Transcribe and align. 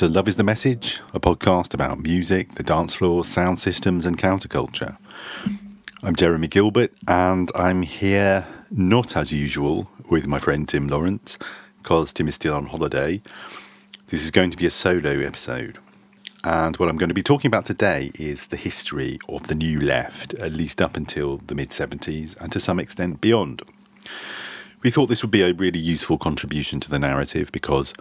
to 0.00 0.08
Love 0.08 0.28
is 0.28 0.36
the 0.36 0.42
Message, 0.42 0.98
a 1.12 1.20
podcast 1.20 1.74
about 1.74 2.00
music, 2.00 2.54
the 2.54 2.62
dance 2.62 2.94
floor, 2.94 3.22
sound 3.22 3.60
systems, 3.60 4.06
and 4.06 4.16
counterculture. 4.16 4.96
I'm 6.02 6.16
Jeremy 6.16 6.48
Gilbert, 6.48 6.94
and 7.06 7.52
I'm 7.54 7.82
here 7.82 8.46
not 8.70 9.14
as 9.14 9.30
usual 9.30 9.90
with 10.08 10.26
my 10.26 10.38
friend 10.38 10.66
Tim 10.66 10.88
Lawrence, 10.88 11.36
because 11.82 12.14
Tim 12.14 12.28
is 12.28 12.36
still 12.36 12.54
on 12.54 12.64
holiday. 12.64 13.20
This 14.06 14.24
is 14.24 14.30
going 14.30 14.50
to 14.52 14.56
be 14.56 14.64
a 14.64 14.70
solo 14.70 15.20
episode. 15.20 15.76
And 16.44 16.78
what 16.78 16.88
I'm 16.88 16.96
going 16.96 17.10
to 17.10 17.14
be 17.14 17.22
talking 17.22 17.50
about 17.50 17.66
today 17.66 18.10
is 18.14 18.46
the 18.46 18.56
history 18.56 19.18
of 19.28 19.48
the 19.48 19.54
New 19.54 19.82
Left, 19.82 20.32
at 20.32 20.52
least 20.52 20.80
up 20.80 20.96
until 20.96 21.36
the 21.36 21.54
mid 21.54 21.72
70s, 21.72 22.38
and 22.38 22.50
to 22.52 22.58
some 22.58 22.80
extent 22.80 23.20
beyond. 23.20 23.60
We 24.82 24.90
thought 24.90 25.08
this 25.08 25.20
would 25.20 25.30
be 25.30 25.42
a 25.42 25.52
really 25.52 25.78
useful 25.78 26.16
contribution 26.16 26.80
to 26.80 26.88
the 26.88 26.98
narrative 26.98 27.52
because 27.52 27.92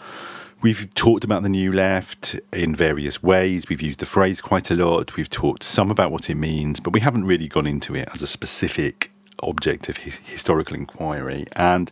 we've 0.61 0.93
talked 0.93 1.23
about 1.23 1.43
the 1.43 1.49
new 1.49 1.71
left 1.71 2.39
in 2.51 2.75
various 2.75 3.23
ways. 3.23 3.69
We've 3.69 3.81
used 3.81 3.99
the 3.99 4.05
phrase 4.05 4.41
quite 4.41 4.69
a 4.69 4.75
lot. 4.75 5.15
We've 5.15 5.29
talked 5.29 5.63
some 5.63 5.91
about 5.91 6.11
what 6.11 6.29
it 6.29 6.35
means, 6.35 6.79
but 6.79 6.93
we 6.93 6.99
haven't 6.99 7.25
really 7.25 7.47
gone 7.47 7.67
into 7.67 7.95
it 7.95 8.09
as 8.13 8.21
a 8.21 8.27
specific 8.27 9.11
object 9.41 9.87
of 9.89 9.97
his 9.97 10.17
historical 10.25 10.75
inquiry. 10.75 11.45
And 11.53 11.91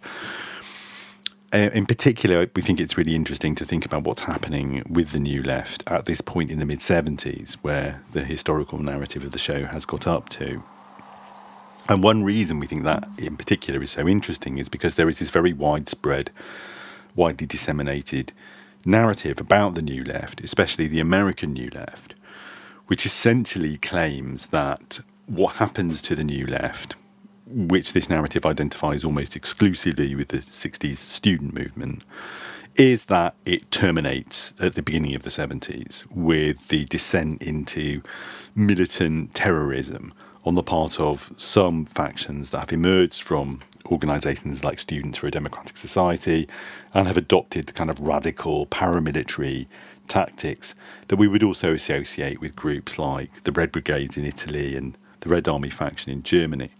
uh, 1.53 1.69
in 1.73 1.85
particular, 1.85 2.47
we 2.55 2.61
think 2.61 2.79
it's 2.79 2.97
really 2.97 3.15
interesting 3.15 3.55
to 3.55 3.65
think 3.65 3.85
about 3.85 4.03
what's 4.03 4.21
happening 4.21 4.83
with 4.89 5.11
the 5.11 5.19
new 5.19 5.41
left 5.41 5.83
at 5.87 6.05
this 6.05 6.19
point 6.19 6.51
in 6.51 6.59
the 6.59 6.65
mid 6.65 6.79
70s, 6.79 7.53
where 7.61 8.03
the 8.11 8.25
historical 8.25 8.79
narrative 8.79 9.23
of 9.23 9.31
the 9.31 9.39
show 9.39 9.65
has 9.65 9.85
got 9.85 10.05
up 10.05 10.27
to. 10.29 10.61
And 11.89 12.03
one 12.03 12.25
reason 12.25 12.59
we 12.59 12.67
think 12.67 12.83
that 12.83 13.07
in 13.17 13.37
particular 13.37 13.81
is 13.81 13.91
so 13.91 14.09
interesting 14.09 14.57
is 14.57 14.67
because 14.67 14.95
there 14.95 15.07
is 15.07 15.19
this 15.19 15.29
very 15.29 15.53
widespread, 15.53 16.31
widely 17.15 17.47
disseminated 17.47 18.33
narrative 18.87 19.39
about 19.39 19.75
the 19.75 19.81
New 19.81 20.03
Left, 20.03 20.41
especially 20.41 20.87
the 20.87 20.99
American 20.99 21.53
New 21.53 21.69
Left, 21.69 22.15
which 22.87 23.05
essentially 23.05 23.77
claims 23.77 24.47
that 24.47 25.01
what 25.25 25.55
happens 25.55 26.01
to 26.03 26.15
the 26.15 26.23
New 26.23 26.47
Left, 26.47 26.95
which 27.45 27.93
this 27.93 28.09
narrative 28.09 28.45
identifies 28.45 29.03
almost 29.03 29.35
exclusively 29.35 30.15
with 30.15 30.29
the 30.29 30.39
60s 30.39 30.97
student 30.97 31.53
movement, 31.53 32.03
is 32.75 33.05
that 33.05 33.35
it 33.45 33.69
terminates 33.71 34.53
at 34.59 34.75
the 34.75 34.83
beginning 34.83 35.15
of 35.15 35.23
the 35.23 35.29
70s 35.29 36.05
with 36.11 36.67
the 36.67 36.85
descent 36.85 37.41
into 37.41 38.01
militant 38.55 39.33
terrorism 39.33 40.13
on 40.45 40.55
the 40.55 40.63
part 40.63 40.99
of 40.99 41.33
some 41.37 41.85
factions 41.85 42.51
that 42.51 42.59
have 42.59 42.71
emerged 42.71 43.21
from 43.21 43.61
organisations 43.91 44.63
like 44.63 44.79
Students 44.79 45.17
for 45.17 45.27
a 45.27 45.31
Democratic 45.31 45.77
Society 45.77 46.47
and 46.93 47.07
have 47.07 47.17
adopted 47.17 47.73
kind 47.75 47.89
of 47.89 47.99
radical 47.99 48.65
paramilitary 48.67 49.67
tactics 50.07 50.73
that 51.07 51.17
we 51.17 51.27
would 51.27 51.43
also 51.43 51.73
associate 51.73 52.39
with 52.41 52.55
groups 52.55 52.97
like 52.97 53.43
the 53.43 53.51
Red 53.51 53.71
Brigades 53.71 54.17
in 54.17 54.25
Italy 54.25 54.75
and 54.75 54.97
the 55.21 55.29
Red 55.29 55.47
Army 55.47 55.69
faction 55.69 56.11
in 56.11 56.23
Germany. 56.23 56.71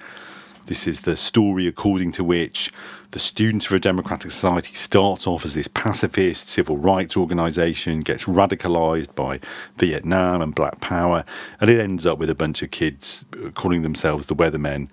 This 0.67 0.85
is 0.85 1.01
the 1.01 1.15
story 1.15 1.65
according 1.65 2.11
to 2.13 2.25
which 2.25 2.73
the 3.11 3.19
Students 3.19 3.63
for 3.63 3.77
a 3.77 3.79
Democratic 3.79 4.31
Society 4.31 4.75
starts 4.75 5.25
off 5.25 5.45
as 5.45 5.53
this 5.53 5.69
pacifist 5.69 6.49
civil 6.49 6.77
rights 6.77 7.15
organisation, 7.15 8.01
gets 8.01 8.25
radicalised 8.25 9.15
by 9.15 9.39
Vietnam 9.77 10.41
and 10.41 10.53
Black 10.53 10.81
Power, 10.81 11.23
and 11.61 11.69
it 11.69 11.79
ends 11.79 12.05
up 12.05 12.19
with 12.19 12.29
a 12.29 12.35
bunch 12.35 12.61
of 12.61 12.71
kids 12.71 13.23
calling 13.53 13.81
themselves 13.81 14.27
the 14.27 14.35
Weathermen. 14.35 14.89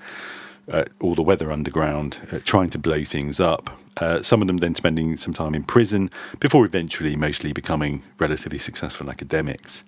Uh, 0.67 0.85
or 0.99 1.15
the 1.15 1.23
Weather 1.23 1.53
Underground, 1.53 2.17
uh, 2.33 2.39
trying 2.43 2.71
to 2.71 2.79
blow 2.79 3.05
things 3.05 3.39
up. 3.39 3.79
Uh, 3.99 4.23
some 4.23 4.41
of 4.41 4.49
them 4.49 4.57
then 4.57 4.75
spending 4.75 5.15
some 5.19 5.35
time 5.35 5.55
in 5.55 5.63
prison 5.63 6.11
before 6.41 6.65
eventually 6.65 7.17
mostly 7.17 7.53
becoming 7.53 8.03
relatively 8.19 8.59
successful 8.59 9.11
academics. 9.11 9.85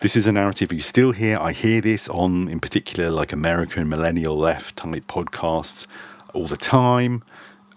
This 0.00 0.16
is 0.16 0.26
a 0.26 0.32
narrative 0.32 0.72
you 0.72 0.80
still 0.80 1.12
hear. 1.12 1.38
I 1.38 1.52
hear 1.52 1.80
this 1.80 2.08
on, 2.08 2.46
in 2.48 2.60
particular, 2.60 3.10
like 3.10 3.32
American 3.32 3.88
millennial 3.88 4.36
left 4.36 4.76
type 4.76 5.06
podcasts 5.06 5.86
all 6.32 6.46
the 6.46 6.56
time. 6.56 7.24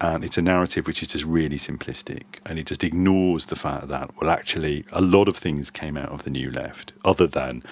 And 0.00 0.22
it's 0.22 0.38
a 0.38 0.42
narrative 0.42 0.86
which 0.86 1.02
is 1.02 1.08
just 1.08 1.24
really 1.24 1.58
simplistic 1.58 2.24
and 2.46 2.58
it 2.58 2.66
just 2.66 2.84
ignores 2.84 3.46
the 3.46 3.56
fact 3.56 3.88
that, 3.88 4.10
well, 4.20 4.30
actually, 4.30 4.84
a 4.92 5.00
lot 5.00 5.26
of 5.26 5.36
things 5.36 5.70
came 5.70 5.96
out 5.96 6.10
of 6.10 6.22
the 6.22 6.30
new 6.30 6.50
left, 6.50 6.92
other 7.04 7.26
than, 7.26 7.64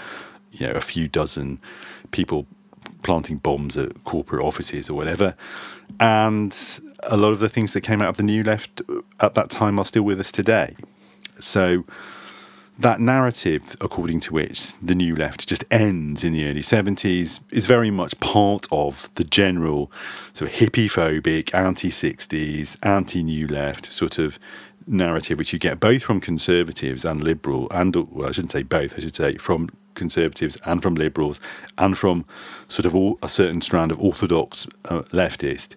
you 0.51 0.67
know, 0.67 0.73
a 0.73 0.81
few 0.81 1.07
dozen 1.07 1.61
people 2.11 2.47
planting 3.07 3.39
bombs 3.39 3.77
at 3.77 4.05
corporate 4.05 4.45
offices 4.45 4.91
or 4.91 4.95
whatever. 4.95 5.35
And 6.01 6.55
a 7.05 7.17
lot 7.17 7.31
of 7.33 7.39
the 7.39 7.49
things 7.49 7.73
that 7.73 7.81
came 7.81 8.03
out 8.03 8.09
of 8.09 8.17
the 8.19 8.23
new 8.23 8.43
left 8.43 8.83
at 9.21 9.35
that 9.35 9.49
time 9.49 9.79
are 9.79 9.85
still 9.85 10.03
with 10.03 10.21
us 10.21 10.33
today. 10.33 10.77
So, 11.39 11.85
that 12.79 13.01
narrative, 13.01 13.63
according 13.81 14.21
to 14.21 14.35
which 14.35 14.73
the 14.83 14.95
new 14.95 15.17
left 15.17 15.49
just 15.49 15.65
ends 15.71 16.23
in 16.23 16.35
the 16.35 16.47
early 16.47 16.61
70s, 16.61 17.41
is 17.51 17.65
very 17.65 17.91
much 17.91 18.19
part 18.21 18.67
of 18.71 19.09
the 19.15 19.25
general 19.25 19.91
sort 20.35 20.51
of 20.51 20.57
hippie 20.59 20.91
phobic, 20.91 21.55
anti 21.55 21.89
60s, 21.89 22.77
anti 22.83 23.23
new 23.23 23.47
left 23.47 23.91
sort 23.91 24.19
of 24.19 24.39
narrative, 24.87 25.39
which 25.39 25.53
you 25.55 25.59
get 25.59 25.81
both 25.81 26.03
from 26.03 26.21
conservatives 26.21 27.05
and 27.05 27.25
liberal, 27.25 27.67
and 27.71 27.97
well, 27.97 28.29
I 28.29 28.33
shouldn't 28.33 28.53
say 28.53 28.63
both, 28.63 28.99
I 28.99 29.01
should 29.01 29.17
say 29.17 29.37
from 29.37 29.71
conservatives 29.97 30.57
and 30.65 30.81
from 30.81 30.95
liberals, 30.95 31.41
and 31.77 31.99
from 31.99 32.25
sort 32.69 32.87
of 32.87 32.95
all, 32.95 33.19
a 33.23 33.29
certain 33.29 33.61
strand 33.61 33.91
of 33.91 34.01
orthodox 34.01 34.67
uh, 34.85 35.03
leftist. 35.13 35.75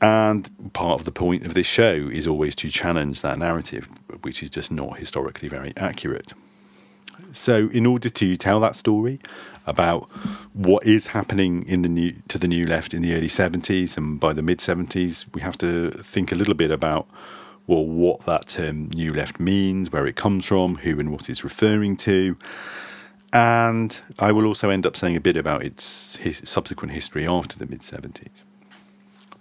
And 0.00 0.50
part 0.72 1.00
of 1.00 1.04
the 1.04 1.12
point 1.12 1.46
of 1.46 1.54
this 1.54 1.66
show 1.66 2.08
is 2.12 2.26
always 2.26 2.54
to 2.56 2.70
challenge 2.70 3.20
that 3.20 3.38
narrative, 3.38 3.88
which 4.22 4.42
is 4.42 4.50
just 4.50 4.70
not 4.70 4.98
historically 4.98 5.48
very 5.48 5.72
accurate. 5.76 6.32
So, 7.32 7.68
in 7.72 7.86
order 7.86 8.08
to 8.08 8.36
tell 8.36 8.60
that 8.60 8.76
story 8.76 9.20
about 9.66 10.10
what 10.52 10.86
is 10.86 11.08
happening 11.08 11.64
in 11.66 11.82
the 11.82 11.88
new 11.88 12.14
to 12.28 12.38
the 12.38 12.46
new 12.46 12.66
left 12.66 12.92
in 12.92 13.02
the 13.02 13.14
early 13.14 13.28
70s 13.28 13.96
and 13.96 14.20
by 14.20 14.32
the 14.32 14.42
mid 14.42 14.58
70s, 14.58 15.24
we 15.32 15.40
have 15.40 15.56
to 15.58 15.90
think 15.90 16.32
a 16.32 16.34
little 16.34 16.54
bit 16.54 16.70
about 16.70 17.08
well, 17.66 17.86
what 17.86 18.26
that 18.26 18.48
term 18.48 18.88
new 18.90 19.12
left 19.12 19.40
means, 19.40 19.90
where 19.90 20.06
it 20.06 20.16
comes 20.16 20.44
from, 20.44 20.76
who 20.76 21.00
and 21.00 21.10
what 21.10 21.30
it's 21.30 21.42
referring 21.42 21.96
to. 21.96 22.36
And 23.34 23.98
I 24.20 24.30
will 24.30 24.46
also 24.46 24.70
end 24.70 24.86
up 24.86 24.96
saying 24.96 25.16
a 25.16 25.20
bit 25.20 25.36
about 25.36 25.64
its 25.64 26.16
his 26.16 26.40
subsequent 26.44 26.92
history 26.92 27.26
after 27.26 27.58
the 27.58 27.66
mid 27.66 27.80
70s. 27.80 28.28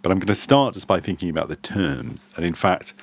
But 0.02 0.12
I'm 0.12 0.18
going 0.18 0.28
to 0.28 0.36
start 0.36 0.74
just 0.74 0.88
by 0.88 1.00
thinking 1.00 1.30
about 1.30 1.48
the 1.48 1.56
terms. 1.56 2.22
And 2.36 2.44
in 2.44 2.56
fact, 2.56 2.96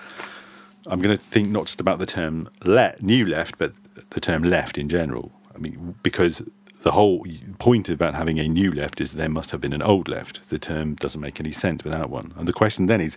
I'm 0.86 1.00
going 1.00 1.16
to 1.16 1.24
think 1.24 1.48
not 1.48 1.66
just 1.66 1.80
about 1.80 2.00
the 2.00 2.06
term 2.06 2.48
le- 2.64 2.96
new 3.00 3.24
left, 3.24 3.56
but 3.56 3.72
the 4.10 4.20
term 4.20 4.42
left 4.42 4.76
in 4.76 4.88
general. 4.88 5.30
I 5.54 5.58
mean, 5.58 5.94
because 6.02 6.42
the 6.82 6.90
whole 6.90 7.24
point 7.60 7.88
about 7.88 8.14
having 8.14 8.40
a 8.40 8.48
new 8.48 8.72
left 8.72 9.00
is 9.00 9.12
there 9.12 9.28
must 9.28 9.52
have 9.52 9.60
been 9.60 9.72
an 9.72 9.82
old 9.82 10.08
left. 10.08 10.48
The 10.50 10.58
term 10.58 10.96
doesn't 10.96 11.20
make 11.20 11.38
any 11.38 11.52
sense 11.52 11.84
without 11.84 12.10
one. 12.10 12.34
And 12.36 12.48
the 12.48 12.52
question 12.52 12.86
then 12.86 13.00
is, 13.00 13.16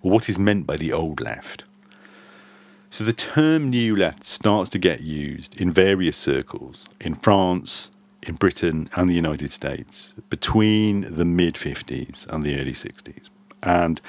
well, 0.00 0.12
what 0.14 0.28
is 0.28 0.38
meant 0.38 0.64
by 0.66 0.76
the 0.76 0.92
old 0.92 1.20
left? 1.20 1.64
So 2.90 3.04
the 3.04 3.12
term 3.12 3.70
new 3.70 3.94
left 3.94 4.26
starts 4.26 4.68
to 4.70 4.78
get 4.78 5.00
used 5.00 5.60
in 5.60 5.72
various 5.72 6.16
circles 6.16 6.88
in 7.00 7.14
France, 7.14 7.88
in 8.22 8.34
Britain 8.34 8.90
and 8.94 9.08
the 9.08 9.14
United 9.14 9.50
States 9.50 10.14
between 10.28 11.14
the 11.14 11.24
mid 11.24 11.54
50s 11.54 12.26
and 12.26 12.42
the 12.42 12.60
early 12.60 12.72
60s. 12.72 13.28
And 13.62 14.00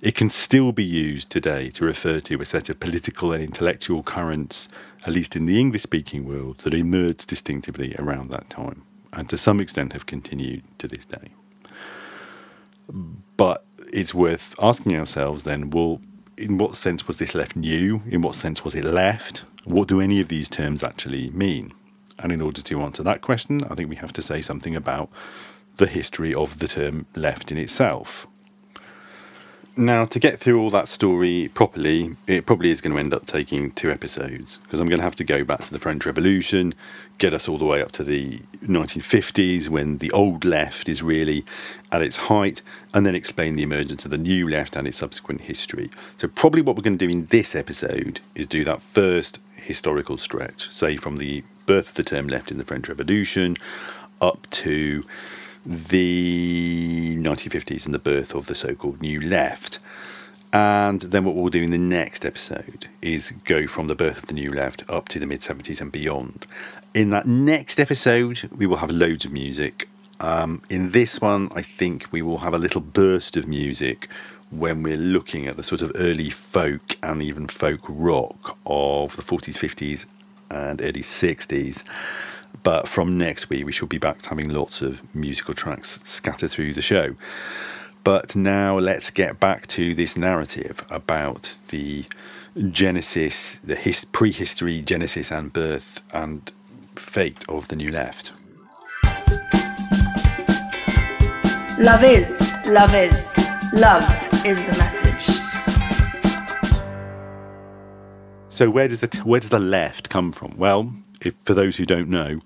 it 0.00 0.14
can 0.14 0.28
still 0.28 0.72
be 0.72 0.84
used 0.84 1.30
today 1.30 1.70
to 1.70 1.84
refer 1.84 2.20
to 2.20 2.40
a 2.40 2.44
set 2.44 2.68
of 2.68 2.80
political 2.80 3.32
and 3.32 3.42
intellectual 3.42 4.02
currents, 4.02 4.68
at 5.06 5.12
least 5.12 5.36
in 5.36 5.46
the 5.46 5.60
English 5.60 5.82
speaking 5.82 6.26
world, 6.26 6.58
that 6.58 6.74
emerged 6.74 7.28
distinctively 7.28 7.94
around 7.98 8.30
that 8.30 8.50
time 8.50 8.82
and 9.12 9.28
to 9.28 9.36
some 9.36 9.60
extent 9.60 9.92
have 9.92 10.06
continued 10.06 10.62
to 10.78 10.88
this 10.88 11.04
day. 11.04 11.30
But 13.36 13.64
it's 13.92 14.14
worth 14.14 14.54
asking 14.60 14.96
ourselves 14.96 15.42
then 15.42 15.70
well, 15.70 16.00
in 16.40 16.58
what 16.58 16.74
sense 16.74 17.06
was 17.06 17.18
this 17.18 17.34
left 17.34 17.54
new? 17.54 18.02
In 18.08 18.22
what 18.22 18.34
sense 18.34 18.64
was 18.64 18.74
it 18.74 18.84
left? 18.84 19.44
What 19.64 19.88
do 19.88 20.00
any 20.00 20.20
of 20.20 20.28
these 20.28 20.48
terms 20.48 20.82
actually 20.82 21.30
mean? 21.30 21.74
And 22.18 22.32
in 22.32 22.40
order 22.40 22.62
to 22.62 22.80
answer 22.80 23.02
that 23.02 23.20
question, 23.20 23.62
I 23.64 23.74
think 23.74 23.90
we 23.90 23.96
have 23.96 24.12
to 24.14 24.22
say 24.22 24.40
something 24.40 24.74
about 24.74 25.10
the 25.76 25.86
history 25.86 26.34
of 26.34 26.58
the 26.58 26.68
term 26.68 27.06
left 27.14 27.52
in 27.52 27.58
itself. 27.58 28.26
Now, 29.76 30.04
to 30.04 30.18
get 30.18 30.40
through 30.40 30.60
all 30.60 30.70
that 30.70 30.88
story 30.88 31.48
properly, 31.54 32.16
it 32.26 32.44
probably 32.44 32.70
is 32.70 32.80
going 32.80 32.92
to 32.92 32.98
end 32.98 33.14
up 33.14 33.24
taking 33.24 33.70
two 33.70 33.90
episodes 33.90 34.58
because 34.64 34.80
I'm 34.80 34.88
going 34.88 34.98
to 34.98 35.04
have 35.04 35.14
to 35.16 35.24
go 35.24 35.44
back 35.44 35.64
to 35.64 35.72
the 35.72 35.78
French 35.78 36.04
Revolution, 36.04 36.74
get 37.18 37.32
us 37.32 37.48
all 37.48 37.56
the 37.56 37.64
way 37.64 37.80
up 37.80 37.92
to 37.92 38.04
the 38.04 38.40
1950s 38.64 39.68
when 39.68 39.98
the 39.98 40.10
old 40.10 40.44
left 40.44 40.88
is 40.88 41.02
really 41.02 41.44
at 41.92 42.02
its 42.02 42.16
height, 42.16 42.62
and 42.92 43.06
then 43.06 43.14
explain 43.14 43.54
the 43.54 43.62
emergence 43.62 44.04
of 44.04 44.10
the 44.10 44.18
new 44.18 44.48
left 44.48 44.76
and 44.76 44.88
its 44.88 44.98
subsequent 44.98 45.42
history. 45.42 45.88
So, 46.18 46.26
probably 46.26 46.62
what 46.62 46.76
we're 46.76 46.82
going 46.82 46.98
to 46.98 47.06
do 47.06 47.10
in 47.10 47.26
this 47.26 47.54
episode 47.54 48.20
is 48.34 48.48
do 48.48 48.64
that 48.64 48.82
first 48.82 49.38
historical 49.54 50.18
stretch, 50.18 50.70
say 50.72 50.96
from 50.96 51.18
the 51.18 51.44
birth 51.66 51.90
of 51.90 51.94
the 51.94 52.02
term 52.02 52.26
left 52.26 52.50
in 52.50 52.58
the 52.58 52.64
French 52.64 52.88
Revolution 52.88 53.56
up 54.20 54.48
to 54.50 55.04
the 55.64 57.16
1950s 57.16 57.84
and 57.84 57.94
the 57.94 57.98
birth 57.98 58.34
of 58.34 58.46
the 58.46 58.54
so 58.54 58.74
called 58.74 59.00
New 59.00 59.20
Left. 59.20 59.78
And 60.52 61.00
then 61.02 61.24
what 61.24 61.36
we'll 61.36 61.48
do 61.48 61.62
in 61.62 61.70
the 61.70 61.78
next 61.78 62.24
episode 62.24 62.88
is 63.00 63.32
go 63.44 63.66
from 63.66 63.86
the 63.86 63.94
birth 63.94 64.18
of 64.18 64.26
the 64.26 64.34
New 64.34 64.52
Left 64.52 64.82
up 64.88 65.08
to 65.10 65.18
the 65.18 65.26
mid 65.26 65.42
70s 65.42 65.80
and 65.80 65.92
beyond. 65.92 66.46
In 66.92 67.10
that 67.10 67.26
next 67.26 67.78
episode, 67.78 68.48
we 68.56 68.66
will 68.66 68.78
have 68.78 68.90
loads 68.90 69.24
of 69.24 69.32
music. 69.32 69.88
Um, 70.18 70.62
in 70.68 70.90
this 70.90 71.20
one, 71.20 71.50
I 71.54 71.62
think 71.62 72.08
we 72.10 72.20
will 72.20 72.38
have 72.38 72.52
a 72.52 72.58
little 72.58 72.80
burst 72.80 73.36
of 73.36 73.46
music 73.46 74.08
when 74.50 74.82
we're 74.82 74.96
looking 74.96 75.46
at 75.46 75.56
the 75.56 75.62
sort 75.62 75.80
of 75.80 75.92
early 75.94 76.30
folk 76.30 76.98
and 77.02 77.22
even 77.22 77.46
folk 77.46 77.80
rock 77.88 78.58
of 78.66 79.14
the 79.14 79.22
40s, 79.22 79.54
50s, 79.54 80.04
and 80.50 80.82
early 80.82 81.02
60s. 81.02 81.82
But 82.62 82.88
from 82.88 83.16
next 83.16 83.48
week, 83.48 83.64
we 83.64 83.72
shall 83.72 83.88
be 83.88 83.98
back 83.98 84.22
to 84.22 84.28
having 84.28 84.50
lots 84.50 84.82
of 84.82 85.02
musical 85.14 85.54
tracks 85.54 85.98
scattered 86.04 86.50
through 86.50 86.74
the 86.74 86.82
show. 86.82 87.14
But 88.04 88.34
now 88.34 88.78
let's 88.78 89.10
get 89.10 89.40
back 89.40 89.66
to 89.68 89.94
this 89.94 90.16
narrative 90.16 90.84
about 90.90 91.54
the 91.68 92.04
genesis, 92.70 93.58
the 93.62 93.76
his, 93.76 94.04
prehistory, 94.06 94.82
genesis, 94.82 95.30
and 95.30 95.52
birth 95.52 96.00
and 96.12 96.50
fate 96.96 97.44
of 97.48 97.68
the 97.68 97.76
New 97.76 97.90
Left. 97.90 98.32
Love 101.78 102.04
is, 102.04 102.52
love 102.66 102.94
is, 102.94 103.38
love 103.72 104.04
is 104.44 104.62
the 104.64 104.76
message. 104.78 105.40
So 108.48 108.68
where 108.68 108.88
does 108.88 109.00
the 109.00 109.20
where 109.24 109.40
does 109.40 109.48
the 109.48 109.58
left 109.58 110.10
come 110.10 110.32
from? 110.32 110.54
Well, 110.58 110.92
if, 111.20 111.34
for 111.44 111.54
those 111.54 111.76
who 111.76 111.86
don't 111.86 112.08
know, 112.08 112.40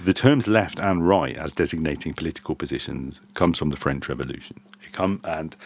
the 0.00 0.12
terms 0.12 0.46
left 0.46 0.78
and 0.78 1.08
right 1.08 1.36
as 1.36 1.52
designating 1.52 2.12
political 2.12 2.54
positions 2.54 3.20
comes 3.34 3.58
from 3.58 3.70
the 3.70 3.76
French 3.76 4.08
Revolution. 4.08 4.60
It 4.82 4.92
come 4.92 5.20
and 5.24 5.56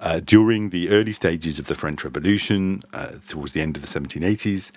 uh, 0.00 0.20
during 0.20 0.70
the 0.70 0.90
early 0.90 1.12
stages 1.12 1.60
of 1.60 1.68
the 1.68 1.76
French 1.76 2.02
Revolution, 2.02 2.82
uh, 2.92 3.12
towards 3.28 3.52
the 3.52 3.60
end 3.60 3.76
of 3.76 3.82
the 3.82 4.00
1780s, 4.00 4.72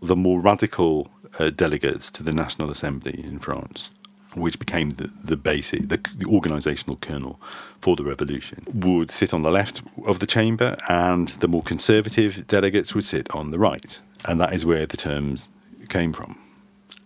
the 0.00 0.16
more 0.16 0.40
radical 0.40 1.10
uh, 1.38 1.50
delegates 1.50 2.10
to 2.12 2.22
the 2.22 2.32
National 2.32 2.70
Assembly 2.70 3.22
in 3.22 3.38
France, 3.38 3.90
which 4.34 4.58
became 4.58 4.92
the, 4.92 5.10
the 5.22 5.36
basic, 5.36 5.88
the, 5.88 5.98
the 6.16 6.24
organisational 6.24 6.98
kernel 6.98 7.38
for 7.80 7.94
the 7.94 8.04
revolution, 8.04 8.64
would 8.72 9.10
sit 9.10 9.34
on 9.34 9.42
the 9.42 9.50
left 9.50 9.82
of 10.06 10.18
the 10.18 10.26
chamber, 10.26 10.78
and 10.88 11.28
the 11.40 11.48
more 11.48 11.62
conservative 11.62 12.46
delegates 12.46 12.94
would 12.94 13.04
sit 13.04 13.30
on 13.34 13.50
the 13.50 13.58
right. 13.58 14.00
And 14.24 14.40
that 14.40 14.54
is 14.54 14.64
where 14.64 14.86
the 14.86 14.96
terms 14.96 15.50
came 15.88 16.12
from. 16.12 16.38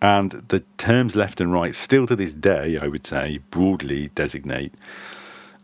And 0.01 0.31
the 0.49 0.61
terms 0.77 1.15
left 1.15 1.39
and 1.39 1.53
right, 1.53 1.75
still 1.75 2.05
to 2.07 2.15
this 2.15 2.33
day, 2.33 2.77
I 2.77 2.87
would 2.87 3.07
say, 3.07 3.39
broadly 3.51 4.09
designate 4.15 4.73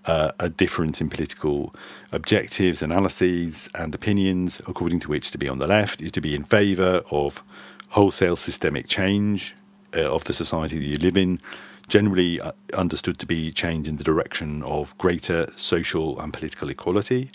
uh, 0.06 0.32
a 0.40 0.50
difference 0.50 1.02
in 1.02 1.10
political 1.10 1.76
objectives, 2.12 2.82
analyses, 2.82 3.70
and 3.76 3.94
opinions, 3.94 4.62
according 4.66 5.02
to 5.02 5.10
which 5.10 5.32
to 5.32 5.38
be 5.38 5.50
on 5.50 5.60
the 5.60 5.68
left 5.68 6.02
is 6.02 6.12
to 6.14 6.22
be 6.22 6.36
in 6.36 6.44
favour 6.44 7.04
of 7.12 7.44
wholesale 7.90 8.36
systemic 8.36 8.88
change 8.88 9.56
uh, 9.96 10.02
of 10.02 10.24
the 10.24 10.34
society 10.34 10.80
that 10.80 10.86
you 10.86 10.98
live 10.98 11.18
in, 11.18 11.42
generally 11.90 12.40
uh, 12.40 12.52
understood 12.74 13.20
to 13.20 13.26
be 13.26 13.52
change 13.52 13.88
in 13.88 13.98
the 13.98 14.04
direction 14.04 14.64
of 14.64 14.98
greater 14.98 15.52
social 15.56 16.20
and 16.20 16.32
political 16.32 16.70
equality 16.70 17.32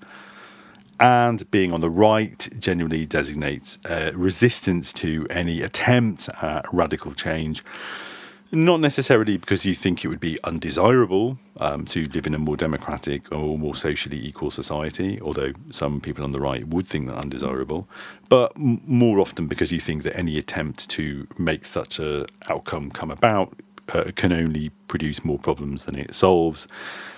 and 1.00 1.50
being 1.50 1.72
on 1.72 1.80
the 1.80 1.90
right 1.90 2.48
generally 2.58 3.06
designates 3.06 3.78
uh, 3.84 4.12
resistance 4.14 4.92
to 4.94 5.26
any 5.30 5.62
attempt 5.62 6.28
at 6.42 6.66
radical 6.72 7.14
change. 7.14 7.64
Not 8.52 8.80
necessarily 8.80 9.36
because 9.36 9.64
you 9.66 9.74
think 9.74 10.04
it 10.04 10.08
would 10.08 10.20
be 10.20 10.38
undesirable 10.44 11.38
um, 11.58 11.84
to 11.86 12.06
live 12.08 12.26
in 12.26 12.34
a 12.34 12.38
more 12.38 12.56
democratic 12.56 13.32
or 13.32 13.58
more 13.58 13.74
socially 13.74 14.24
equal 14.24 14.52
society, 14.52 15.20
although 15.20 15.52
some 15.70 16.00
people 16.00 16.24
on 16.24 16.30
the 16.30 16.40
right 16.40 16.66
would 16.68 16.86
think 16.86 17.08
that 17.08 17.16
undesirable, 17.16 17.88
but 18.28 18.52
m- 18.56 18.80
more 18.86 19.18
often 19.18 19.48
because 19.48 19.72
you 19.72 19.80
think 19.80 20.04
that 20.04 20.16
any 20.16 20.38
attempt 20.38 20.88
to 20.90 21.26
make 21.36 21.66
such 21.66 21.98
a 21.98 22.26
outcome 22.48 22.90
come 22.92 23.10
about 23.10 23.56
uh, 23.92 24.10
can 24.14 24.32
only 24.32 24.70
produce 24.88 25.24
more 25.24 25.38
problems 25.38 25.84
than 25.84 25.96
it 25.96 26.14
solves. 26.14 26.66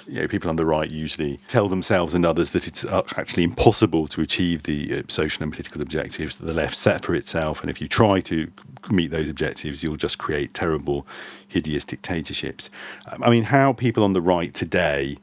You 0.07 0.23
know, 0.23 0.29
people 0.29 0.51
on 0.51 0.57
the 0.57 0.67
right 0.67 0.91
usually 0.91 1.39
tell 1.49 1.69
themselves 1.69 2.15
and 2.15 2.25
others 2.25 2.53
that 2.53 2.67
it's 2.67 2.85
uh, 2.85 3.03
actually 3.17 3.43
impossible 3.43 4.07
to 4.09 4.21
achieve 4.21 4.65
the 4.65 4.99
uh, 4.99 5.03
social 5.09 5.43
and 5.43 5.53
political 5.53 5.83
objectives 5.83 6.37
that 6.37 6.47
the 6.47 6.55
left 6.55 6.77
set 6.77 7.05
for 7.05 7.15
itself, 7.15 7.61
and 7.61 7.71
if 7.71 7.81
you 7.81 7.89
try 7.89 8.21
to 8.21 8.51
meet 8.91 9.11
those 9.11 9.29
objectives, 9.29 9.83
you'll 9.83 9.97
just 9.97 10.19
create 10.19 10.55
terrible, 10.55 11.07
hideous 11.47 11.85
dictatorships. 11.85 12.71
Um, 13.07 13.23
I 13.23 13.31
mean, 13.31 13.45
how 13.45 13.73
people 13.73 14.05
on 14.05 14.13
the 14.13 14.21
right 14.21 14.55
today 14.55 15.19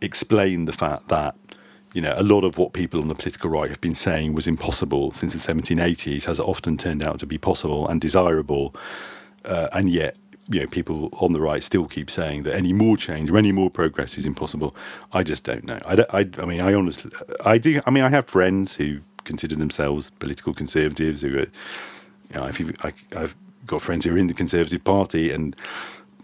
explain 0.00 0.64
the 0.64 0.72
fact 0.72 1.08
that 1.08 1.34
you 1.96 2.02
know, 2.02 2.12
a 2.14 2.22
lot 2.22 2.44
of 2.44 2.58
what 2.58 2.74
people 2.74 3.00
on 3.00 3.08
the 3.08 3.14
political 3.14 3.48
right 3.48 3.70
have 3.70 3.80
been 3.80 3.94
saying 3.94 4.34
was 4.34 4.46
impossible 4.46 5.12
since 5.12 5.32
the 5.32 5.54
1780s 5.54 6.24
has 6.24 6.38
often 6.38 6.76
turned 6.76 7.02
out 7.02 7.18
to 7.20 7.26
be 7.26 7.38
possible 7.38 7.88
and 7.88 8.02
desirable, 8.02 8.74
uh, 9.46 9.68
and 9.72 9.88
yet 9.88 10.14
you 10.48 10.60
know 10.60 10.66
people 10.66 11.08
on 11.20 11.32
the 11.32 11.40
right 11.40 11.62
still 11.62 11.86
keep 11.86 12.10
saying 12.10 12.44
that 12.44 12.54
any 12.54 12.72
more 12.72 12.96
change 12.96 13.30
or 13.30 13.36
any 13.36 13.52
more 13.52 13.70
progress 13.70 14.16
is 14.16 14.26
impossible. 14.26 14.74
I 15.12 15.22
just 15.22 15.44
don't 15.44 15.64
know. 15.64 15.78
I, 15.84 16.04
I, 16.10 16.28
I 16.38 16.44
mean, 16.44 16.60
I 16.60 16.74
honestly, 16.74 17.10
I 17.44 17.58
do. 17.58 17.80
I 17.86 17.90
mean, 17.90 18.04
I 18.04 18.10
have 18.10 18.26
friends 18.26 18.76
who 18.76 19.00
consider 19.24 19.56
themselves 19.56 20.10
political 20.18 20.54
conservatives 20.54 21.22
who 21.22 21.36
are, 21.36 21.40
you 21.40 21.48
know, 22.34 22.44
I've, 22.44 22.60
I, 22.82 22.92
I've 23.16 23.34
got 23.66 23.82
friends 23.82 24.04
who 24.04 24.14
are 24.14 24.18
in 24.18 24.28
the 24.28 24.34
Conservative 24.34 24.84
Party 24.84 25.32
and 25.32 25.56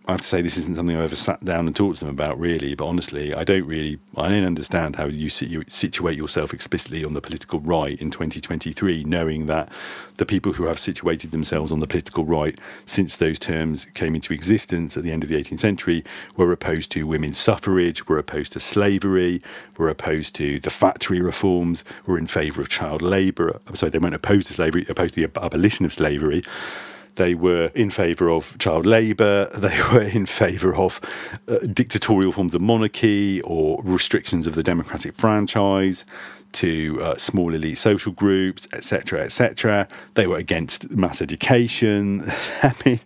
I 0.04 0.12
have 0.12 0.20
to 0.22 0.26
say 0.26 0.42
this 0.42 0.56
isn't 0.56 0.74
something 0.74 0.96
I've 0.96 1.04
ever 1.04 1.14
sat 1.14 1.44
down 1.44 1.68
and 1.68 1.76
talked 1.76 2.00
to 2.00 2.06
them 2.06 2.12
about 2.12 2.38
really, 2.38 2.74
but 2.74 2.86
honestly, 2.86 3.32
I 3.32 3.44
don't 3.44 3.64
really, 3.64 4.00
I 4.16 4.28
don't 4.28 4.44
understand 4.44 4.96
how 4.96 5.06
you, 5.06 5.30
you 5.42 5.64
situate 5.68 6.18
yourself 6.18 6.52
explicitly 6.52 7.04
on 7.04 7.14
the 7.14 7.20
political 7.20 7.60
right 7.60 8.00
in 8.00 8.10
2023, 8.10 9.04
knowing 9.04 9.46
that 9.46 9.68
the 10.16 10.26
people 10.26 10.54
who 10.54 10.64
have 10.64 10.80
situated 10.80 11.30
themselves 11.30 11.70
on 11.70 11.78
the 11.78 11.86
political 11.86 12.24
right 12.24 12.58
since 12.84 13.16
those 13.16 13.38
terms 13.38 13.84
came 13.94 14.16
into 14.16 14.32
existence 14.32 14.96
at 14.96 15.04
the 15.04 15.12
end 15.12 15.22
of 15.22 15.28
the 15.28 15.36
18th 15.36 15.60
century 15.60 16.04
were 16.36 16.50
opposed 16.50 16.90
to 16.90 17.06
women's 17.06 17.38
suffrage, 17.38 18.08
were 18.08 18.18
opposed 18.18 18.52
to 18.54 18.60
slavery, 18.60 19.40
were 19.78 19.88
opposed 19.88 20.34
to 20.34 20.58
the 20.58 20.70
factory 20.70 21.20
reforms, 21.22 21.84
were 22.06 22.18
in 22.18 22.26
favour 22.26 22.60
of 22.60 22.68
child 22.68 23.02
labour. 23.02 23.60
I'm 23.68 23.76
sorry, 23.76 23.90
they 23.90 23.98
weren't 23.98 24.16
opposed 24.16 24.48
to 24.48 24.54
slavery, 24.54 24.84
opposed 24.88 25.14
to 25.14 25.24
the 25.24 25.40
abolition 25.40 25.86
of 25.86 25.92
slavery. 25.92 26.42
They 27.16 27.34
were 27.34 27.70
in 27.74 27.90
favour 27.90 28.30
of 28.30 28.56
child 28.58 28.86
labour. 28.86 29.50
They 29.54 29.80
were 29.92 30.02
in 30.02 30.26
favour 30.26 30.74
of 30.74 31.00
uh, 31.48 31.58
dictatorial 31.58 32.32
forms 32.32 32.54
of 32.54 32.60
monarchy 32.60 33.40
or 33.42 33.80
restrictions 33.84 34.46
of 34.46 34.54
the 34.54 34.62
democratic 34.62 35.14
franchise 35.14 36.04
to 36.52 36.98
uh, 37.02 37.16
small 37.16 37.54
elite 37.54 37.78
social 37.78 38.12
groups, 38.12 38.68
etc., 38.72 39.20
etc. 39.20 39.88
They 40.14 40.26
were 40.26 40.36
against 40.36 40.90
mass 40.90 41.22
education. 41.22 42.30
I 42.62 42.74
mean, 42.84 43.00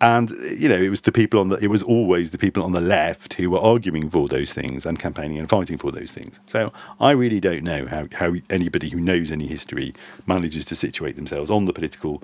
and 0.00 0.30
you 0.30 0.68
know, 0.68 0.76
it 0.76 0.88
was 0.88 1.02
the 1.02 1.12
people 1.12 1.40
on 1.40 1.48
the. 1.48 1.56
It 1.56 1.68
was 1.68 1.82
always 1.82 2.30
the 2.30 2.38
people 2.38 2.62
on 2.62 2.72
the 2.72 2.80
left 2.80 3.34
who 3.34 3.50
were 3.50 3.60
arguing 3.60 4.08
for 4.08 4.28
those 4.28 4.52
things 4.52 4.86
and 4.86 4.98
campaigning 4.98 5.38
and 5.38 5.48
fighting 5.48 5.78
for 5.78 5.90
those 5.90 6.12
things. 6.12 6.38
So 6.46 6.72
I 7.00 7.10
really 7.12 7.40
don't 7.40 7.64
know 7.64 7.86
how 7.86 8.06
how 8.12 8.34
anybody 8.50 8.88
who 8.88 9.00
knows 9.00 9.30
any 9.30 9.46
history 9.46 9.94
manages 10.26 10.64
to 10.66 10.76
situate 10.76 11.16
themselves 11.16 11.50
on 11.50 11.64
the 11.64 11.72
political 11.72 12.22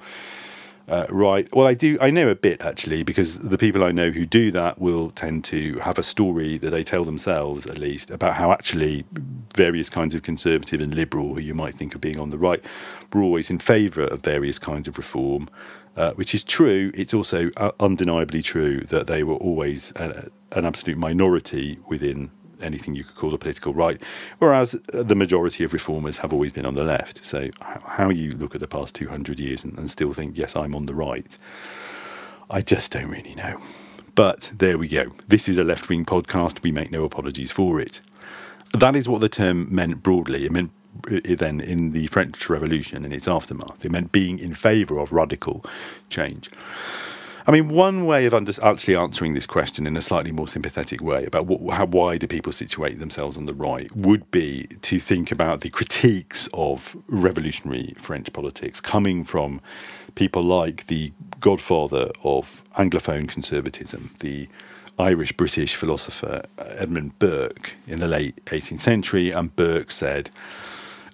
uh, 0.89 1.07
right. 1.11 1.49
Well, 1.55 1.67
I 1.67 1.75
do. 1.75 1.99
I 2.01 2.11
know 2.11 2.29
a 2.29 2.35
bit 2.35 2.61
actually, 2.63 3.03
because 3.03 3.39
the 3.39 3.59
people 3.59 3.85
I 3.85 3.93
know 3.93 4.11
who 4.11 4.25
do 4.25 4.51
that 4.53 4.81
will 4.81 5.11
tend 5.11 5.45
to 5.45 5.79
have 5.81 5.99
a 5.99 6.03
story 6.03 6.57
that 6.59 6.71
they 6.71 6.83
tell 6.83 7.05
themselves, 7.05 7.67
at 7.67 7.79
least, 7.79 8.11
about 8.11 8.35
how 8.35 8.53
actually 8.53 9.05
various 9.55 9.91
kinds 9.91 10.15
of 10.15 10.23
conservative 10.23 10.81
and 10.81 10.95
liberal, 10.95 11.35
who 11.35 11.41
you 11.41 11.55
might 11.55 11.77
think 11.77 11.95
of 11.95 12.01
being 12.01 12.19
on 12.19 12.31
the 12.31 12.39
right, 12.39 12.63
were 13.13 13.23
always 13.23 13.51
in 13.51 13.59
favour 13.59 14.05
of 14.05 14.23
various 14.23 14.59
kinds 14.59 14.89
of 14.89 14.97
reform. 14.99 15.49
Uh, 15.97 16.13
which 16.13 16.33
is 16.33 16.45
true. 16.45 16.93
It's 16.95 17.13
also 17.13 17.51
uh, 17.57 17.73
undeniably 17.81 18.41
true 18.41 18.83
that 18.83 19.09
they 19.09 19.25
were 19.25 19.35
always 19.35 19.93
an 19.97 20.31
absolute 20.53 20.97
minority 20.97 21.81
within 21.89 22.31
anything 22.61 22.95
you 22.95 23.05
could 23.05 23.17
call 23.17 23.31
the 23.31 23.39
political 23.39 23.75
right, 23.75 24.01
whereas 24.39 24.75
uh, 24.75 25.03
the 25.03 25.15
majority 25.15 25.65
of 25.65 25.73
reformers 25.73 26.19
have 26.19 26.33
always 26.33 26.53
been 26.53 26.67
on 26.67 26.75
the 26.75 26.85
left. 26.85 27.25
So, 27.25 27.51
how 27.61 28.11
you 28.11 28.33
look 28.33 28.55
at 28.55 28.61
the 28.61 28.69
past 28.69 28.95
200 28.95 29.41
years 29.41 29.65
and, 29.65 29.79
and 29.79 29.91
still 29.91 30.13
think, 30.13 30.37
yes, 30.37 30.57
I'm 30.57 30.75
on 30.75 30.87
the 30.87 30.95
right, 30.95 31.37
I 32.51 32.63
just 32.63 32.93
don't 32.93 33.09
really 33.09 33.35
know. 33.35 33.61
But 34.15 34.51
there 34.57 34.79
we 34.79 34.89
go. 34.89 35.13
This 35.29 35.49
is 35.49 35.59
a 35.59 35.65
left 35.65 35.89
wing 35.89 36.05
podcast. 36.05 36.63
We 36.63 36.73
make 36.73 36.91
no 36.91 37.05
apologies 37.05 37.53
for 37.53 37.81
it. 37.81 38.01
That 38.73 38.97
is 38.97 39.09
what 39.09 39.21
the 39.21 39.29
term 39.29 39.73
meant 39.73 40.03
broadly. 40.03 40.45
It 40.45 40.51
meant 40.51 40.73
then 41.07 41.61
in 41.61 41.93
the 41.93 42.07
French 42.09 42.49
Revolution 42.51 43.05
and 43.05 43.15
its 43.15 43.29
aftermath. 43.29 43.85
It 43.85 43.93
meant 43.93 44.13
being 44.13 44.39
in 44.39 44.55
favour 44.55 44.99
of 44.99 45.13
radical 45.13 45.65
change. 46.11 46.51
I 47.49 47.51
mean, 47.51 47.71
one 47.71 48.05
way 48.05 48.27
of 48.27 48.35
under, 48.35 48.53
actually 48.63 48.95
answering 48.95 49.33
this 49.33 49.47
question 49.47 49.87
in 49.87 49.97
a 49.97 50.03
slightly 50.03 50.33
more 50.33 50.47
sympathetic 50.47 51.01
way 51.01 51.25
about 51.25 51.47
what, 51.47 51.75
how 51.75 51.87
why 51.87 52.19
do 52.19 52.27
people 52.27 52.53
situate 52.53 52.99
themselves 52.99 53.39
on 53.39 53.47
the 53.47 53.55
right 53.55 53.91
would 53.97 54.31
be 54.31 54.67
to 54.83 55.01
think 55.01 55.33
about 55.33 55.63
the 55.63 55.71
critiques 55.71 56.51
of 56.53 56.95
revolutionary 57.07 57.95
French 57.97 58.31
politics 58.35 58.83
coming 58.83 59.25
from 59.25 59.63
people 60.15 60.43
like 60.43 60.89
the 60.89 61.11
godfather 61.41 62.11
of 62.23 62.63
Anglophone 62.77 63.27
conservatism, 63.27 64.11
the 64.21 64.47
Irish 64.99 65.33
British 65.33 65.75
philosopher 65.75 66.43
uh, 66.59 66.65
Edmund 66.77 67.19
Burke 67.19 67.77
in 67.87 67.99
the 67.99 68.09
late 68.09 68.45
18th 68.45 68.81
century, 68.81 69.31
and 69.31 69.57
Burke 69.57 69.91
said, 69.91 70.29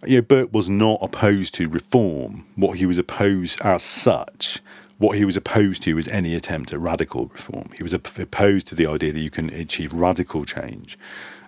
you 0.04 0.16
know, 0.16 0.22
Burke 0.22 0.52
was 0.52 0.68
not 0.68 0.98
opposed 1.00 1.54
to 1.54 1.68
reform. 1.68 2.44
What 2.56 2.78
he 2.78 2.86
was 2.86 2.98
opposed 2.98 3.60
as 3.60 3.84
such, 3.84 4.60
what 4.98 5.16
he 5.16 5.24
was 5.24 5.36
opposed 5.36 5.82
to 5.82 5.94
was 5.94 6.08
any 6.08 6.34
attempt 6.34 6.72
at 6.72 6.80
radical 6.80 7.26
reform. 7.26 7.70
He 7.76 7.82
was 7.82 7.92
opposed 7.92 8.66
to 8.68 8.74
the 8.74 8.86
idea 8.86 9.12
that 9.12 9.20
you 9.20 9.30
can 9.30 9.50
achieve 9.50 9.92
radical 9.92 10.44
change, 10.44 10.98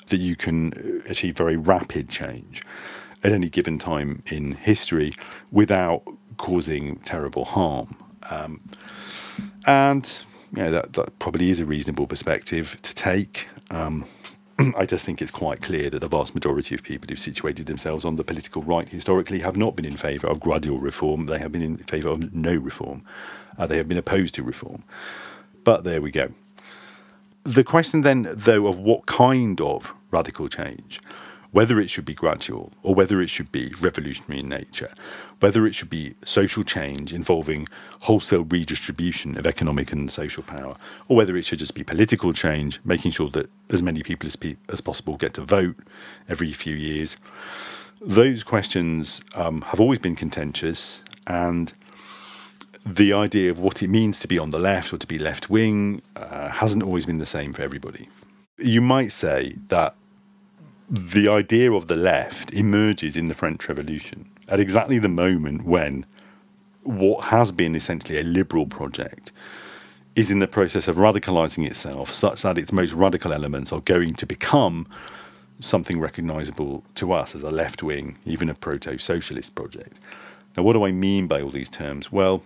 that 0.09 0.19
you 0.19 0.37
can 0.37 0.73
uh, 0.75 1.11
achieve 1.11 1.37
very 1.37 1.57
rapid 1.57 2.09
change 2.09 2.63
at 3.23 3.33
any 3.33 3.49
given 3.49 3.79
time 3.79 4.23
in 4.27 4.53
history 4.53 5.15
without 5.51 6.03
causing 6.37 6.97
terrible 6.99 7.45
harm. 7.45 7.97
Um, 8.31 8.61
and 9.67 10.13
know, 10.57 10.71
that, 10.71 10.93
that 10.95 11.19
probably 11.19 11.51
is 11.51 11.61
a 11.61 11.67
reasonable 11.67 12.07
perspective 12.07 12.77
to 12.83 12.95
take. 12.95 13.49
Um, 13.71 14.07
I 14.77 14.87
just 14.87 15.05
think 15.05 15.21
it's 15.21 15.31
quite 15.31 15.61
clear 15.61 15.91
that 15.91 16.01
the 16.01 16.09
vast 16.09 16.35
majority 16.35 16.75
of 16.75 16.83
people 16.83 17.09
who've 17.09 17.19
situated 17.19 17.67
themselves 17.67 18.05
on 18.05 18.17
the 18.17 18.25
political 18.25 18.63
right 18.63 18.89
historically 18.89 19.41
have 19.41 19.57
not 19.57 19.77
been 19.77 19.85
in 19.85 19.97
favour 19.97 20.29
of 20.29 20.41
gradual 20.41 20.79
reform. 20.79 21.27
They 21.27 21.39
have 21.39 21.53
been 21.53 21.63
in 21.63 21.77
favour 21.79 22.09
of 22.09 22.33
no 22.33 22.55
reform. 22.55 23.03
Uh, 23.59 23.67
they 23.67 23.77
have 23.77 23.89
been 23.89 23.99
opposed 23.99 24.35
to 24.37 24.43
reform. 24.43 24.83
But 25.65 25.85
there 25.85 26.01
we 26.01 26.11
go. 26.11 26.31
The 27.45 27.65
question 27.65 28.01
then, 28.01 28.29
though, 28.33 28.67
of 28.67 28.79
what 28.79 29.07
kind 29.07 29.61
of 29.61 29.93
radical 30.11 30.49
change 30.49 31.01
whether 31.57 31.81
it 31.81 31.89
should 31.89 32.05
be 32.05 32.13
gradual 32.13 32.71
or 32.83 32.95
whether 32.95 33.23
it 33.23 33.31
should 33.31 33.51
be 33.51 33.73
revolutionary 33.81 34.41
in 34.41 34.47
nature, 34.47 34.93
whether 35.41 35.67
it 35.67 35.75
should 35.75 35.89
be 35.89 36.15
social 36.23 36.63
change 36.63 37.15
involving 37.15 37.67
wholesale 38.01 38.45
redistribution 38.45 39.39
of 39.39 39.47
economic 39.47 39.91
and 39.91 40.11
social 40.11 40.43
power, 40.43 40.77
or 41.09 41.17
whether 41.17 41.35
it 41.35 41.47
should 41.47 41.59
just 41.59 41.73
be 41.73 41.83
political 41.83 42.35
change, 42.35 42.79
making 42.85 43.11
sure 43.11 43.31
that 43.31 43.49
as 43.71 43.83
many 43.83 44.03
people 44.03 44.27
as, 44.27 44.37
pe- 44.37 44.59
as 44.69 44.83
possible 44.83 45.17
get 45.17 45.33
to 45.33 45.41
vote 45.41 45.77
every 46.29 46.53
few 46.53 46.75
years. 46.75 47.17
Those 48.03 48.45
questions 48.45 49.23
um, 49.35 49.63
have 49.63 49.81
always 49.81 49.99
been 49.99 50.15
contentious, 50.15 51.03
and 51.27 51.73
the 52.85 53.15
idea 53.15 53.51
of 53.51 53.59
what 53.59 53.83
it 53.83 53.89
means 53.89 54.21
to 54.21 54.29
be 54.29 54.39
on 54.39 54.51
the 54.51 54.61
left 54.61 54.93
or 54.93 54.99
to 54.99 55.07
be 55.07 55.19
left 55.19 55.49
wing 55.49 56.03
uh, 56.17 56.51
hasn't 56.51 56.83
always 56.83 57.07
been 57.07 57.17
the 57.17 57.25
same 57.25 57.55
for 57.55 57.63
everybody. 57.63 58.11
You 58.59 58.83
might 58.83 59.13
say 59.15 59.57
that 59.69 59.95
the 60.89 61.29
idea 61.29 61.73
of 61.73 61.89
the 61.89 61.97
left 61.97 62.53
emerges 62.53 63.17
in 63.17 63.29
the 63.29 63.35
French 63.35 63.69
Revolution 63.69 64.31
at 64.49 64.61
exactly 64.61 64.99
the 64.99 65.09
moment 65.09 65.65
when 65.65 66.07
what 66.85 67.25
has 67.27 67.51
been 67.51 67.75
essentially 67.75 68.19
a 68.19 68.23
liberal 68.23 68.67
project 68.67 69.33
is 70.15 70.31
in 70.31 70.39
the 70.39 70.47
process 70.47 70.87
of 70.87 70.97
radicalizing 70.97 71.67
itself 71.67 72.13
such 72.13 72.43
that 72.43 72.57
its 72.57 72.73
most 72.73 72.93
radical 72.93 73.33
elements 73.33 73.73
are 73.73 73.81
going 73.81 74.15
to 74.15 74.27
become 74.27 74.87
something 75.59 75.99
recognizable 75.99 76.85
to 76.95 77.13
us 77.13 77.35
as 77.35 77.43
a 77.43 77.51
left 77.51 77.83
wing, 77.83 78.17
even 78.25 78.49
a 78.49 78.55
proto 78.55 78.97
socialist 78.99 79.55
project. 79.55 79.99
Now, 80.57 80.63
what 80.63 80.75
do 80.75 80.85
I 80.85 80.93
mean 80.93 81.27
by 81.27 81.43
all 81.43 81.51
these 81.51 81.69
terms? 81.69 82.13
Well, 82.13 82.43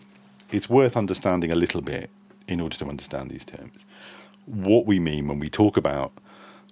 it's 0.50 0.70
worth 0.70 0.96
understanding 0.96 1.52
a 1.52 1.56
little 1.56 1.82
bit 1.82 2.08
in 2.48 2.60
order 2.60 2.76
to 2.78 2.86
understand 2.86 3.30
these 3.30 3.44
terms. 3.44 3.84
What 4.46 4.86
we 4.86 4.98
mean 4.98 5.28
when 5.28 5.38
we 5.38 5.48
talk 5.50 5.76
about 5.76 6.12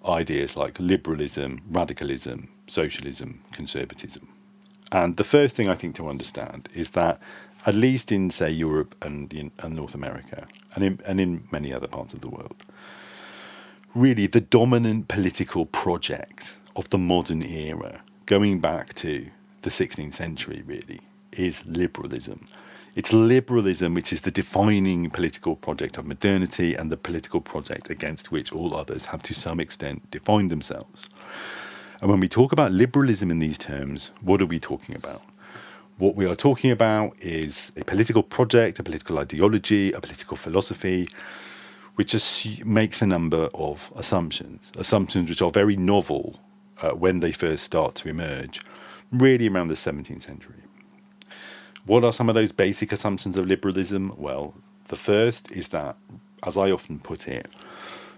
ideas 0.05 0.57
like 0.57 0.78
liberalism, 0.78 1.61
radicalism, 1.71 2.49
socialism, 2.67 3.43
conservatism. 3.52 4.28
And 4.93 5.17
the 5.17 5.25
first 5.25 5.57
thing 5.57 5.69
I 5.69 5.75
think 5.75 5.97
to 5.97 6.09
understand 6.09 6.69
is 6.75 6.90
that, 6.90 7.21
at 7.67 7.75
least 7.75 8.11
in, 8.11 8.31
say, 8.31 8.50
Europe 8.50 8.95
and, 9.02 9.33
in, 9.35 9.50
and 9.59 9.75
North 9.75 9.95
America, 9.95 10.47
and 10.75 10.85
in, 10.85 11.00
and 11.05 11.21
in 11.21 11.47
many 11.50 11.73
other 11.73 11.88
parts 11.88 12.14
of 12.14 12.21
the 12.21 12.28
world, 12.28 12.57
really 13.95 14.26
the 14.26 14.40
dominant 14.40 15.09
political 15.09 15.67
project 15.67 16.55
of 16.76 16.88
the 16.90 16.99
modern 16.99 17.43
era, 17.43 18.02
going 18.26 18.61
back 18.61 18.95
to 18.95 19.28
the 19.62 19.71
16th 19.71 20.14
century, 20.14 20.62
really, 20.64 21.00
is 21.33 21.64
liberalism. 21.67 22.47
It's 22.99 23.12
liberalism 23.12 23.95
which 23.95 24.12
is 24.12 24.23
the 24.23 24.33
defining 24.33 25.09
political 25.11 25.55
project 25.55 25.99
of 25.99 26.05
modernity 26.05 26.75
and 26.75 26.90
the 26.90 26.97
political 26.97 27.40
project 27.40 27.90
against 27.90 28.33
which 28.33 28.50
all 28.50 28.75
others 28.75 29.05
have 29.05 29.23
to 29.23 29.35
some 29.35 29.61
extent 29.61 30.11
defined 30.11 30.50
themselves. 30.50 31.09
And 32.00 32.11
when 32.11 32.19
we 32.19 32.28
talk 32.28 32.50
about 32.50 32.73
liberalism 32.73 33.31
in 33.31 33.38
these 33.38 33.57
terms, 33.57 34.11
what 34.21 34.43
are 34.43 34.47
we 34.47 34.59
talking 34.59 34.97
about? 34.97 35.23
What 35.99 36.17
we 36.17 36.26
are 36.26 36.35
talking 36.35 36.73
about 36.73 37.14
is 37.21 37.71
a 37.76 37.85
political 37.85 38.25
project, 38.25 38.81
a 38.81 38.83
political 38.83 39.21
ideology, 39.21 39.93
a 39.93 40.00
political 40.00 40.37
philosophy, 40.37 41.09
which 41.95 42.17
makes 42.64 43.00
a 43.00 43.07
number 43.07 43.49
of 43.55 43.93
assumptions, 43.95 44.73
assumptions 44.76 45.28
which 45.28 45.40
are 45.40 45.52
very 45.52 45.76
novel 45.76 46.40
uh, 46.83 46.90
when 46.90 47.21
they 47.21 47.31
first 47.31 47.62
start 47.62 47.95
to 47.95 48.09
emerge, 48.09 48.61
really 49.12 49.47
around 49.47 49.69
the 49.69 49.75
17th 49.75 50.23
century. 50.23 50.64
What 51.88 52.04
are 52.04 52.12
some 52.12 52.28
of 52.28 52.35
those 52.35 52.52
basic 52.52 52.92
assumptions 52.92 53.38
of 53.38 53.47
liberalism? 53.47 54.12
Well, 54.18 54.52
the 54.88 54.97
first 54.97 55.50
is 55.50 55.68
that, 55.68 55.97
as 56.42 56.54
I 56.59 56.71
often 56.71 56.99
put 56.99 57.26
it, 57.26 57.49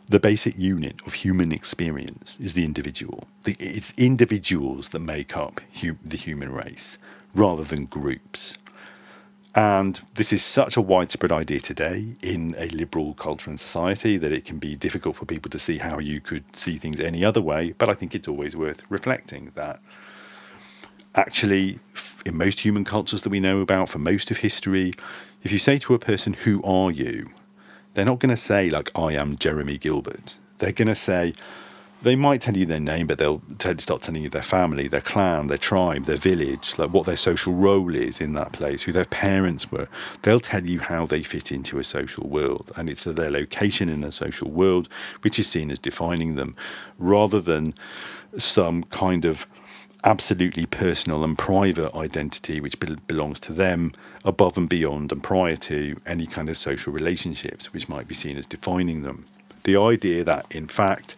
the 0.09 0.19
basic 0.19 0.59
unit 0.59 0.97
of 1.07 1.15
human 1.15 1.53
experience 1.53 2.37
is 2.41 2.55
the 2.55 2.65
individual. 2.65 3.29
The, 3.45 3.57
it's 3.61 3.93
individuals 3.97 4.89
that 4.89 4.99
make 4.99 5.37
up 5.37 5.61
hu- 5.83 5.99
the 6.05 6.17
human 6.17 6.53
race 6.53 6.99
rather 7.33 7.63
than 7.63 7.87
groups. 7.87 8.55
And 9.55 10.01
this 10.17 10.33
is 10.33 10.45
such 10.45 10.77
a 10.77 10.81
widespread 10.81 11.31
idea 11.31 11.61
today 11.61 12.17
in 12.23 12.57
a 12.59 12.67
liberal 12.71 13.15
culture 13.15 13.51
and 13.51 13.61
society 13.61 14.19
that 14.19 14.33
it 14.33 14.45
can 14.45 14.59
be 14.59 14.75
difficult 14.75 15.15
for 15.15 15.27
people 15.27 15.51
to 15.51 15.61
see 15.61 15.79
how 15.79 16.01
you 16.01 16.21
could 16.21 16.57
see 16.57 16.77
things 16.77 16.99
any 16.99 17.25
other 17.25 17.41
way. 17.41 17.73
But 17.79 17.89
I 17.89 17.95
think 17.95 18.17
it's 18.17 18.29
always 18.29 18.57
worth 18.57 18.83
reflecting 18.89 19.53
that 19.55 19.81
actually, 21.15 21.79
in 22.25 22.37
most 22.37 22.61
human 22.61 22.85
cultures 22.85 23.23
that 23.23 23.31
we 23.31 23.41
know 23.41 23.61
about 23.61 23.89
for 23.89 23.99
most 23.99 24.31
of 24.31 24.39
history, 24.39 24.93
if 25.43 25.53
you 25.53 25.59
say 25.59 25.79
to 25.79 25.95
a 25.95 25.99
person, 25.99 26.35
Who 26.35 26.63
are 26.63 26.91
you? 26.91 27.31
they're 27.95 28.05
not 28.05 28.19
going 28.19 28.31
to 28.31 28.37
say, 28.37 28.71
like, 28.71 28.91
I 28.95 29.13
am 29.15 29.37
Jeremy 29.37 29.79
Gilbert. 29.79 30.39
They're 30.59 30.73
going 30.73 30.89
to 30.89 30.95
say, 30.95 31.35
they 32.03 32.17
might 32.17 32.41
tell 32.41 32.57
you 32.57 32.65
their 32.65 32.81
name, 32.81 33.07
but 33.07 33.19
they'll 33.19 33.43
start 33.79 34.01
telling 34.01 34.23
you 34.23 34.31
their 34.31 34.43
family, 34.43 34.89
their 34.89 35.03
clan, 35.03 35.49
their 35.49 35.59
tribe, 35.59 36.07
their 36.07 36.17
village, 36.17 36.79
like 36.79 36.91
what 36.91 37.05
their 37.05 37.17
social 37.17 37.53
role 37.53 37.95
is 37.95 38.21
in 38.21 38.33
that 38.35 38.53
place, 38.53 38.83
who 38.83 38.93
their 38.93 39.05
parents 39.05 39.71
were. 39.71 39.89
They'll 40.23 40.41
tell 40.41 40.65
you 40.65 40.81
how 40.81 41.05
they 41.05 41.23
fit 41.23 41.53
into 41.53 41.79
a 41.79 41.85
social 41.85 42.27
world, 42.27 42.73
and 42.77 42.89
it's 42.89 43.05
their 43.05 43.31
location 43.31 43.91
in 43.91 44.03
a 44.03 44.13
social 44.13 44.51
world 44.51 44.89
which 45.21 45.39
is 45.39 45.49
seen 45.49 45.71
as 45.71 45.79
defining 45.79 46.37
them, 46.37 46.57
rather 46.99 47.41
than 47.41 47.75
some 48.39 48.85
kind 48.85 49.27
of 49.27 49.47
absolutely 50.05 50.67
personal 50.67 51.25
and 51.25 51.39
private 51.39 51.95
identity 51.95 52.61
which 52.61 52.79
be- 52.81 52.97
belongs 53.07 53.41
to 53.41 53.53
them 53.53 53.93
above 54.25 54.57
and 54.57 54.69
beyond 54.69 55.13
and 55.13 55.23
prior 55.23 55.57
to 55.57 55.97
any 56.07 56.27
kind 56.27 56.49
of 56.49 56.59
social 56.59 56.93
relationships 56.93 57.73
which 57.73 57.89
might 57.89 58.09
be 58.09 58.15
seen 58.15 58.37
as 58.37 58.47
defining 58.47 59.03
them. 59.03 59.27
The 59.65 59.77
idea 59.77 60.25
that, 60.25 60.47
in 60.51 60.69
fact, 60.69 61.17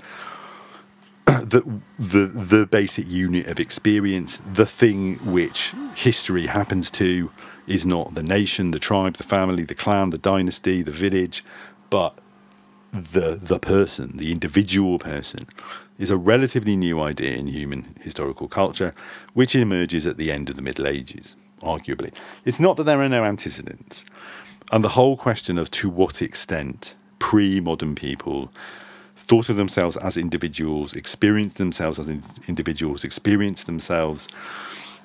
the, 1.26 1.62
the 1.98 2.26
the 2.26 2.66
basic 2.66 3.06
unit 3.08 3.46
of 3.46 3.60
experience, 3.60 4.40
the 4.54 4.66
thing 4.66 5.16
which 5.18 5.72
history 5.94 6.46
happens 6.46 6.90
to, 6.92 7.30
is 7.66 7.86
not 7.86 8.14
the 8.14 8.22
nation, 8.22 8.72
the 8.72 8.80
tribe, 8.80 9.16
the 9.16 9.24
family, 9.24 9.64
the 9.64 9.74
clan, 9.74 10.10
the 10.10 10.18
dynasty, 10.18 10.82
the 10.82 10.90
village, 10.92 11.44
but 11.90 12.18
the 12.92 13.38
the 13.40 13.58
person, 13.58 14.16
the 14.16 14.32
individual 14.32 14.98
person, 14.98 15.46
is 15.98 16.10
a 16.10 16.16
relatively 16.16 16.76
new 16.76 17.00
idea 17.00 17.36
in 17.36 17.46
human 17.46 17.96
historical 18.00 18.48
culture, 18.48 18.94
which 19.34 19.54
emerges 19.54 20.06
at 20.06 20.16
the 20.16 20.32
end 20.32 20.48
of 20.50 20.56
the 20.56 20.62
Middle 20.62 20.86
Ages, 20.86 21.36
arguably. 21.62 22.12
It's 22.44 22.60
not 22.60 22.76
that 22.76 22.84
there 22.84 23.00
are 23.00 23.08
no 23.08 23.24
antecedents, 23.24 24.04
and 24.70 24.82
the 24.82 24.90
whole 24.90 25.16
question 25.16 25.58
of 25.58 25.70
to 25.72 25.88
what 25.88 26.22
extent 26.22 26.94
pre 27.18 27.60
modern 27.60 27.94
people 27.94 28.50
thought 29.16 29.48
of 29.48 29.56
themselves 29.56 29.96
as 29.98 30.16
individuals, 30.16 30.94
experienced 30.94 31.56
themselves 31.56 31.98
as 31.98 32.08
in- 32.08 32.24
individuals, 32.48 33.04
experienced 33.04 33.66
themselves 33.66 34.28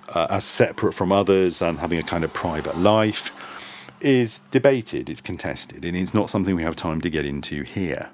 uh, 0.10 0.28
as 0.30 0.46
separate 0.46 0.94
from 0.94 1.12
others 1.12 1.62
and 1.62 1.80
having 1.80 2.00
a 2.00 2.04
kind 2.04 2.24
of 2.24 2.34
private 2.34 2.78
life 2.78 3.32
is 4.00 4.40
debated, 4.52 5.10
it's 5.10 5.22
contested, 5.22 5.84
and 5.84 5.96
it's 5.98 6.14
not 6.14 6.30
something 6.30 6.56
we 6.56 6.64
have 6.64 6.76
time 6.76 7.02
to 7.02 7.10
get 7.10 7.26
into 7.26 7.64
here. 7.64 8.10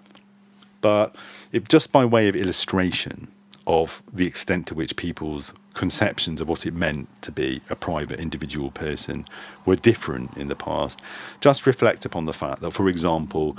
But 0.81 1.15
it, 1.53 1.69
just 1.69 1.91
by 1.91 2.03
way 2.03 2.27
of 2.27 2.35
illustration 2.35 3.29
of 3.65 4.03
the 4.11 4.27
extent 4.27 4.67
to 4.67 4.75
which 4.75 4.97
people's 4.97 5.53
conceptions 5.73 6.41
of 6.41 6.49
what 6.49 6.65
it 6.65 6.73
meant 6.73 7.07
to 7.21 7.31
be 7.31 7.61
a 7.69 7.75
private 7.75 8.19
individual 8.19 8.69
person 8.69 9.25
were 9.65 9.75
different 9.75 10.35
in 10.35 10.49
the 10.49 10.55
past, 10.55 11.01
just 11.39 11.65
reflect 11.65 12.05
upon 12.05 12.25
the 12.25 12.33
fact 12.33 12.61
that, 12.61 12.71
for 12.71 12.89
example, 12.89 13.57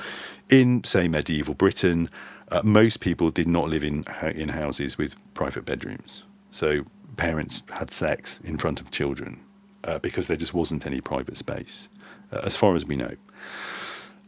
in, 0.50 0.84
say, 0.84 1.08
medieval 1.08 1.54
Britain, 1.54 2.10
uh, 2.50 2.60
most 2.62 3.00
people 3.00 3.30
did 3.30 3.48
not 3.48 3.68
live 3.68 3.82
in, 3.82 4.04
in 4.34 4.50
houses 4.50 4.98
with 4.98 5.14
private 5.32 5.64
bedrooms. 5.64 6.22
So 6.50 6.84
parents 7.16 7.62
had 7.70 7.90
sex 7.90 8.38
in 8.44 8.58
front 8.58 8.80
of 8.80 8.90
children 8.90 9.40
uh, 9.82 9.98
because 9.98 10.26
there 10.26 10.36
just 10.36 10.54
wasn't 10.54 10.86
any 10.86 11.00
private 11.00 11.36
space, 11.36 11.88
uh, 12.30 12.40
as 12.44 12.56
far 12.56 12.76
as 12.76 12.84
we 12.84 12.96
know. 12.96 13.16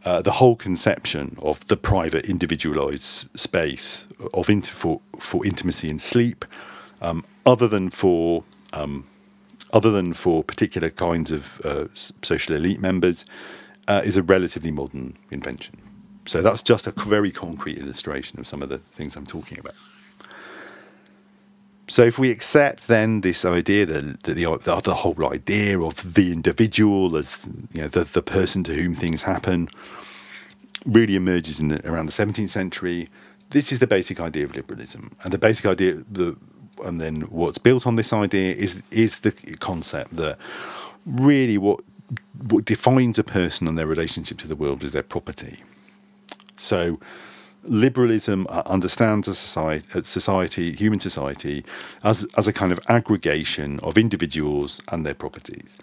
Uh, 0.06 0.22
the 0.22 0.30
whole 0.30 0.54
conception 0.54 1.36
of 1.42 1.66
the 1.66 1.76
private 1.76 2.26
individualized 2.26 3.28
space 3.38 4.06
of 4.32 4.46
for, 4.66 5.00
for 5.18 5.44
intimacy 5.44 5.90
and 5.90 6.00
sleep, 6.00 6.44
um, 7.02 7.24
other 7.44 7.66
than 7.66 7.90
for 7.90 8.44
um, 8.72 9.04
other 9.72 9.90
than 9.90 10.14
for 10.14 10.44
particular 10.44 10.90
kinds 10.90 11.32
of 11.32 11.60
uh, 11.64 11.86
social 12.22 12.54
elite 12.54 12.80
members, 12.80 13.24
uh, 13.88 14.00
is 14.04 14.16
a 14.16 14.22
relatively 14.22 14.70
modern 14.70 15.18
invention. 15.32 15.76
So 16.24 16.40
that's 16.40 16.62
just 16.62 16.86
a 16.86 16.92
very 16.92 17.32
concrete 17.32 17.76
illustration 17.76 18.38
of 18.38 18.46
some 18.46 18.62
of 18.62 18.68
the 18.68 18.78
things 18.78 19.16
I'm 19.16 19.26
talking 19.26 19.58
about. 19.58 19.74
So 21.88 22.02
if 22.02 22.18
we 22.18 22.30
accept 22.30 22.88
then 22.88 23.20
this 23.20 23.44
idea 23.44 23.86
that, 23.86 24.22
the, 24.24 24.34
the, 24.34 24.80
the 24.80 24.94
whole 24.94 25.32
idea 25.32 25.80
of 25.80 26.14
the 26.14 26.32
individual 26.32 27.16
as 27.16 27.38
you 27.72 27.82
know 27.82 27.88
the, 27.88 28.04
the 28.04 28.22
person 28.22 28.64
to 28.64 28.74
whom 28.74 28.94
things 28.94 29.22
happen 29.22 29.68
really 30.84 31.16
emerges 31.16 31.60
in 31.60 31.68
the, 31.68 31.88
around 31.88 32.06
the 32.06 32.12
17th 32.12 32.50
century, 32.50 33.08
this 33.50 33.72
is 33.72 33.78
the 33.78 33.86
basic 33.86 34.20
idea 34.20 34.44
of 34.44 34.54
liberalism, 34.54 35.16
and 35.22 35.32
the 35.32 35.38
basic 35.38 35.66
idea 35.66 36.02
the 36.10 36.36
and 36.84 37.00
then 37.00 37.22
what's 37.22 37.58
built 37.58 37.86
on 37.86 37.96
this 37.96 38.12
idea 38.12 38.54
is 38.54 38.82
is 38.90 39.20
the 39.20 39.32
concept 39.60 40.14
that 40.16 40.38
really 41.06 41.56
what 41.56 41.80
what 42.48 42.64
defines 42.64 43.18
a 43.18 43.24
person 43.24 43.66
and 43.66 43.78
their 43.78 43.86
relationship 43.86 44.38
to 44.38 44.48
the 44.48 44.56
world 44.56 44.84
is 44.84 44.92
their 44.92 45.02
property. 45.02 45.62
So 46.56 46.98
liberalism 47.68 48.46
uh, 48.48 48.62
understands 48.66 49.28
a 49.28 49.34
society, 49.34 49.86
a 49.94 50.02
society, 50.02 50.72
human 50.72 51.00
society, 51.00 51.64
as 52.02 52.24
as 52.36 52.48
a 52.48 52.52
kind 52.52 52.72
of 52.72 52.80
aggregation 52.88 53.80
of 53.80 53.98
individuals 53.98 54.80
and 54.88 55.04
their 55.04 55.14
properties, 55.14 55.76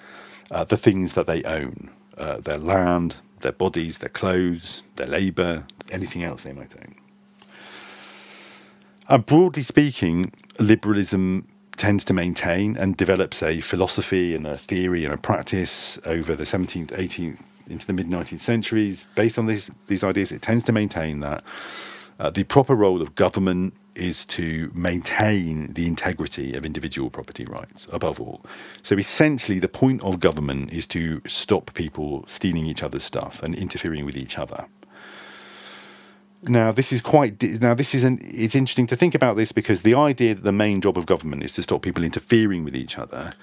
uh, 0.51 0.63
the 0.63 0.77
things 0.77 1.13
that 1.13 1.25
they 1.25 1.43
own, 1.43 1.89
uh, 2.17 2.37
their 2.37 2.57
land, 2.57 3.17
their 3.41 3.51
bodies, 3.51 3.99
their 3.99 4.09
clothes, 4.09 4.81
their 4.95 5.07
labour, 5.07 5.65
anything 5.91 6.23
else 6.23 6.43
they 6.43 6.53
might 6.53 6.75
own. 6.75 6.95
And 9.09 9.25
broadly 9.25 9.63
speaking, 9.63 10.31
liberalism 10.59 11.47
tends 11.75 12.03
to 12.05 12.13
maintain 12.13 12.77
and 12.77 12.95
develops 12.95 13.43
a 13.43 13.61
philosophy 13.61 14.35
and 14.35 14.47
a 14.47 14.57
theory 14.57 15.05
and 15.05 15.13
a 15.13 15.17
practice 15.17 15.99
over 16.05 16.35
the 16.35 16.43
17th, 16.43 16.87
18th, 16.87 17.41
into 17.67 17.85
the 17.85 17.93
mid 17.93 18.07
19th 18.07 18.39
centuries. 18.39 19.05
Based 19.15 19.37
on 19.37 19.47
these, 19.47 19.69
these 19.87 20.03
ideas, 20.03 20.31
it 20.31 20.41
tends 20.41 20.63
to 20.65 20.71
maintain 20.71 21.19
that 21.21 21.43
uh, 22.19 22.29
the 22.29 22.43
proper 22.43 22.75
role 22.75 23.01
of 23.01 23.15
government 23.15 23.73
is 23.95 24.25
to 24.25 24.71
maintain 24.73 25.73
the 25.73 25.85
integrity 25.85 26.55
of 26.55 26.65
individual 26.65 27.09
property 27.09 27.45
rights 27.45 27.87
above 27.91 28.19
all. 28.19 28.43
So 28.81 28.97
essentially, 28.97 29.59
the 29.59 29.67
point 29.67 30.01
of 30.03 30.19
government 30.19 30.71
is 30.71 30.87
to 30.87 31.21
stop 31.27 31.73
people 31.73 32.25
stealing 32.27 32.65
each 32.65 32.83
other's 32.83 33.03
stuff 33.03 33.41
and 33.43 33.55
interfering 33.55 34.05
with 34.05 34.17
each 34.17 34.37
other. 34.37 34.65
Now, 36.43 36.71
this 36.71 36.91
is 36.91 37.01
quite. 37.01 37.41
Now, 37.61 37.73
this 37.73 37.95
is 37.95 38.03
an. 38.03 38.19
It's 38.21 38.55
interesting 38.55 38.87
to 38.87 38.95
think 38.95 39.15
about 39.15 39.37
this 39.37 39.51
because 39.51 39.83
the 39.83 39.95
idea 39.95 40.35
that 40.35 40.43
the 40.43 40.51
main 40.51 40.81
job 40.81 40.97
of 40.97 41.05
government 41.05 41.43
is 41.43 41.53
to 41.53 41.63
stop 41.63 41.81
people 41.81 42.03
interfering 42.03 42.63
with 42.63 42.75
each 42.75 42.97
other 42.97 43.33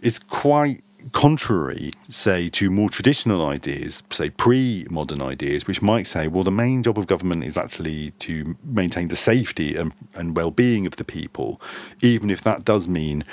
is 0.00 0.18
quite 0.18 0.83
contrary, 1.12 1.90
say, 2.08 2.48
to 2.50 2.70
more 2.70 2.88
traditional 2.88 3.46
ideas, 3.46 4.02
say 4.10 4.30
pre 4.30 4.86
modern 4.90 5.20
ideas, 5.20 5.66
which 5.66 5.82
might 5.82 6.06
say, 6.06 6.28
well, 6.28 6.44
the 6.44 6.50
main 6.50 6.82
job 6.82 6.98
of 6.98 7.06
government 7.06 7.44
is 7.44 7.56
actually 7.56 8.10
to 8.12 8.56
maintain 8.64 9.08
the 9.08 9.16
safety 9.16 9.76
and, 9.76 9.92
and 10.14 10.36
well 10.36 10.50
being 10.50 10.86
of 10.86 10.96
the 10.96 11.04
people, 11.04 11.60
even 12.00 12.30
if 12.30 12.42
that 12.42 12.64
does 12.64 12.88
mean, 12.88 13.24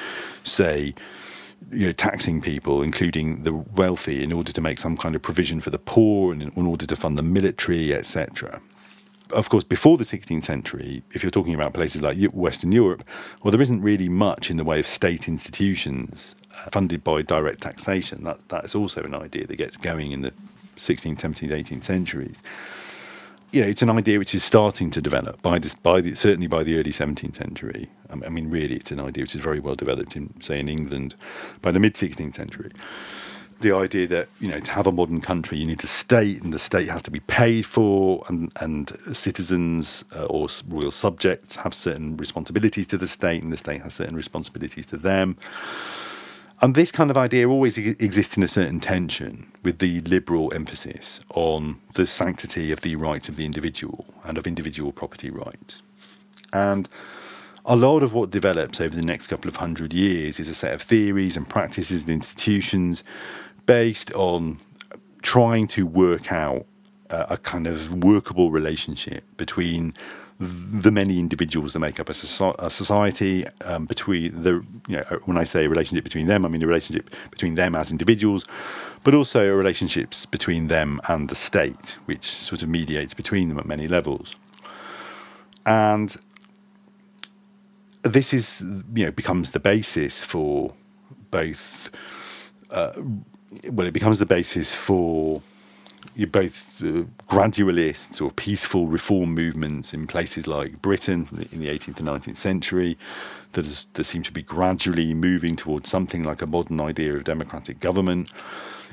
say, 0.43 0.93
you 1.71 1.85
know, 1.85 1.91
taxing 1.91 2.41
people, 2.41 2.81
including 2.81 3.43
the 3.43 3.53
wealthy, 3.53 4.23
in 4.23 4.33
order 4.33 4.51
to 4.51 4.61
make 4.61 4.79
some 4.79 4.97
kind 4.97 5.15
of 5.15 5.21
provision 5.21 5.61
for 5.61 5.69
the 5.69 5.79
poor 5.79 6.33
and 6.33 6.41
in, 6.41 6.67
order 6.67 6.85
to 6.85 6.95
fund 6.95 7.17
the 7.17 7.23
military, 7.23 7.93
etc 7.93 8.61
of 9.33 9.47
course, 9.47 9.63
before 9.63 9.97
the 9.97 10.03
16th 10.03 10.43
century, 10.43 11.03
if 11.13 11.23
you're 11.23 11.29
talking 11.29 11.55
about 11.55 11.73
places 11.73 12.01
like 12.01 12.21
Western 12.33 12.73
Europe, 12.73 13.01
well, 13.41 13.51
there 13.51 13.61
isn't 13.61 13.81
really 13.81 14.09
much 14.09 14.49
in 14.49 14.57
the 14.57 14.63
way 14.65 14.77
of 14.77 14.85
state 14.85 15.25
institutions 15.29 16.35
funded 16.71 17.03
by 17.03 17.21
direct 17.21 17.61
taxation. 17.61 18.23
That 18.23 18.47
that 18.49 18.65
is 18.65 18.75
also 18.75 19.03
an 19.03 19.15
idea 19.15 19.47
that 19.47 19.55
gets 19.55 19.77
going 19.77 20.11
in 20.11 20.21
the 20.21 20.33
16th, 20.77 21.19
17th, 21.19 21.51
18th 21.51 21.83
centuries. 21.83 22.37
You 23.51 23.61
know, 23.61 23.67
it's 23.67 23.81
an 23.81 23.89
idea 23.89 24.17
which 24.17 24.33
is 24.33 24.43
starting 24.43 24.91
to 24.91 25.01
develop 25.01 25.41
by 25.41 25.59
this, 25.59 25.75
by 25.75 25.99
the, 25.99 26.15
certainly 26.15 26.47
by 26.47 26.63
the 26.63 26.79
early 26.79 26.91
17th 26.91 27.35
century. 27.35 27.89
I 28.09 28.29
mean, 28.29 28.49
really, 28.49 28.77
it's 28.77 28.91
an 28.91 28.99
idea 29.01 29.23
which 29.23 29.35
is 29.35 29.41
very 29.41 29.59
well 29.59 29.75
developed 29.75 30.15
in, 30.15 30.33
say, 30.41 30.57
in 30.57 30.69
England 30.69 31.15
by 31.61 31.71
the 31.71 31.79
mid 31.79 31.95
16th 31.95 32.35
century 32.35 32.71
the 33.61 33.71
idea 33.71 34.07
that 34.07 34.27
you 34.39 34.47
know 34.47 34.59
to 34.59 34.71
have 34.71 34.87
a 34.87 34.91
modern 34.91 35.21
country 35.21 35.57
you 35.57 35.65
need 35.65 35.83
a 35.83 35.87
state 35.87 36.41
and 36.41 36.51
the 36.51 36.59
state 36.59 36.89
has 36.89 37.01
to 37.01 37.11
be 37.11 37.19
paid 37.21 37.65
for 37.65 38.23
and 38.27 38.51
and 38.59 38.97
citizens 39.13 40.03
uh, 40.15 40.25
or 40.25 40.47
royal 40.67 40.91
subjects 40.91 41.55
have 41.55 41.73
certain 41.73 42.17
responsibilities 42.17 42.87
to 42.87 42.97
the 42.97 43.07
state 43.07 43.41
and 43.41 43.53
the 43.53 43.57
state 43.57 43.81
has 43.81 43.93
certain 43.93 44.15
responsibilities 44.15 44.85
to 44.85 44.97
them 44.97 45.37
and 46.61 46.75
this 46.75 46.91
kind 46.91 47.09
of 47.09 47.17
idea 47.17 47.49
always 47.49 47.77
exists 47.77 48.37
in 48.37 48.43
a 48.43 48.47
certain 48.47 48.79
tension 48.79 49.51
with 49.63 49.79
the 49.79 49.99
liberal 50.01 50.53
emphasis 50.53 51.19
on 51.33 51.79
the 51.95 52.05
sanctity 52.05 52.71
of 52.71 52.81
the 52.81 52.95
rights 52.95 53.27
of 53.27 53.35
the 53.35 53.45
individual 53.45 54.05
and 54.23 54.37
of 54.37 54.45
individual 54.45 54.91
property 54.91 55.31
rights. 55.31 55.81
And 56.53 56.87
a 57.65 57.75
lot 57.75 58.03
of 58.03 58.13
what 58.13 58.29
develops 58.29 58.79
over 58.79 58.95
the 58.95 59.01
next 59.01 59.27
couple 59.27 59.49
of 59.49 59.55
hundred 59.55 59.91
years 59.91 60.39
is 60.39 60.47
a 60.47 60.53
set 60.53 60.73
of 60.73 60.83
theories 60.83 61.35
and 61.35 61.49
practices 61.49 62.03
and 62.03 62.11
institutions 62.11 63.03
based 63.65 64.11
on 64.13 64.59
trying 65.23 65.65
to 65.67 65.87
work 65.87 66.31
out 66.31 66.65
uh, 67.09 67.25
a 67.29 67.37
kind 67.37 67.65
of 67.65 68.03
workable 68.03 68.51
relationship 68.51 69.23
between 69.37 69.93
the 70.41 70.89
many 70.89 71.19
individuals 71.19 71.73
that 71.73 71.79
make 71.79 71.99
up 71.99 72.09
a, 72.09 72.13
so- 72.15 72.55
a 72.57 72.71
society 72.71 73.45
um, 73.63 73.85
between 73.85 74.41
the 74.41 74.65
you 74.87 74.97
know 74.97 75.03
when 75.25 75.37
I 75.37 75.43
say 75.43 75.67
relationship 75.67 76.03
between 76.03 76.25
them 76.25 76.45
I 76.45 76.49
mean 76.49 76.63
a 76.63 76.67
relationship 76.67 77.11
between 77.29 77.53
them 77.53 77.75
as 77.75 77.91
individuals 77.91 78.45
but 79.03 79.13
also 79.13 79.47
relationships 79.53 80.25
between 80.25 80.67
them 80.67 80.99
and 81.07 81.29
the 81.29 81.35
state 81.35 81.95
which 82.05 82.23
sort 82.23 82.63
of 82.63 82.69
mediates 82.69 83.13
between 83.13 83.49
them 83.49 83.59
at 83.59 83.67
many 83.67 83.87
levels. 83.87 84.35
And 85.63 86.15
this 88.01 88.33
is 88.33 88.61
you 88.95 89.05
know 89.05 89.11
becomes 89.11 89.51
the 89.51 89.59
basis 89.59 90.23
for 90.23 90.73
both 91.29 91.91
uh, 92.71 92.93
well, 93.69 93.85
it 93.85 93.91
becomes 93.91 94.17
the 94.17 94.25
basis 94.25 94.73
for 94.73 95.43
both 96.15 96.83
uh, 96.83 97.03
gradualist 97.29 98.21
or 98.21 98.31
peaceful 98.31 98.87
reform 98.87 99.33
movements 99.33 99.93
in 99.93 100.07
places 100.07 100.47
like 100.47 100.81
Britain 100.81 101.47
in 101.51 101.61
the 101.61 101.67
18th 101.67 101.99
and 101.99 102.07
19th 102.07 102.35
century 102.35 102.97
that, 103.53 103.65
is, 103.65 103.85
that 103.93 104.03
seem 104.03 104.23
to 104.23 104.31
be 104.31 104.41
gradually 104.41 105.13
moving 105.13 105.55
towards 105.55 105.89
something 105.89 106.23
like 106.23 106.41
a 106.41 106.47
modern 106.47 106.79
idea 106.79 107.15
of 107.15 107.23
democratic 107.23 107.79
government. 107.79 108.29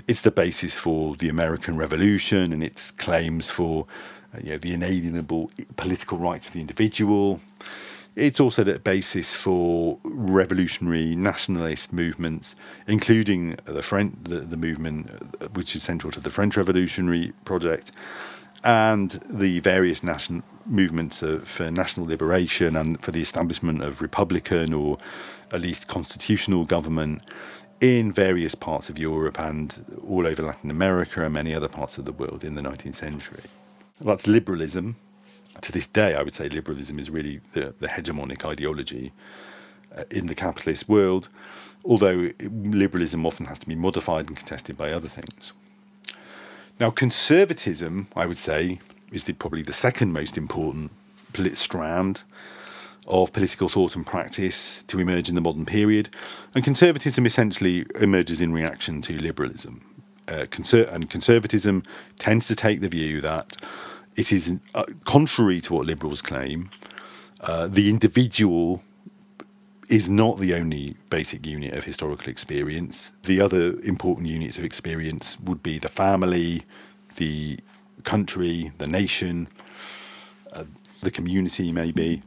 It's 0.07 0.20
the 0.20 0.31
basis 0.31 0.74
for 0.74 1.16
the 1.16 1.28
American 1.28 1.76
Revolution 1.76 2.52
and 2.52 2.62
its 2.62 2.92
claims 2.92 3.50
for 3.50 3.87
uh, 4.35 4.38
you 4.42 4.50
know, 4.50 4.59
the 4.59 4.72
inalienable 4.72 5.50
political 5.76 6.18
rights 6.18 6.46
of 6.46 6.52
the 6.52 6.61
individual. 6.61 7.40
It's 8.16 8.40
also 8.40 8.64
the 8.64 8.79
basis 8.79 9.33
for 9.33 9.99
revolutionary 10.03 11.14
nationalist 11.14 11.92
movements, 11.92 12.57
including 12.88 13.57
the 13.64 13.83
French, 13.83 14.14
the, 14.23 14.40
the 14.40 14.57
movement 14.57 15.11
which 15.55 15.77
is 15.77 15.83
central 15.85 16.11
to 16.12 16.21
the 16.21 16.31
French 16.31 16.57
Revolutionary 16.57 17.33
Project, 17.44 17.92
and 18.64 19.23
the 19.31 19.61
various 19.61 20.03
national 20.03 20.42
movements 20.66 21.23
for 21.44 21.71
national 21.71 22.07
liberation 22.07 22.77
and 22.77 23.01
for 23.03 23.12
the 23.12 23.23
establishment 23.23 23.83
of 23.83 24.03
republican 24.03 24.75
or 24.75 24.99
at 25.53 25.61
least 25.61 25.88
constitutional 25.88 26.64
government 26.64 27.23
in 27.81 28.12
various 28.12 28.55
parts 28.55 28.88
of 28.88 28.99
Europe 28.99 29.38
and 29.38 29.85
all 30.07 30.27
over 30.27 30.42
Latin 30.42 30.71
America 30.71 31.25
and 31.25 31.33
many 31.33 31.55
other 31.55 31.68
parts 31.68 31.97
of 31.97 32.05
the 32.05 32.12
world 32.12 32.42
in 32.42 32.55
the 32.55 32.61
19th 32.61 32.97
century. 32.97 33.44
That's 34.01 34.27
liberalism, 34.27 34.97
to 35.62 35.73
this 35.73 35.87
day, 35.87 36.14
I 36.14 36.23
would 36.23 36.35
say 36.35 36.49
liberalism 36.49 36.99
is 36.99 37.11
really 37.11 37.40
the, 37.53 37.75
the 37.81 37.88
hegemonic 37.88 38.44
ideology 38.44 39.12
uh, 39.97 40.05
in 40.11 40.27
the 40.27 40.35
capitalist 40.35 40.88
world, 40.88 41.29
although 41.85 42.31
liberalism 42.40 43.27
often 43.27 43.47
has 43.47 43.59
to 43.61 43.66
be 43.66 43.75
modified 43.75 44.27
and 44.29 44.37
contested 44.37 44.77
by 44.77 44.92
other 44.92 45.09
things. 45.09 45.53
Now, 46.81 46.90
conservatism, 46.90 48.09
I 48.14 48.27
would 48.27 48.38
say, 48.38 48.79
is 49.11 49.25
the, 49.25 49.33
probably 49.33 49.62
the 49.62 49.73
second 49.73 50.12
most 50.12 50.37
important 50.37 50.92
polit- 51.33 51.59
strand 51.59 52.23
of 53.07 53.33
political 53.33 53.68
thought 53.68 53.97
and 53.97 54.07
practice 54.07 54.83
to 54.85 55.01
emerge 55.01 55.29
in 55.29 55.35
the 55.35 55.40
modern 55.40 55.64
period. 55.64 56.11
And 56.55 56.62
conservatism 56.62 57.27
essentially 57.27 57.87
emerges 58.01 58.40
in 58.40 58.53
reaction 58.53 59.01
to 59.03 59.16
liberalism. 59.16 59.81
Uh, 60.29 60.44
conser- 60.44 60.92
and 60.92 61.09
conservatism 61.09 61.83
tends 62.18 62.47
to 62.47 62.55
take 62.55 62.81
the 62.81 62.88
view 62.88 63.21
that 63.23 63.57
it 64.18 64.33
is 64.33 64.52
uh, 64.74 64.83
contrary 65.04 65.61
to 65.61 65.72
what 65.72 65.87
liberals 65.87 66.20
claim. 66.20 66.70
Uh, 67.40 67.68
the 67.68 67.88
individual 67.88 68.83
is 69.88 70.11
not 70.11 70.40
the 70.40 70.52
only 70.54 70.96
basic 71.09 71.46
unit 71.46 71.72
of 71.72 71.85
historical 71.85 72.28
experience. 72.28 73.12
The 73.24 73.40
other 73.40 73.78
important 73.81 74.26
units 74.26 74.59
of 74.59 74.64
experience 74.64 75.38
would 75.38 75.62
be 75.62 75.78
the 75.78 75.88
family, 75.88 76.64
the 77.16 77.61
country, 78.02 78.72
the 78.78 78.88
nation, 78.88 79.46
uh, 80.52 80.64
the 81.00 81.12
community, 81.12 81.70
maybe. 81.70 82.22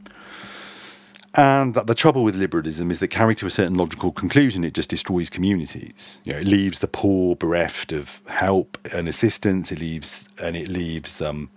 And 1.34 1.72
that 1.74 1.86
the 1.86 1.94
trouble 1.94 2.24
with 2.24 2.36
liberalism 2.36 2.90
is 2.90 2.98
that 2.98 3.08
carried 3.08 3.38
to 3.38 3.46
a 3.46 3.50
certain 3.50 3.74
logical 3.74 4.12
conclusion, 4.12 4.64
it 4.64 4.74
just 4.74 4.90
destroys 4.90 5.30
communities. 5.30 6.18
You 6.24 6.34
know, 6.34 6.38
it 6.40 6.46
leaves 6.46 6.80
the 6.80 6.88
poor 6.88 7.34
bereft 7.36 7.90
of 7.90 8.20
help 8.26 8.76
and 8.92 9.08
assistance. 9.08 9.72
It 9.72 9.78
leaves 9.78 10.24
and 10.38 10.56
it 10.56 10.68
leaves 10.68 11.22
um, 11.22 11.48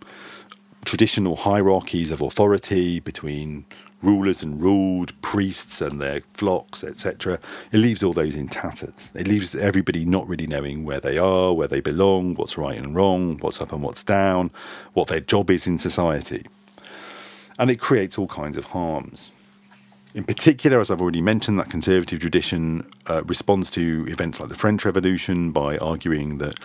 traditional 0.86 1.36
hierarchies 1.36 2.10
of 2.10 2.22
authority 2.22 3.02
between 3.02 3.66
rulers 4.02 4.42
and 4.42 4.62
ruled, 4.62 5.20
priests 5.22 5.82
and 5.82 6.00
their 6.00 6.20
flocks, 6.34 6.84
etc. 6.84 7.40
It 7.72 7.78
leaves 7.78 8.02
all 8.02 8.14
those 8.14 8.36
in 8.36 8.48
tatters. 8.48 9.12
It 9.14 9.28
leaves 9.28 9.56
everybody 9.56 10.06
not 10.06 10.28
really 10.28 10.48
knowing 10.48 10.86
where 10.86 11.00
they 11.02 11.18
are, 11.18 11.52
where 11.54 11.68
they 11.68 11.82
belong, 11.82 12.36
what's 12.36 12.58
right 12.58 12.78
and 12.78 12.96
wrong, 12.96 13.40
what's 13.40 13.60
up 13.60 13.74
and 13.74 13.82
what's 13.82 14.04
down, 14.04 14.52
what 14.94 15.08
their 15.08 15.20
job 15.20 15.50
is 15.50 15.68
in 15.68 15.80
society. 15.80 16.46
And 17.58 17.70
it 17.70 17.80
creates 17.80 18.18
all 18.18 18.28
kinds 18.28 18.58
of 18.58 18.66
harms. 18.66 19.32
In 20.15 20.23
particular, 20.23 20.80
as 20.80 20.89
I've 20.89 21.01
already 21.01 21.21
mentioned, 21.21 21.60
that 21.60 21.69
conservative 21.69 22.21
tradition 22.21 22.89
uh, 23.08 23.21
responds 23.25 23.69
to 23.71 24.06
events 24.08 24.39
like 24.39 24.47
the 24.47 24.56
French 24.56 24.86
Revolution 24.86 25.51
by 25.51 25.78
arguing 25.80 26.38
that 26.38 26.58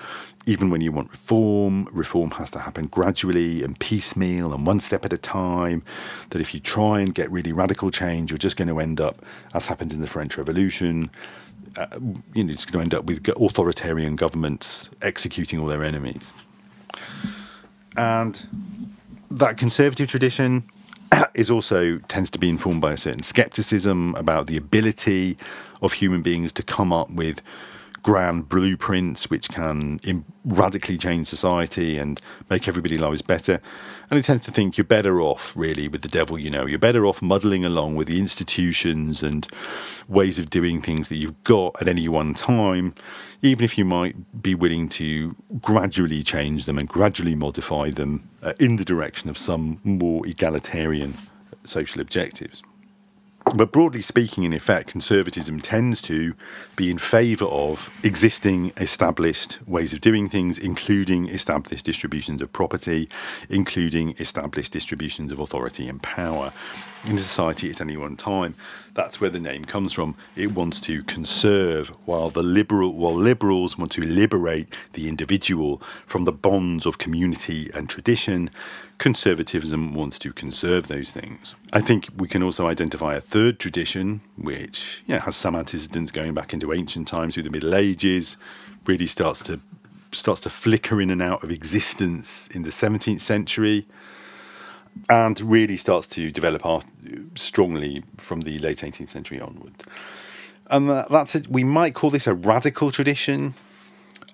even 0.46 0.70
when 0.70 0.80
you 0.80 0.92
want 0.92 1.10
reform, 1.10 1.88
reform 1.90 2.30
has 2.32 2.48
to 2.52 2.60
happen 2.60 2.86
gradually 2.86 3.64
and 3.64 3.76
piecemeal 3.80 4.54
and 4.54 4.68
one 4.68 4.78
step 4.78 5.04
at 5.04 5.12
a 5.12 5.18
time. 5.18 5.82
That 6.30 6.40
if 6.40 6.54
you 6.54 6.60
try 6.60 7.00
and 7.00 7.12
get 7.12 7.28
really 7.32 7.50
radical 7.52 7.90
change, 7.90 8.30
you're 8.30 8.38
just 8.38 8.56
going 8.56 8.68
to 8.68 8.78
end 8.78 9.00
up, 9.00 9.20
as 9.52 9.66
happens 9.66 9.92
in 9.92 10.00
the 10.00 10.06
French 10.06 10.38
Revolution, 10.38 11.10
uh, 11.76 11.88
you 12.32 12.44
know, 12.44 12.52
it's 12.52 12.64
going 12.64 12.88
to 12.88 12.94
end 12.94 12.94
up 12.94 13.06
with 13.06 13.28
authoritarian 13.30 14.14
governments 14.14 14.90
executing 15.02 15.58
all 15.58 15.66
their 15.66 15.82
enemies. 15.82 16.32
And 17.96 18.46
that 19.28 19.56
conservative 19.56 20.08
tradition 20.08 20.70
is 21.34 21.50
also 21.50 21.98
tends 22.08 22.30
to 22.30 22.38
be 22.38 22.48
informed 22.48 22.80
by 22.80 22.92
a 22.92 22.96
certain 22.96 23.22
skepticism 23.22 24.14
about 24.14 24.46
the 24.46 24.56
ability 24.56 25.36
of 25.82 25.94
human 25.94 26.22
beings 26.22 26.52
to 26.52 26.62
come 26.62 26.92
up 26.92 27.10
with 27.10 27.40
grand 28.02 28.48
blueprints 28.48 29.28
which 29.28 29.48
can 29.48 30.00
Im- 30.04 30.24
radically 30.44 30.96
change 30.96 31.26
society 31.26 31.98
and 31.98 32.20
make 32.48 32.66
everybody 32.66 32.96
lives 32.96 33.22
better. 33.22 33.60
And 34.10 34.18
it 34.18 34.24
tends 34.24 34.44
to 34.46 34.50
think 34.50 34.76
you're 34.76 34.84
better 34.84 35.20
off, 35.20 35.54
really, 35.54 35.86
with 35.86 36.02
the 36.02 36.08
devil 36.08 36.38
you 36.38 36.50
know. 36.50 36.66
You're 36.66 36.78
better 36.78 37.06
off 37.06 37.22
muddling 37.22 37.64
along 37.64 37.96
with 37.96 38.08
the 38.08 38.18
institutions 38.18 39.22
and 39.22 39.46
ways 40.08 40.38
of 40.38 40.50
doing 40.50 40.80
things 40.80 41.08
that 41.08 41.16
you've 41.16 41.44
got 41.44 41.80
at 41.80 41.88
any 41.88 42.08
one 42.08 42.34
time, 42.34 42.94
even 43.42 43.64
if 43.64 43.78
you 43.78 43.84
might 43.84 44.42
be 44.42 44.54
willing 44.54 44.88
to 44.88 45.34
gradually 45.60 46.22
change 46.22 46.64
them 46.64 46.78
and 46.78 46.88
gradually 46.88 47.34
modify 47.34 47.90
them 47.90 48.28
uh, 48.42 48.52
in 48.58 48.76
the 48.76 48.84
direction 48.84 49.30
of 49.30 49.38
some 49.38 49.80
more 49.84 50.26
egalitarian 50.26 51.16
social 51.64 52.00
objectives. 52.00 52.62
But 53.52 53.72
broadly 53.72 54.00
speaking, 54.00 54.44
in 54.44 54.52
effect, 54.52 54.90
conservatism 54.90 55.60
tends 55.60 56.00
to 56.02 56.34
be 56.76 56.88
in 56.88 56.98
favour 56.98 57.46
of 57.46 57.90
existing 58.04 58.72
established 58.76 59.58
ways 59.66 59.92
of 59.92 60.00
doing 60.00 60.28
things, 60.28 60.56
including 60.56 61.28
established 61.28 61.84
distributions 61.84 62.40
of 62.42 62.52
property, 62.52 63.08
including 63.48 64.14
established 64.18 64.72
distributions 64.72 65.32
of 65.32 65.40
authority 65.40 65.88
and 65.88 66.00
power 66.00 66.52
in 67.04 67.18
society 67.18 67.70
at 67.70 67.80
any 67.80 67.96
one 67.96 68.16
time. 68.16 68.54
That's 68.94 69.20
where 69.20 69.30
the 69.30 69.40
name 69.40 69.64
comes 69.64 69.92
from. 69.92 70.14
It 70.36 70.52
wants 70.52 70.80
to 70.82 71.02
conserve, 71.04 71.88
while 72.04 72.30
the 72.30 72.42
liberal, 72.44 72.92
while 72.92 73.14
liberals 73.14 73.76
want 73.76 73.90
to 73.92 74.02
liberate 74.02 74.72
the 74.92 75.08
individual 75.08 75.82
from 76.06 76.24
the 76.24 76.32
bonds 76.32 76.86
of 76.86 76.98
community 76.98 77.70
and 77.74 77.88
tradition. 77.88 78.50
Conservatism 79.00 79.94
wants 79.94 80.18
to 80.18 80.30
conserve 80.30 80.86
those 80.88 81.10
things. 81.10 81.54
I 81.72 81.80
think 81.80 82.10
we 82.16 82.28
can 82.28 82.42
also 82.42 82.66
identify 82.66 83.14
a 83.14 83.20
third 83.20 83.58
tradition, 83.58 84.20
which 84.36 85.02
you 85.06 85.14
know, 85.14 85.20
has 85.20 85.36
some 85.36 85.56
antecedents 85.56 86.12
going 86.12 86.34
back 86.34 86.52
into 86.52 86.72
ancient 86.72 87.08
times 87.08 87.32
through 87.32 87.44
the 87.44 87.50
Middle 87.50 87.74
Ages, 87.74 88.36
really 88.84 89.06
starts 89.06 89.42
to 89.44 89.58
starts 90.12 90.42
to 90.42 90.50
flicker 90.50 91.00
in 91.00 91.08
and 91.08 91.22
out 91.22 91.42
of 91.42 91.50
existence 91.50 92.48
in 92.48 92.62
the 92.62 92.70
17th 92.70 93.20
century 93.20 93.86
and 95.08 95.40
really 95.40 95.76
starts 95.76 96.06
to 96.08 96.30
develop 96.30 96.62
strongly 97.36 98.02
from 98.18 98.40
the 98.42 98.58
late 98.58 98.78
18th 98.78 99.08
century 99.08 99.40
onward. 99.40 99.72
And 100.66 100.90
that's 100.90 101.34
it. 101.36 101.48
We 101.48 101.64
might 101.64 101.94
call 101.94 102.10
this 102.10 102.26
a 102.26 102.34
radical 102.34 102.90
tradition, 102.90 103.54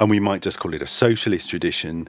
and 0.00 0.10
we 0.10 0.18
might 0.18 0.42
just 0.42 0.58
call 0.58 0.74
it 0.74 0.82
a 0.82 0.86
socialist 0.86 1.50
tradition. 1.50 2.08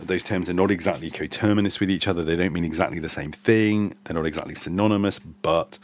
Those 0.00 0.22
terms 0.22 0.48
are 0.48 0.54
not 0.54 0.70
exactly 0.70 1.10
coterminous 1.10 1.80
with 1.80 1.90
each 1.90 2.08
other. 2.08 2.22
They 2.22 2.36
don't 2.36 2.52
mean 2.52 2.64
exactly 2.64 2.98
the 2.98 3.08
same 3.08 3.32
thing. 3.32 3.94
They're 4.04 4.14
not 4.14 4.26
exactly 4.26 4.54
synonymous, 4.54 5.18
but 5.18 5.78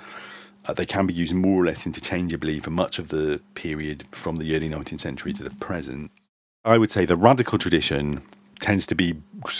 uh, 0.66 0.74
they 0.74 0.86
can 0.86 1.06
be 1.06 1.14
used 1.14 1.34
more 1.34 1.62
or 1.62 1.66
less 1.66 1.86
interchangeably 1.86 2.60
for 2.60 2.70
much 2.70 2.98
of 2.98 3.08
the 3.08 3.40
period 3.54 4.06
from 4.12 4.36
the 4.36 4.54
early 4.54 4.68
19th 4.68 5.00
century 5.00 5.32
to 5.32 5.42
the 5.42 5.50
present. 5.50 6.10
I 6.64 6.78
would 6.78 6.90
say 6.90 7.04
the 7.04 7.16
radical 7.16 7.58
tradition 7.58 8.22
tends 8.60 8.86
to 8.86 8.94
be 8.94 9.14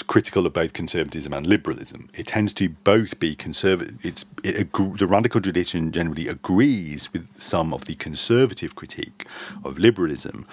critical 0.07 0.45
of 0.47 0.53
both 0.53 0.73
conservatism 0.73 1.33
and 1.33 1.47
liberalism. 1.47 2.11
It 2.15 2.27
tends 2.27 2.53
to 2.55 2.69
both 2.69 3.19
be 3.21 3.37
conservative. 3.37 4.05
It's 4.05 4.25
it, 4.43 4.73
the 4.73 5.07
radical 5.07 5.41
tradition 5.41 5.93
generally 5.93 6.27
agrees 6.27 7.13
with 7.13 7.29
some 7.41 7.73
of 7.73 7.85
the 7.85 7.95
conservative 7.95 8.75
critique 8.75 9.27
of 9.65 9.79
liberalism, 9.79 10.47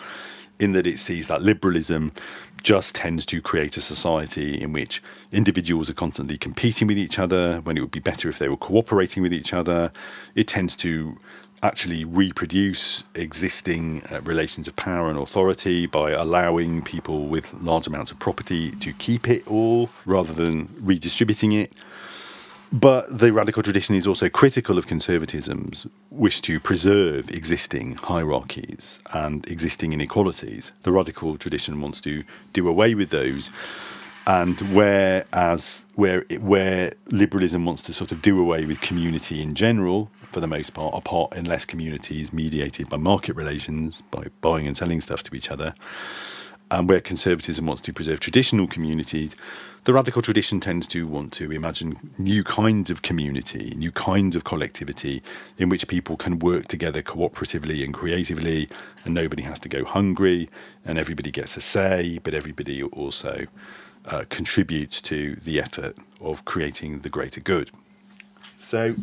in 0.59 0.71
that 0.73 0.87
it 0.87 0.99
sees 0.99 1.27
that 1.27 1.41
liberalism 1.41 2.11
just 2.63 2.95
tends 2.95 3.25
to 3.27 3.41
create 3.41 3.77
a 3.77 3.81
society 3.81 4.59
in 4.59 4.73
which 4.73 5.01
individuals 5.31 5.89
are 5.89 5.93
constantly 5.93 6.37
competing 6.37 6.87
with 6.87 6.97
each 6.97 7.19
other 7.19 7.59
when 7.61 7.77
it 7.77 7.81
would 7.81 7.91
be 7.91 7.99
better 7.99 8.29
if 8.29 8.39
they 8.39 8.49
were 8.49 8.57
cooperating 8.57 9.21
with 9.21 9.33
each 9.33 9.53
other. 9.53 9.91
It 10.33 10.47
tends 10.47 10.75
to 10.77 11.17
actually 11.61 12.03
reproduce 12.03 13.03
existing 13.15 14.03
uh, 14.11 14.21
relations 14.21 14.67
of 14.67 14.75
power 14.75 15.09
and 15.09 15.17
authority 15.17 15.85
by 15.85 16.11
allowing 16.11 16.81
people 16.81 17.27
with 17.27 17.53
large 17.61 17.87
amounts 17.87 18.11
of 18.11 18.19
property 18.19 18.71
to 18.71 18.93
keep 18.93 19.27
it 19.27 19.47
all 19.47 19.89
rather 20.05 20.33
than 20.33 20.69
redistributing 20.79 21.53
it. 21.53 21.73
But 22.71 23.19
the 23.19 23.31
radical 23.31 23.63
tradition 23.63 23.95
is 23.95 24.07
also 24.07 24.27
critical 24.27 24.77
of 24.77 24.87
conservatism's 24.87 25.87
wish 26.09 26.41
to 26.41 26.59
preserve 26.59 27.29
existing 27.29 27.95
hierarchies 27.95 28.99
and 29.13 29.47
existing 29.47 29.93
inequalities. 29.93 30.71
The 30.83 30.91
radical 30.91 31.37
tradition 31.37 31.79
wants 31.79 32.01
to 32.01 32.23
do 32.53 32.67
away 32.67 32.95
with 32.95 33.11
those. 33.11 33.49
And 34.27 34.59
whereas 34.75 35.85
where 35.93 36.25
where 36.39 36.93
liberalism 37.11 37.65
wants 37.65 37.83
to 37.83 37.93
sort 37.93 38.11
of 38.11 38.21
do 38.21 38.39
away 38.39 38.65
with 38.65 38.81
community 38.81 39.41
in 39.41 39.53
general, 39.53 40.09
for 40.31 40.39
the 40.39 40.47
most 40.47 40.73
part, 40.73 40.95
apart 40.95 41.33
unless 41.35 41.63
communities 41.63 42.33
mediated 42.33 42.89
by 42.89 42.97
market 42.97 43.35
relations, 43.35 44.01
by 44.09 44.25
buying 44.41 44.65
and 44.65 44.75
selling 44.75 44.99
stuff 44.99 45.21
to 45.23 45.35
each 45.35 45.51
other. 45.51 45.75
And 46.71 46.89
where 46.89 46.99
conservatism 46.99 47.67
wants 47.67 47.83
to 47.83 47.93
preserve 47.93 48.19
traditional 48.19 48.65
communities, 48.67 49.35
the 49.85 49.93
radical 49.93 50.23
tradition 50.23 50.59
tends 50.59 50.87
to 50.87 51.05
want 51.05 51.31
to 51.33 51.51
imagine 51.51 52.11
new 52.17 52.43
kinds 52.43 52.89
of 52.89 53.03
community, 53.03 53.71
new 53.77 53.91
kinds 53.91 54.35
of 54.35 54.43
collectivity 54.43 55.21
in 55.59 55.69
which 55.69 55.87
people 55.87 56.17
can 56.17 56.39
work 56.39 56.67
together 56.67 57.03
cooperatively 57.03 57.83
and 57.83 57.93
creatively, 57.93 58.67
and 59.03 59.13
nobody 59.13 59.43
has 59.43 59.59
to 59.59 59.69
go 59.69 59.85
hungry, 59.85 60.49
and 60.83 60.97
everybody 60.97 61.29
gets 61.29 61.55
a 61.55 61.61
say, 61.61 62.19
but 62.23 62.33
everybody 62.33 62.81
also 62.81 63.45
uh, 64.05 64.23
contributes 64.29 64.99
to 65.01 65.35
the 65.43 65.61
effort 65.61 65.95
of 66.19 66.43
creating 66.45 67.01
the 67.01 67.09
greater 67.09 67.39
good. 67.39 67.69
So, 68.57 68.95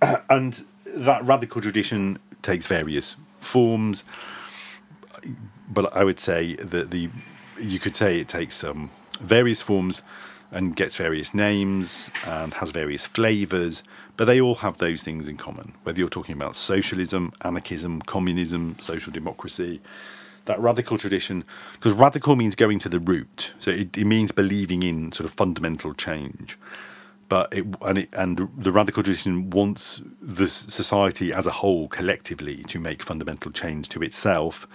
and 0.30 0.64
that 0.86 1.24
radical 1.24 1.60
tradition 1.60 2.20
takes 2.42 2.68
various 2.68 3.16
forms, 3.40 4.04
but 5.68 5.92
I 5.92 6.04
would 6.04 6.20
say 6.20 6.54
that 6.54 6.92
the 6.92 7.10
you 7.60 7.78
could 7.80 7.96
say 7.96 8.20
it 8.20 8.28
takes 8.28 8.62
um, 8.62 8.90
various 9.20 9.62
forms 9.62 10.02
and 10.50 10.76
gets 10.76 10.96
various 10.96 11.34
names 11.34 12.10
and 12.24 12.54
has 12.54 12.70
various 12.70 13.04
flavors, 13.04 13.82
but 14.16 14.26
they 14.26 14.40
all 14.40 14.56
have 14.56 14.78
those 14.78 15.02
things 15.02 15.28
in 15.28 15.36
common. 15.36 15.74
Whether 15.82 15.98
you're 15.98 16.08
talking 16.08 16.34
about 16.34 16.54
socialism, 16.56 17.32
anarchism, 17.42 18.00
communism, 18.02 18.76
social 18.80 19.12
democracy, 19.12 19.80
that 20.44 20.60
radical 20.60 20.96
tradition, 20.96 21.44
because 21.74 21.92
radical 21.92 22.36
means 22.36 22.54
going 22.54 22.78
to 22.78 22.88
the 22.88 23.00
root, 23.00 23.52
so 23.58 23.72
it, 23.72 23.96
it 23.98 24.04
means 24.04 24.30
believing 24.30 24.82
in 24.82 25.10
sort 25.10 25.28
of 25.28 25.32
fundamental 25.34 25.92
change 25.92 26.56
but 27.28 27.52
it 27.52 27.66
and 27.82 27.98
it 27.98 28.08
and 28.12 28.48
the 28.56 28.72
radical 28.72 29.02
tradition 29.02 29.50
wants 29.50 30.00
the 30.20 30.46
society 30.46 31.32
as 31.32 31.46
a 31.46 31.50
whole 31.50 31.88
collectively 31.88 32.62
to 32.64 32.78
make 32.78 33.02
fundamental 33.02 33.50
change 33.50 33.88
to 33.88 34.02
itself 34.02 34.66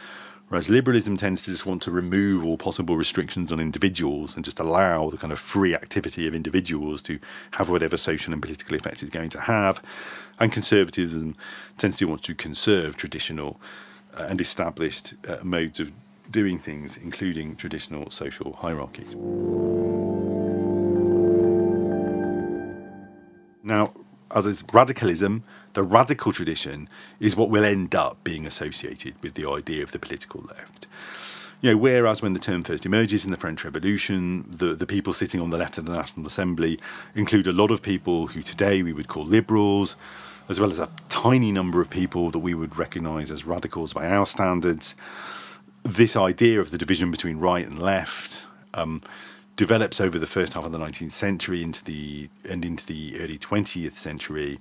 whereas 0.51 0.69
liberalism 0.69 1.15
tends 1.15 1.41
to 1.43 1.49
just 1.49 1.65
want 1.65 1.81
to 1.81 1.89
remove 1.89 2.45
all 2.45 2.57
possible 2.57 2.97
restrictions 2.97 3.53
on 3.53 3.59
individuals 3.61 4.35
and 4.35 4.43
just 4.43 4.59
allow 4.59 5.09
the 5.09 5.17
kind 5.17 5.31
of 5.31 5.39
free 5.39 5.73
activity 5.73 6.27
of 6.27 6.35
individuals 6.35 7.01
to 7.01 7.17
have 7.51 7.69
whatever 7.69 7.95
social 7.95 8.33
and 8.33 8.41
political 8.41 8.75
effect 8.75 9.01
it's 9.01 9.11
going 9.11 9.29
to 9.29 9.39
have 9.39 9.81
and 10.41 10.51
conservatism 10.51 11.35
tends 11.77 11.95
to 11.97 12.05
want 12.05 12.21
to 12.21 12.35
conserve 12.35 12.97
traditional 12.97 13.61
uh, 14.17 14.23
and 14.23 14.41
established 14.41 15.13
uh, 15.25 15.37
modes 15.41 15.79
of 15.79 15.93
doing 16.29 16.59
things, 16.59 16.97
including 16.97 17.55
traditional 17.55 18.09
social 18.09 18.53
hierarchies. 18.53 19.15
Now, 23.63 23.93
as 24.35 24.45
is 24.45 24.63
radicalism, 24.71 25.43
the 25.73 25.83
radical 25.83 26.31
tradition 26.31 26.89
is 27.19 27.35
what 27.35 27.49
will 27.49 27.65
end 27.65 27.95
up 27.95 28.23
being 28.23 28.45
associated 28.45 29.13
with 29.21 29.35
the 29.35 29.49
idea 29.49 29.83
of 29.83 29.91
the 29.91 29.99
political 29.99 30.41
left. 30.41 30.87
You 31.61 31.71
know, 31.71 31.77
whereas 31.77 32.23
when 32.23 32.33
the 32.33 32.39
term 32.39 32.63
first 32.63 32.87
emerges 32.87 33.23
in 33.23 33.29
the 33.29 33.37
French 33.37 33.63
Revolution, 33.63 34.45
the, 34.49 34.73
the 34.73 34.87
people 34.87 35.13
sitting 35.13 35.39
on 35.39 35.51
the 35.51 35.57
left 35.57 35.77
of 35.77 35.85
the 35.85 35.93
National 35.93 36.25
Assembly 36.25 36.79
include 37.13 37.45
a 37.45 37.53
lot 37.53 37.69
of 37.69 37.83
people 37.83 38.27
who 38.27 38.41
today 38.41 38.81
we 38.81 38.93
would 38.93 39.07
call 39.07 39.25
liberals, 39.25 39.95
as 40.49 40.59
well 40.59 40.71
as 40.71 40.79
a 40.79 40.89
tiny 41.07 41.51
number 41.51 41.79
of 41.79 41.89
people 41.89 42.31
that 42.31 42.39
we 42.39 42.55
would 42.55 42.77
recognise 42.77 43.29
as 43.29 43.45
radicals 43.45 43.93
by 43.93 44.07
our 44.07 44.25
standards. 44.25 44.95
This 45.83 46.15
idea 46.15 46.59
of 46.59 46.71
the 46.71 46.79
division 46.79 47.11
between 47.11 47.37
right 47.37 47.65
and 47.65 47.79
left 47.79 48.41
um, 48.73 49.03
develops 49.61 50.01
over 50.01 50.17
the 50.17 50.25
first 50.25 50.55
half 50.55 50.65
of 50.65 50.71
the 50.71 50.79
19th 50.79 51.11
century 51.11 51.61
into 51.61 51.83
the 51.83 52.27
and 52.49 52.65
into 52.65 52.83
the 52.83 53.15
early 53.19 53.37
20th 53.37 53.95
century 53.95 54.59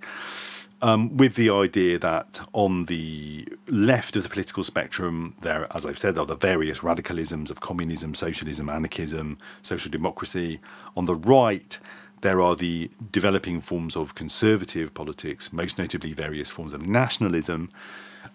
um, 0.83 1.17
with 1.17 1.37
the 1.37 1.49
idea 1.49 1.99
that 1.99 2.39
on 2.53 2.85
the 2.85 3.49
left 3.67 4.15
of 4.17 4.25
the 4.25 4.29
political 4.29 4.63
spectrum, 4.63 5.35
there, 5.41 5.67
as 5.75 5.87
I've 5.87 5.99
said, 5.99 6.19
are 6.19 6.27
the 6.27 6.37
various 6.37 6.81
radicalisms 6.81 7.49
of 7.51 7.61
communism, 7.61 8.15
socialism, 8.15 8.69
anarchism, 8.69 9.39
social 9.63 9.91
democracy. 9.91 10.61
On 10.99 11.07
the 11.07 11.15
right, 11.15 11.79
there 12.21 12.43
are 12.43 12.55
the 12.55 12.91
developing 13.11 13.63
forms 13.63 13.97
of 13.97 14.15
conservative 14.15 14.93
politics, 14.93 15.51
most 15.51 15.79
notably 15.79 16.13
various 16.13 16.51
forms 16.51 16.75
of 16.75 16.83
nationalism. 16.87 17.71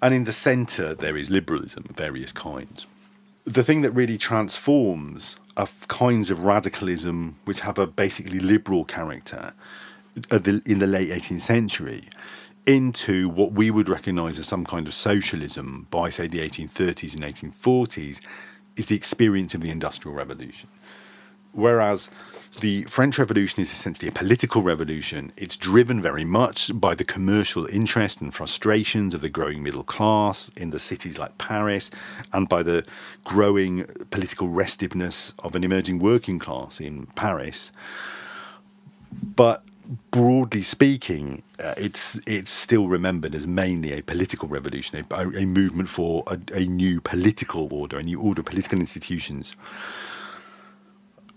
And 0.01 0.15
in 0.15 0.23
the 0.23 0.34
centre, 0.34 0.95
there 0.95 1.15
is 1.15 1.30
liberalism 1.30 1.86
of 1.89 1.95
various 1.95 2.32
kinds. 2.32 2.88
The 3.43 3.63
thing 3.63 3.82
that 3.82 3.91
really 3.91 4.17
transforms 4.17 5.38
are 5.58 5.70
kinds 5.88 6.30
of 6.30 6.39
radicalism 6.39 7.38
which 7.46 7.62
have 7.62 7.78
a 7.78 7.88
basically 7.88 8.39
liberal 8.39 8.84
character 8.84 9.54
in 10.32 10.80
the 10.80 10.88
late 10.88 11.10
18th 11.10 11.41
century 11.41 12.04
into 12.65 13.30
what 13.30 13.52
we 13.52 13.70
would 13.70 13.88
recognize 13.88 14.39
as 14.39 14.48
some 14.48 14.65
kind 14.65 14.88
of 14.88 14.94
socialism 14.94 15.88
by, 15.91 16.10
say, 16.10 16.28
the 16.28 16.39
1830s 16.39 17.13
and 17.13 17.24
1840s 17.24 18.20
is 18.76 18.86
the 18.88 18.96
experience 18.96 19.54
of 19.54 19.62
the 19.62 19.70
Industrial 19.70 20.15
Revolution. 20.15 20.70
Whereas 21.52 22.10
the 22.56 22.84
French 22.86 23.18
Revolution 23.18 23.62
is 23.62 23.72
essentially 23.72 24.08
a 24.08 24.12
political 24.12 24.62
revolution, 24.62 25.32
it's 25.38 25.56
driven 25.56 26.02
very 26.02 26.26
much 26.26 26.72
by 26.74 26.96
the 26.96 27.04
commercial 27.04 27.65
interest 27.68 28.22
and 28.22 28.34
frustrations 28.34 29.13
of 29.13 29.22
the 29.22 29.30
growing 29.30 29.63
middle 29.63 29.84
class 29.84 30.50
in 30.56 30.70
the 30.70 30.80
cities 30.80 31.18
like 31.18 31.38
Paris 31.38 31.91
and 32.34 32.50
by 32.50 32.63
the 32.63 32.86
growing 33.24 33.86
political 34.10 34.50
restiveness 34.50 35.34
of 35.39 35.56
an 35.56 35.63
emerging 35.63 36.00
working 36.00 36.39
class 36.39 36.80
in 36.80 37.08
Paris. 37.15 37.72
But 39.12 39.63
broadly 40.12 40.62
speaking, 40.62 41.44
uh, 41.60 41.74
it's 41.78 42.20
it's 42.26 42.52
still 42.52 42.88
remembered 42.88 43.36
as 43.36 43.46
mainly 43.46 43.94
a 43.94 44.02
political 44.02 44.48
revolution, 44.48 45.06
a, 45.12 45.30
a 45.30 45.46
movement 45.46 45.89
for 45.89 46.24
a, 46.28 46.39
a, 46.54 46.65
new 46.65 47.00
political 47.02 47.72
order, 47.72 48.00
a 48.00 48.04
new 48.04 48.20
order 48.20 48.41
of 48.41 48.46
political 48.46 48.80
institutions 48.80 49.56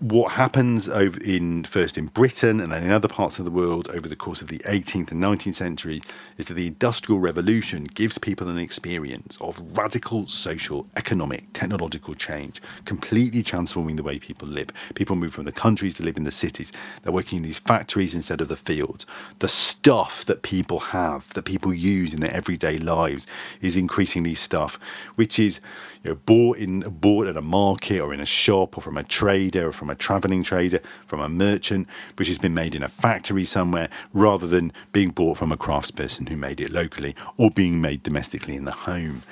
what 0.01 0.33
happens 0.33 0.89
over 0.89 1.19
in 1.25 1.65
first 1.65 1.99
in 1.99 2.07
Britain 2.07 2.61
and 2.61 2.71
then 2.71 2.85
in 2.85 2.91
other 2.93 3.09
parts 3.09 3.41
of 3.41 3.45
the 3.45 3.51
world 3.51 3.89
over 3.89 4.09
the 4.09 4.15
course 4.15 4.41
of 4.41 4.47
the 4.47 4.59
18th 4.59 5.11
and 5.11 5.21
19th 5.21 5.57
century 5.57 6.01
is 6.37 6.47
that 6.47 6.55
the 6.55 6.69
Industrial 6.69 7.19
Revolution 7.19 7.83
gives 7.83 8.17
people 8.17 8.49
an 8.49 8.59
experience 8.59 9.37
of 9.41 9.61
radical 9.77 10.29
social, 10.29 10.87
economic, 10.95 11.53
technological 11.53 12.15
change, 12.15 12.63
completely 12.85 13.43
transforming 13.43 13.97
the 13.97 14.05
way 14.05 14.21
people 14.21 14.47
live. 14.47 14.69
People 14.95 15.17
move 15.17 15.35
from 15.35 15.47
the 15.47 15.53
countries 15.53 15.97
to 15.97 16.05
live 16.05 16.17
in 16.17 16.23
the 16.23 16.31
cities. 16.31 16.71
They're 17.03 17.13
working 17.13 17.39
in 17.39 17.43
these 17.43 17.59
factories 17.59 18.15
instead 18.15 18.41
of 18.41 18.47
the 18.47 18.57
fields. 18.57 19.05
The 19.41 19.49
stuff 19.49 20.25
that 20.27 20.43
people 20.43 20.79
have, 20.79 21.29
that 21.35 21.45
people 21.45 21.75
use 21.75 22.15
in 22.15 22.21
their 22.21 22.33
everyday 22.33 22.79
lives, 22.79 23.27
is 23.61 23.75
increasingly 23.75 24.37
stuff 24.37 24.79
which 25.17 25.41
is 25.41 25.59
you 26.05 26.11
know, 26.11 26.19
bought 26.27 26.59
in 26.59 26.81
bought 26.81 27.27
at 27.27 27.37
a 27.37 27.43
market 27.43 28.01
or 28.01 28.15
in 28.15 28.21
a 28.21 28.27
shop 28.27 28.77
or 28.77 28.81
from 28.81 28.97
a 28.97 29.05
trader 29.05 29.69
or 29.69 29.73
from 29.73 29.91
a 29.91 29.95
travelling 29.95 30.43
trader, 30.43 30.81
from 31.07 31.21
a 31.21 31.29
merchant, 31.29 31.87
which 32.17 32.29
has 32.29 32.39
been 32.39 32.55
made 32.55 32.75
in 32.75 32.83
a 32.83 32.89
factory 32.89 33.45
somewhere, 33.45 33.89
rather 34.13 34.47
than 34.47 34.73
being 34.93 35.11
bought 35.11 35.39
from 35.39 35.53
a 35.53 35.57
craftsperson 35.57 36.29
who 36.29 36.37
made 36.37 36.61
it 36.61 36.71
locally 36.71 37.15
or 37.37 37.51
being 37.51 37.81
made 37.81 38.03
domestically 38.03 38.57
in 38.57 38.65
the 38.65 38.73
home. 38.73 39.23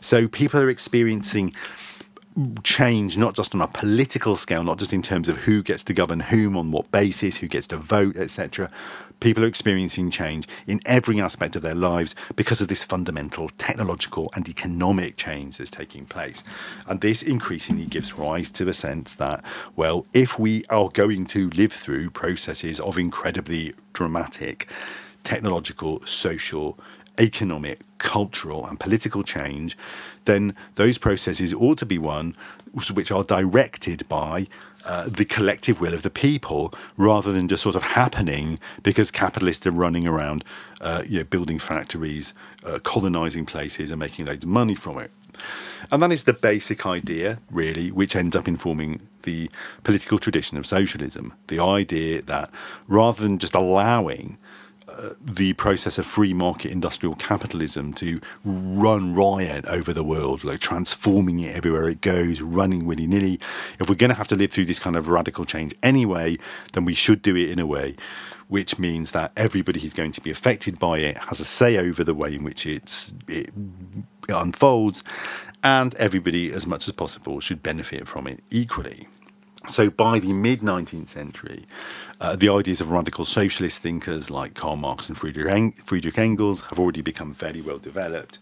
So 0.00 0.28
people 0.28 0.60
are 0.60 0.68
experiencing 0.68 1.54
change 2.62 3.16
not 3.16 3.34
just 3.34 3.54
on 3.54 3.62
a 3.62 3.66
political 3.66 4.36
scale, 4.36 4.62
not 4.62 4.78
just 4.78 4.92
in 4.92 5.00
terms 5.00 5.28
of 5.28 5.38
who 5.38 5.62
gets 5.62 5.82
to 5.84 5.94
govern 5.94 6.20
whom 6.20 6.56
on 6.56 6.70
what 6.70 6.90
basis, 6.92 7.36
who 7.36 7.48
gets 7.48 7.66
to 7.68 7.78
vote, 7.78 8.16
etc, 8.16 8.70
people 9.20 9.44
are 9.44 9.48
experiencing 9.48 10.10
change 10.10 10.46
in 10.66 10.80
every 10.84 11.20
aspect 11.20 11.56
of 11.56 11.62
their 11.62 11.74
lives 11.74 12.14
because 12.34 12.60
of 12.60 12.68
this 12.68 12.84
fundamental 12.84 13.48
technological 13.58 14.30
and 14.34 14.48
economic 14.48 15.16
change 15.16 15.58
that's 15.58 15.70
taking 15.70 16.04
place. 16.06 16.42
And 16.86 17.00
this 17.00 17.22
increasingly 17.22 17.86
gives 17.86 18.14
rise 18.14 18.50
to 18.50 18.64
the 18.64 18.74
sense 18.74 19.14
that, 19.14 19.44
well, 19.74 20.06
if 20.12 20.38
we 20.38 20.64
are 20.70 20.88
going 20.88 21.26
to 21.26 21.50
live 21.50 21.72
through 21.72 22.10
processes 22.10 22.80
of 22.80 22.98
incredibly 22.98 23.74
dramatic 23.92 24.68
technological, 25.24 26.00
social, 26.06 26.78
economic, 27.18 27.80
cultural, 27.98 28.64
and 28.64 28.78
political 28.78 29.24
change, 29.24 29.76
then 30.24 30.54
those 30.76 30.98
processes 30.98 31.52
ought 31.52 31.78
to 31.78 31.86
be 31.86 31.98
one 31.98 32.36
which 32.92 33.10
are 33.10 33.24
directed 33.24 34.08
by 34.08 34.46
uh, 34.86 35.08
the 35.08 35.24
collective 35.24 35.80
will 35.80 35.92
of 35.92 36.02
the 36.02 36.10
people 36.10 36.72
rather 36.96 37.32
than 37.32 37.48
just 37.48 37.62
sort 37.64 37.74
of 37.74 37.82
happening 37.82 38.58
because 38.84 39.10
capitalists 39.10 39.66
are 39.66 39.72
running 39.72 40.06
around, 40.06 40.44
uh, 40.80 41.02
you 41.06 41.18
know, 41.18 41.24
building 41.24 41.58
factories, 41.58 42.32
uh, 42.64 42.78
colonizing 42.84 43.44
places, 43.44 43.90
and 43.90 43.98
making 43.98 44.26
loads 44.26 44.44
of 44.44 44.48
money 44.48 44.76
from 44.76 44.98
it. 44.98 45.10
And 45.90 46.02
that 46.02 46.12
is 46.12 46.24
the 46.24 46.32
basic 46.32 46.86
idea, 46.86 47.40
really, 47.50 47.90
which 47.90 48.16
ends 48.16 48.36
up 48.36 48.46
informing 48.48 49.00
the 49.22 49.50
political 49.82 50.18
tradition 50.18 50.56
of 50.56 50.66
socialism. 50.66 51.34
The 51.48 51.60
idea 51.60 52.22
that 52.22 52.50
rather 52.86 53.22
than 53.22 53.38
just 53.38 53.54
allowing 53.54 54.38
the 55.20 55.52
process 55.54 55.98
of 55.98 56.06
free 56.06 56.32
market 56.32 56.70
industrial 56.70 57.16
capitalism 57.16 57.92
to 57.94 58.20
run 58.44 59.14
riot 59.14 59.64
over 59.66 59.92
the 59.92 60.04
world, 60.04 60.44
like 60.44 60.60
transforming 60.60 61.40
it 61.40 61.54
everywhere 61.56 61.88
it 61.88 62.00
goes, 62.00 62.40
running 62.40 62.86
willy 62.86 63.06
nilly. 63.06 63.40
If 63.80 63.88
we're 63.88 63.96
going 63.96 64.10
to 64.10 64.14
have 64.14 64.28
to 64.28 64.36
live 64.36 64.52
through 64.52 64.66
this 64.66 64.78
kind 64.78 64.96
of 64.96 65.08
radical 65.08 65.44
change 65.44 65.74
anyway, 65.82 66.38
then 66.72 66.84
we 66.84 66.94
should 66.94 67.22
do 67.22 67.36
it 67.36 67.50
in 67.50 67.58
a 67.58 67.66
way 67.66 67.96
which 68.48 68.78
means 68.78 69.10
that 69.10 69.32
everybody 69.36 69.80
who's 69.80 69.92
going 69.92 70.12
to 70.12 70.20
be 70.20 70.30
affected 70.30 70.78
by 70.78 70.98
it 70.98 71.18
has 71.18 71.40
a 71.40 71.44
say 71.44 71.76
over 71.76 72.04
the 72.04 72.14
way 72.14 72.34
in 72.34 72.44
which 72.44 72.64
it's, 72.64 73.12
it, 73.26 73.50
it 74.28 74.32
unfolds, 74.32 75.02
and 75.64 75.94
everybody, 75.96 76.52
as 76.52 76.64
much 76.64 76.86
as 76.86 76.92
possible, 76.92 77.40
should 77.40 77.62
benefit 77.62 78.06
from 78.06 78.26
it 78.28 78.40
equally. 78.50 79.08
So 79.68 79.90
by 79.90 80.18
the 80.18 80.32
mid 80.32 80.60
19th 80.60 81.08
century, 81.08 81.66
uh, 82.20 82.36
the 82.36 82.48
ideas 82.48 82.80
of 82.80 82.90
radical 82.90 83.24
socialist 83.24 83.82
thinkers 83.82 84.30
like 84.30 84.54
Karl 84.54 84.76
Marx 84.76 85.08
and 85.08 85.18
Friedrich 85.18 86.18
Engels 86.18 86.60
have 86.62 86.78
already 86.78 87.02
become 87.02 87.34
fairly 87.34 87.60
well 87.60 87.78
developed. 87.78 88.38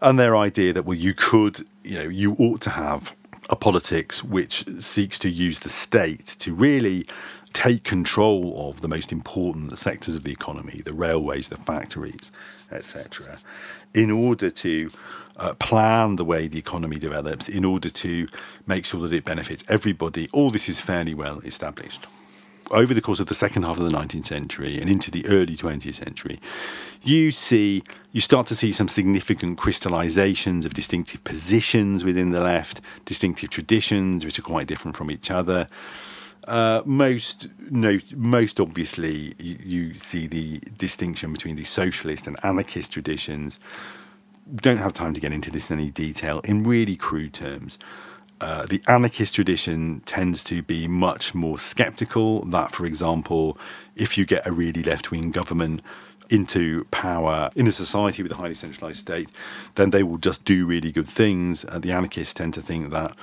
And 0.00 0.18
their 0.18 0.36
idea 0.36 0.72
that, 0.72 0.84
well, 0.84 0.96
you 0.96 1.14
could, 1.14 1.66
you 1.82 1.96
know, 1.98 2.08
you 2.08 2.36
ought 2.38 2.60
to 2.62 2.70
have 2.70 3.14
a 3.48 3.56
politics 3.56 4.22
which 4.22 4.64
seeks 4.80 5.18
to 5.20 5.28
use 5.28 5.60
the 5.60 5.68
state 5.68 6.26
to 6.38 6.54
really 6.54 7.06
take 7.52 7.84
control 7.84 8.68
of 8.68 8.82
the 8.82 8.88
most 8.88 9.10
important 9.10 9.78
sectors 9.78 10.14
of 10.14 10.24
the 10.24 10.32
economy, 10.32 10.82
the 10.84 10.92
railways, 10.92 11.48
the 11.48 11.56
factories, 11.56 12.30
etc., 12.70 13.38
in 13.94 14.10
order 14.10 14.50
to 14.50 14.90
uh, 15.38 15.54
plan 15.54 16.16
the 16.16 16.24
way 16.24 16.48
the 16.48 16.58
economy 16.58 16.98
develops 16.98 17.48
in 17.48 17.64
order 17.64 17.90
to 17.90 18.28
make 18.66 18.84
sure 18.84 19.00
that 19.02 19.12
it 19.12 19.24
benefits 19.24 19.62
everybody. 19.68 20.28
All 20.32 20.50
this 20.50 20.68
is 20.68 20.78
fairly 20.78 21.14
well 21.14 21.40
established. 21.40 22.06
Over 22.70 22.94
the 22.94 23.00
course 23.00 23.20
of 23.20 23.28
the 23.28 23.34
second 23.34 23.62
half 23.62 23.78
of 23.78 23.88
the 23.88 23.96
19th 23.96 24.26
century 24.26 24.80
and 24.80 24.90
into 24.90 25.10
the 25.10 25.24
early 25.28 25.56
20th 25.56 25.94
century, 25.94 26.40
you 27.00 27.30
see, 27.30 27.84
you 28.10 28.20
start 28.20 28.48
to 28.48 28.56
see 28.56 28.72
some 28.72 28.88
significant 28.88 29.56
crystallizations 29.56 30.64
of 30.64 30.74
distinctive 30.74 31.22
positions 31.22 32.02
within 32.02 32.30
the 32.30 32.40
left, 32.40 32.80
distinctive 33.04 33.50
traditions 33.50 34.24
which 34.24 34.38
are 34.38 34.42
quite 34.42 34.66
different 34.66 34.96
from 34.96 35.12
each 35.12 35.30
other. 35.30 35.68
Uh, 36.48 36.80
most 36.84 37.48
no, 37.70 37.98
most 38.14 38.60
obviously, 38.60 39.34
you, 39.38 39.58
you, 39.64 39.98
see 39.98 40.28
the 40.28 40.58
distinction 40.78 41.32
between 41.32 41.56
the 41.56 41.64
socialist 41.64 42.28
and 42.28 42.36
anarchist 42.44 42.92
traditions, 42.92 43.58
don't 44.54 44.78
have 44.78 44.92
time 44.92 45.12
to 45.14 45.20
get 45.20 45.32
into 45.32 45.50
this 45.50 45.70
in 45.70 45.78
any 45.78 45.90
detail. 45.90 46.40
In 46.44 46.62
really 46.62 46.96
crude 46.96 47.32
terms, 47.32 47.78
uh, 48.40 48.66
the 48.66 48.82
anarchist 48.86 49.34
tradition 49.34 50.02
tends 50.06 50.44
to 50.44 50.62
be 50.62 50.86
much 50.86 51.34
more 51.34 51.58
skeptical 51.58 52.44
that, 52.46 52.72
for 52.72 52.84
example, 52.84 53.58
if 53.94 54.18
you 54.18 54.24
get 54.24 54.46
a 54.46 54.52
really 54.52 54.82
left 54.82 55.10
wing 55.10 55.30
government, 55.30 55.82
into 56.30 56.84
power 56.90 57.50
in 57.54 57.66
a 57.66 57.72
society 57.72 58.22
with 58.22 58.32
a 58.32 58.36
highly 58.36 58.54
centralized 58.54 58.98
state, 58.98 59.28
then 59.76 59.90
they 59.90 60.02
will 60.02 60.18
just 60.18 60.44
do 60.44 60.66
really 60.66 60.92
good 60.92 61.08
things. 61.08 61.64
Uh, 61.68 61.78
the 61.78 61.92
anarchists 61.92 62.34
tend 62.34 62.54
to 62.54 62.62
think 62.62 62.90
that 62.90 63.14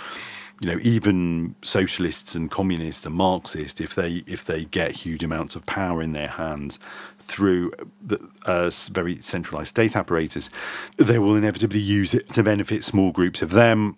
you 0.61 0.69
know 0.69 0.79
even 0.81 1.55
socialists 1.61 2.35
and 2.35 2.49
communists 2.49 3.05
and 3.05 3.15
Marxists, 3.15 3.81
if 3.81 3.95
they 3.95 4.23
if 4.27 4.45
they 4.45 4.65
get 4.65 4.91
huge 4.93 5.23
amounts 5.23 5.55
of 5.55 5.65
power 5.65 6.01
in 6.01 6.13
their 6.13 6.27
hands 6.27 6.79
through 7.23 7.71
the 8.01 8.19
uh, 8.45 8.69
very 8.91 9.15
centralized 9.17 9.69
state 9.69 9.95
apparatus, 9.95 10.49
they 10.97 11.19
will 11.19 11.35
inevitably 11.35 11.79
use 11.79 12.13
it 12.13 12.29
to 12.29 12.43
benefit 12.43 12.83
small 12.83 13.11
groups 13.11 13.41
of 13.41 13.51
them 13.51 13.97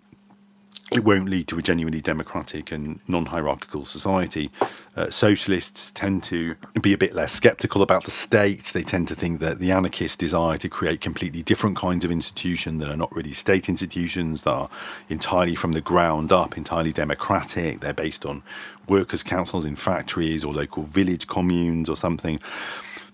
it 0.92 1.02
won't 1.02 1.28
lead 1.28 1.48
to 1.48 1.58
a 1.58 1.62
genuinely 1.62 2.00
democratic 2.00 2.70
and 2.70 3.00
non 3.08 3.26
hierarchical 3.26 3.84
society. 3.84 4.52
Uh, 4.96 5.10
socialists 5.10 5.90
tend 5.90 6.22
to 6.22 6.54
be 6.80 6.92
a 6.92 6.98
bit 6.98 7.12
less 7.12 7.32
sceptical 7.32 7.82
about 7.82 8.04
the 8.04 8.12
state. 8.12 8.70
They 8.72 8.84
tend 8.84 9.08
to 9.08 9.16
think 9.16 9.40
that 9.40 9.58
the 9.58 9.72
anarchist 9.72 10.20
desire 10.20 10.56
to 10.58 10.68
create 10.68 11.00
completely 11.00 11.42
different 11.42 11.76
kinds 11.76 12.04
of 12.04 12.12
institutions 12.12 12.80
that 12.80 12.88
are 12.88 12.96
not 12.96 13.14
really 13.14 13.32
state 13.32 13.68
institutions, 13.68 14.42
that 14.42 14.52
are 14.52 14.70
entirely 15.08 15.56
from 15.56 15.72
the 15.72 15.80
ground 15.80 16.30
up, 16.30 16.56
entirely 16.56 16.92
democratic. 16.92 17.80
They're 17.80 17.92
based 17.92 18.24
on 18.24 18.44
workers' 18.88 19.24
councils 19.24 19.64
in 19.64 19.74
factories 19.74 20.44
or 20.44 20.52
local 20.52 20.84
village 20.84 21.26
communes 21.26 21.88
or 21.88 21.96
something. 21.96 22.38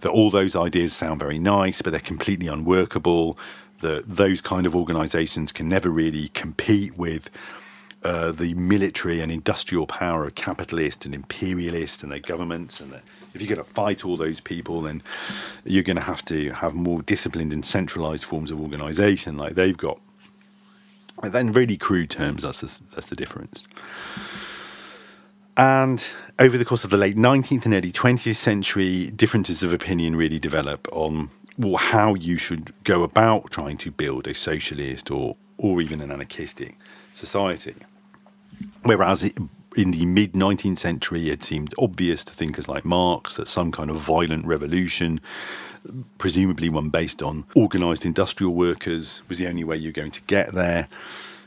That 0.03 0.11
all 0.11 0.31
those 0.31 0.55
ideas 0.55 0.93
sound 0.93 1.19
very 1.19 1.39
nice, 1.39 1.83
but 1.83 1.91
they're 1.91 2.01
completely 2.01 2.47
unworkable. 2.47 3.37
That 3.81 4.09
those 4.09 4.41
kind 4.41 4.67
of 4.67 4.77
organizations 4.77 5.51
can 5.51 5.69
never 5.69 5.89
really 5.89 6.29
compete 6.29 6.97
with 6.97 7.31
uh, 8.05 8.33
the 8.33 8.53
military 8.55 9.21
and 9.21 9.31
industrial 9.31 9.87
power 9.87 10.27
of 10.27 10.35
capitalists 10.35 11.07
and 11.07 11.15
imperialists 11.15 12.03
and 12.03 12.11
their 12.11 12.19
governments. 12.19 12.81
And 12.81 13.01
if 13.33 13.41
you're 13.41 13.55
going 13.55 13.65
to 13.65 13.73
fight 13.73 14.05
all 14.05 14.17
those 14.17 14.41
people, 14.41 14.83
then 14.83 15.03
you're 15.65 15.85
going 15.85 15.97
to 15.97 16.03
have 16.03 16.25
to 16.27 16.51
have 16.51 16.75
more 16.75 17.03
disciplined 17.03 17.53
and 17.53 17.65
centralized 17.65 18.25
forms 18.25 18.51
of 18.51 18.61
organization 18.61 19.37
like 19.37 19.55
they've 19.55 19.77
got. 19.77 20.01
And 21.23 21.33
then, 21.33 21.53
really 21.53 21.77
crude 21.77 22.11
terms, 22.11 22.43
that's 22.43 22.61
the, 22.61 22.81
that's 22.95 23.09
the 23.09 23.15
difference. 23.15 23.67
And 25.57 26.05
over 26.39 26.57
the 26.57 26.65
course 26.65 26.85
of 26.85 26.91
the 26.91 26.97
late 26.97 27.17
19th 27.17 27.65
and 27.65 27.75
early 27.75 27.93
20th 27.93 28.37
century, 28.37 29.11
differences 29.11 29.63
of 29.63 29.73
opinion 29.73 30.17
really 30.17 30.39
develop 30.39 30.89
on 30.93 31.31
well, 31.59 31.77
how 31.77 32.15
you 32.15 32.39
should 32.39 32.73
go 32.85 33.03
about 33.03 33.51
trying 33.51 33.77
to 33.79 33.91
build 33.91 34.27
a 34.27 34.35
socialist 34.35 35.11
or, 35.11 35.37
or 35.59 35.81
even 35.81 36.01
an 36.01 36.11
anarchistic 36.11 36.77
society. 37.13 37.75
Whereas 38.83 39.23
in 39.77 39.91
the 39.91 40.07
mid 40.07 40.33
19th 40.33 40.79
century, 40.79 41.31
it 41.31 41.43
seemed 41.43 41.75
obvious 41.79 42.25
to 42.25 42.33
thinkers 42.33 42.69
like 42.69 42.85
Marx 42.85 43.35
that 43.35 43.49
some 43.49 43.73
kind 43.73 43.91
of 43.91 43.97
violent 43.97 44.47
revolution, 44.47 45.21
presumably 46.19 46.69
one 46.69 46.89
based 46.89 47.23
on 47.23 47.45
organised 47.57 48.05
industrial 48.05 48.55
workers, 48.55 49.23
was 49.29 49.39
the 49.39 49.47
only 49.47 49.65
way 49.65 49.77
you're 49.77 49.93
going 49.93 50.11
to 50.11 50.23
get 50.23 50.53
there. 50.53 50.89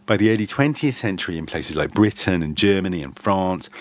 By 0.06 0.18
the 0.18 0.30
early 0.30 0.46
20th 0.46 0.94
century, 0.94 1.36
in 1.36 1.48
places 1.48 1.76
like 1.76 1.92
Britain 1.92 2.44
and 2.44 2.56
Germany 2.56 3.02
and 3.02 3.18
France, 3.18 3.72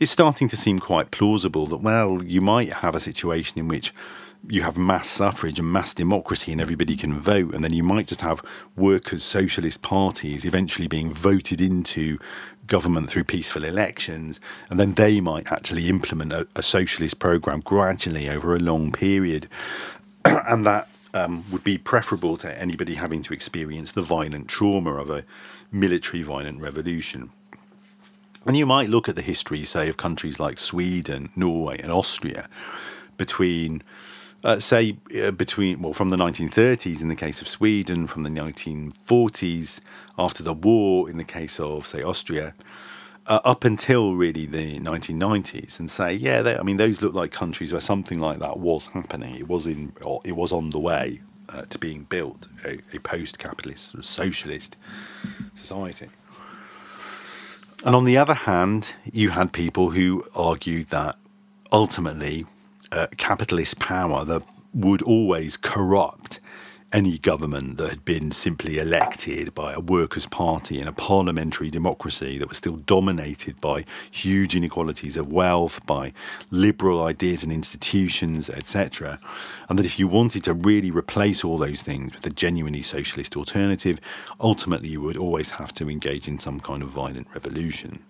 it's 0.00 0.10
starting 0.10 0.48
to 0.48 0.56
seem 0.56 0.78
quite 0.78 1.10
plausible 1.10 1.66
that, 1.66 1.82
well, 1.82 2.24
you 2.24 2.40
might 2.40 2.72
have 2.72 2.94
a 2.94 3.00
situation 3.00 3.58
in 3.58 3.68
which 3.68 3.92
you 4.48 4.62
have 4.62 4.78
mass 4.78 5.10
suffrage 5.10 5.58
and 5.58 5.70
mass 5.70 5.92
democracy 5.92 6.52
and 6.52 6.60
everybody 6.60 6.96
can 6.96 7.18
vote, 7.18 7.52
and 7.52 7.62
then 7.62 7.74
you 7.74 7.82
might 7.82 8.06
just 8.06 8.22
have 8.22 8.40
workers' 8.76 9.22
socialist 9.22 9.82
parties 9.82 10.46
eventually 10.46 10.88
being 10.88 11.12
voted 11.12 11.60
into 11.60 12.18
government 12.66 13.10
through 13.10 13.24
peaceful 13.24 13.62
elections, 13.62 14.40
and 14.70 14.80
then 14.80 14.94
they 14.94 15.20
might 15.20 15.52
actually 15.52 15.90
implement 15.90 16.32
a, 16.32 16.46
a 16.56 16.62
socialist 16.62 17.18
program 17.18 17.60
gradually 17.60 18.26
over 18.26 18.54
a 18.54 18.58
long 18.58 18.90
period, 18.90 19.48
and 20.24 20.64
that 20.64 20.88
um, 21.12 21.44
would 21.50 21.64
be 21.64 21.76
preferable 21.76 22.38
to 22.38 22.58
anybody 22.58 22.94
having 22.94 23.22
to 23.22 23.34
experience 23.34 23.92
the 23.92 24.02
violent 24.02 24.48
trauma 24.48 24.94
of 24.94 25.10
a 25.10 25.24
military 25.74 26.22
violent 26.22 26.60
revolution. 26.60 27.30
And 28.46 28.56
you 28.56 28.66
might 28.66 28.90
look 28.90 29.08
at 29.08 29.16
the 29.16 29.22
history, 29.22 29.64
say, 29.64 29.88
of 29.88 29.96
countries 29.96 30.38
like 30.38 30.58
Sweden, 30.58 31.30
Norway, 31.34 31.80
and 31.80 31.90
Austria 31.90 32.48
between 33.16 33.82
uh, 34.42 34.58
say 34.60 34.98
uh, 35.22 35.30
between 35.30 35.80
well 35.80 35.94
from 35.94 36.10
the 36.10 36.16
1930s 36.16 37.00
in 37.00 37.08
the 37.08 37.16
case 37.16 37.40
of 37.40 37.48
Sweden, 37.48 38.06
from 38.06 38.22
the 38.22 38.30
1940s 38.30 39.80
after 40.18 40.42
the 40.42 40.52
war 40.52 41.08
in 41.08 41.16
the 41.16 41.24
case 41.24 41.58
of 41.58 41.86
say 41.86 42.02
Austria, 42.02 42.54
uh, 43.26 43.40
up 43.44 43.64
until 43.64 44.14
really 44.14 44.44
the 44.44 44.78
1990s, 44.80 45.78
and 45.78 45.90
say 45.90 46.12
yeah, 46.12 46.42
they, 46.42 46.58
I 46.58 46.62
mean 46.62 46.76
those 46.76 47.00
look 47.00 47.14
like 47.14 47.32
countries 47.32 47.72
where 47.72 47.80
something 47.80 48.18
like 48.18 48.38
that 48.40 48.58
was 48.58 48.86
happening. 48.86 49.34
It 49.36 49.48
was 49.48 49.64
in 49.64 49.94
it 50.24 50.32
was 50.32 50.52
on 50.52 50.70
the 50.70 50.78
way 50.78 51.22
uh, 51.48 51.62
to 51.70 51.78
being 51.78 52.04
built, 52.04 52.48
a, 52.64 52.80
a 52.92 52.98
post-capitalist 53.00 53.86
sort 53.86 53.98
of 53.98 54.06
socialist 54.06 54.76
society. 55.54 56.08
And 57.84 57.94
on 57.94 58.04
the 58.04 58.16
other 58.16 58.34
hand, 58.34 58.94
you 59.12 59.30
had 59.30 59.52
people 59.52 59.90
who 59.90 60.24
argued 60.34 60.88
that 60.88 61.16
ultimately 61.70 62.46
uh, 62.90 63.08
capitalist 63.16 63.78
power 63.78 64.24
that 64.24 64.42
would 64.72 65.02
always 65.02 65.56
corrupt 65.56 66.40
any 66.94 67.18
government 67.18 67.76
that 67.76 67.90
had 67.90 68.04
been 68.04 68.30
simply 68.30 68.78
elected 68.78 69.52
by 69.52 69.72
a 69.72 69.80
workers' 69.80 70.26
party 70.26 70.80
in 70.80 70.86
a 70.86 70.92
parliamentary 70.92 71.68
democracy 71.68 72.38
that 72.38 72.48
was 72.48 72.56
still 72.56 72.76
dominated 72.76 73.60
by 73.60 73.84
huge 74.12 74.54
inequalities 74.54 75.16
of 75.16 75.32
wealth, 75.32 75.84
by 75.86 76.12
liberal 76.52 77.04
ideas 77.04 77.42
and 77.42 77.52
institutions, 77.52 78.48
etc. 78.48 79.18
And 79.68 79.76
that 79.76 79.84
if 79.84 79.98
you 79.98 80.06
wanted 80.06 80.44
to 80.44 80.54
really 80.54 80.92
replace 80.92 81.44
all 81.44 81.58
those 81.58 81.82
things 81.82 82.14
with 82.14 82.24
a 82.26 82.30
genuinely 82.30 82.82
socialist 82.82 83.36
alternative, 83.36 83.98
ultimately 84.40 84.90
you 84.90 85.00
would 85.00 85.16
always 85.16 85.50
have 85.50 85.74
to 85.74 85.90
engage 85.90 86.28
in 86.28 86.38
some 86.38 86.60
kind 86.60 86.80
of 86.80 86.90
violent 86.90 87.26
revolution. 87.34 88.04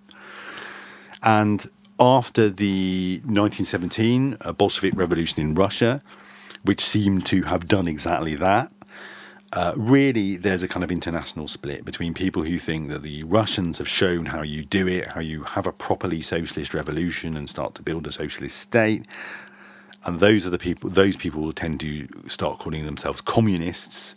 And 1.23 1.71
after 1.99 2.51
the 2.51 3.23
1917 3.25 4.37
uh, 4.43 4.53
Bolshevik 4.53 4.95
Revolution 4.95 5.41
in 5.41 5.55
Russia, 5.55 6.03
which 6.65 6.85
seemed 6.85 7.27
to 7.27 7.43
have 7.43 7.69
done 7.69 7.87
exactly 7.87 8.35
that, 8.35 8.73
uh, 9.55 9.73
really 9.77 10.37
there's 10.37 10.65
a 10.65 10.69
kind 10.69 10.83
of 10.83 10.91
international 10.91 11.47
split 11.47 11.85
between 11.85 12.13
people 12.13 12.43
who 12.43 12.59
think 12.59 12.91
that 12.91 13.03
the 13.03 13.23
Russians 13.23 13.79
have 13.79 13.89
shown 13.89 14.27
how 14.27 14.43
you 14.43 14.65
do 14.65 14.89
it, 14.89 15.07
how 15.07 15.21
you 15.21 15.45
have 15.45 15.65
a 15.67 15.73
properly 15.73 16.21
socialist 16.23 16.75
revolution 16.75 17.37
and 17.37 17.49
start 17.49 17.77
to 17.77 17.83
build 17.83 18.07
a 18.09 18.13
socialist 18.13 18.59
state. 18.59 19.07
And 20.05 20.19
those 20.19 20.45
are 20.45 20.51
the 20.51 20.59
people, 20.59 20.91
those 20.91 21.17
people 21.17 21.41
will 21.41 21.53
tend 21.53 21.79
to 21.81 22.09
start 22.27 22.59
calling 22.59 22.85
themselves 22.85 23.21
communists 23.21 24.17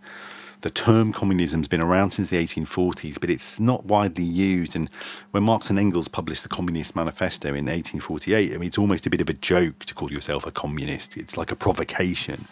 the 0.61 0.69
term 0.69 1.13
communism's 1.13 1.67
been 1.67 1.81
around 1.81 2.11
since 2.11 2.29
the 2.29 2.43
1840s, 2.43 3.19
but 3.19 3.29
it's 3.29 3.59
not 3.59 3.85
widely 3.85 4.23
used. 4.23 4.75
And 4.75 4.89
when 5.31 5.43
Marx 5.43 5.69
and 5.69 5.77
Engels 5.77 6.07
published 6.07 6.43
the 6.43 6.49
Communist 6.49 6.95
Manifesto 6.95 7.49
in 7.49 7.65
1848, 7.65 8.53
I 8.53 8.57
mean, 8.57 8.67
it's 8.67 8.77
almost 8.77 9.05
a 9.05 9.09
bit 9.09 9.21
of 9.21 9.29
a 9.29 9.33
joke 9.33 9.85
to 9.85 9.93
call 9.93 10.11
yourself 10.11 10.45
a 10.45 10.51
communist. 10.51 11.15
It's 11.15 11.37
like 11.37 11.51
a 11.51 11.55
provocation. 11.55 12.47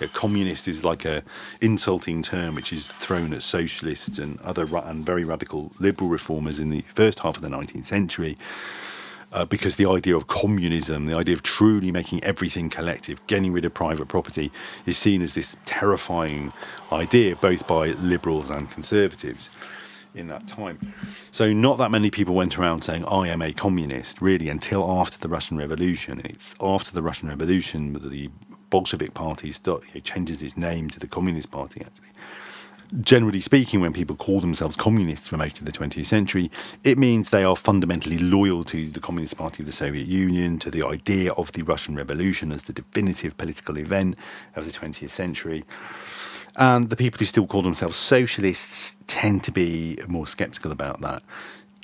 A 0.00 0.08
communist 0.08 0.68
is 0.68 0.84
like 0.84 1.04
a 1.04 1.22
insulting 1.60 2.22
term 2.22 2.54
which 2.54 2.72
is 2.72 2.88
thrown 2.88 3.32
at 3.32 3.42
socialists 3.42 4.18
and 4.18 4.40
other 4.42 4.66
and 4.76 5.04
very 5.04 5.24
radical 5.24 5.72
liberal 5.78 6.10
reformers 6.10 6.58
in 6.58 6.70
the 6.70 6.84
first 6.94 7.20
half 7.20 7.36
of 7.36 7.42
the 7.42 7.48
19th 7.48 7.86
century 7.86 8.36
uh, 9.32 9.44
because 9.44 9.76
the 9.76 9.86
idea 9.86 10.16
of 10.16 10.26
communism, 10.26 11.06
the 11.06 11.14
idea 11.16 11.34
of 11.34 11.42
truly 11.42 11.90
making 11.90 12.22
everything 12.24 12.70
collective, 12.70 13.24
getting 13.26 13.52
rid 13.52 13.64
of 13.64 13.74
private 13.74 14.08
property, 14.08 14.52
is 14.86 14.96
seen 14.96 15.22
as 15.22 15.34
this 15.34 15.56
terrifying 15.64 16.52
idea, 16.92 17.36
both 17.36 17.66
by 17.66 17.88
liberals 17.88 18.50
and 18.50 18.70
conservatives 18.70 19.50
in 20.14 20.28
that 20.28 20.46
time. 20.46 20.94
So, 21.30 21.52
not 21.52 21.78
that 21.78 21.90
many 21.90 22.10
people 22.10 22.34
went 22.34 22.58
around 22.58 22.82
saying, 22.82 23.04
I 23.04 23.28
am 23.28 23.42
a 23.42 23.52
communist, 23.52 24.22
really, 24.22 24.48
until 24.48 24.90
after 24.90 25.18
the 25.18 25.28
Russian 25.28 25.58
Revolution. 25.58 26.22
It's 26.24 26.54
after 26.60 26.92
the 26.92 27.02
Russian 27.02 27.28
Revolution 27.28 27.92
that 27.94 28.10
the 28.10 28.30
Bolshevik 28.70 29.14
Party 29.14 29.52
changes 30.02 30.42
its 30.42 30.56
name 30.56 30.88
to 30.90 30.98
the 30.98 31.06
Communist 31.06 31.50
Party, 31.50 31.82
actually 31.84 32.08
generally 33.00 33.40
speaking, 33.40 33.80
when 33.80 33.92
people 33.92 34.16
call 34.16 34.40
themselves 34.40 34.76
communists 34.76 35.28
for 35.28 35.36
most 35.36 35.58
of 35.58 35.66
the 35.66 35.72
20th 35.72 36.06
century, 36.06 36.50
it 36.84 36.98
means 36.98 37.30
they 37.30 37.44
are 37.44 37.56
fundamentally 37.56 38.18
loyal 38.18 38.64
to 38.64 38.88
the 38.90 39.00
Communist 39.00 39.36
Party 39.36 39.62
of 39.62 39.66
the 39.66 39.72
Soviet 39.72 40.06
Union, 40.06 40.58
to 40.58 40.70
the 40.70 40.84
idea 40.84 41.32
of 41.32 41.52
the 41.52 41.62
Russian 41.62 41.94
Revolution 41.94 42.52
as 42.52 42.64
the 42.64 42.72
definitive 42.72 43.36
political 43.36 43.78
event 43.78 44.16
of 44.54 44.64
the 44.64 44.72
20th 44.72 45.10
century. 45.10 45.64
And 46.56 46.88
the 46.88 46.96
people 46.96 47.18
who 47.18 47.26
still 47.26 47.46
call 47.46 47.62
themselves 47.62 47.96
socialists 47.96 48.96
tend 49.06 49.44
to 49.44 49.52
be 49.52 49.98
more 50.08 50.26
skeptical 50.26 50.72
about 50.72 51.00
that, 51.02 51.22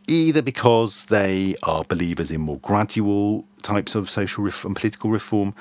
either 0.06 0.42
because 0.42 1.06
they 1.06 1.56
are 1.62 1.84
believers 1.84 2.30
in 2.30 2.40
more 2.40 2.58
gradual 2.58 3.44
types 3.62 3.94
of 3.94 4.08
social 4.08 4.44
and 4.44 4.74
political 4.74 5.10
reform, 5.10 5.54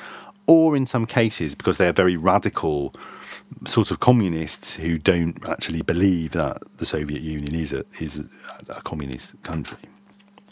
or 0.47 0.75
in 0.75 0.85
some 0.85 1.05
cases 1.05 1.55
because 1.55 1.77
they're 1.77 1.93
very 1.93 2.15
radical 2.15 2.93
sort 3.67 3.91
of 3.91 3.99
communists 3.99 4.73
who 4.73 4.97
don't 4.97 5.43
actually 5.47 5.81
believe 5.81 6.31
that 6.31 6.61
the 6.77 6.85
Soviet 6.85 7.21
Union 7.21 7.53
is 7.55 7.73
a 7.73 7.85
is 7.99 8.23
a, 8.69 8.81
communist 8.81 9.41
country. 9.43 9.77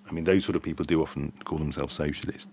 I 0.09 0.11
mean, 0.11 0.23
those 0.23 0.43
sort 0.43 0.55
of 0.55 0.63
people 0.63 0.85
do 0.85 1.01
often 1.01 1.33
call 1.45 1.59
themselves 1.59 1.93
socialists. 1.93 2.51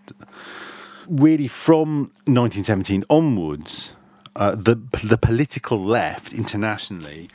Really, 1.08 1.48
from 1.48 2.10
1917 2.26 3.04
onwards, 3.08 3.90
uh, 4.34 4.54
the 4.54 4.76
the 5.02 5.16
political 5.16 5.82
left 5.82 6.32
internationally, 6.32 7.30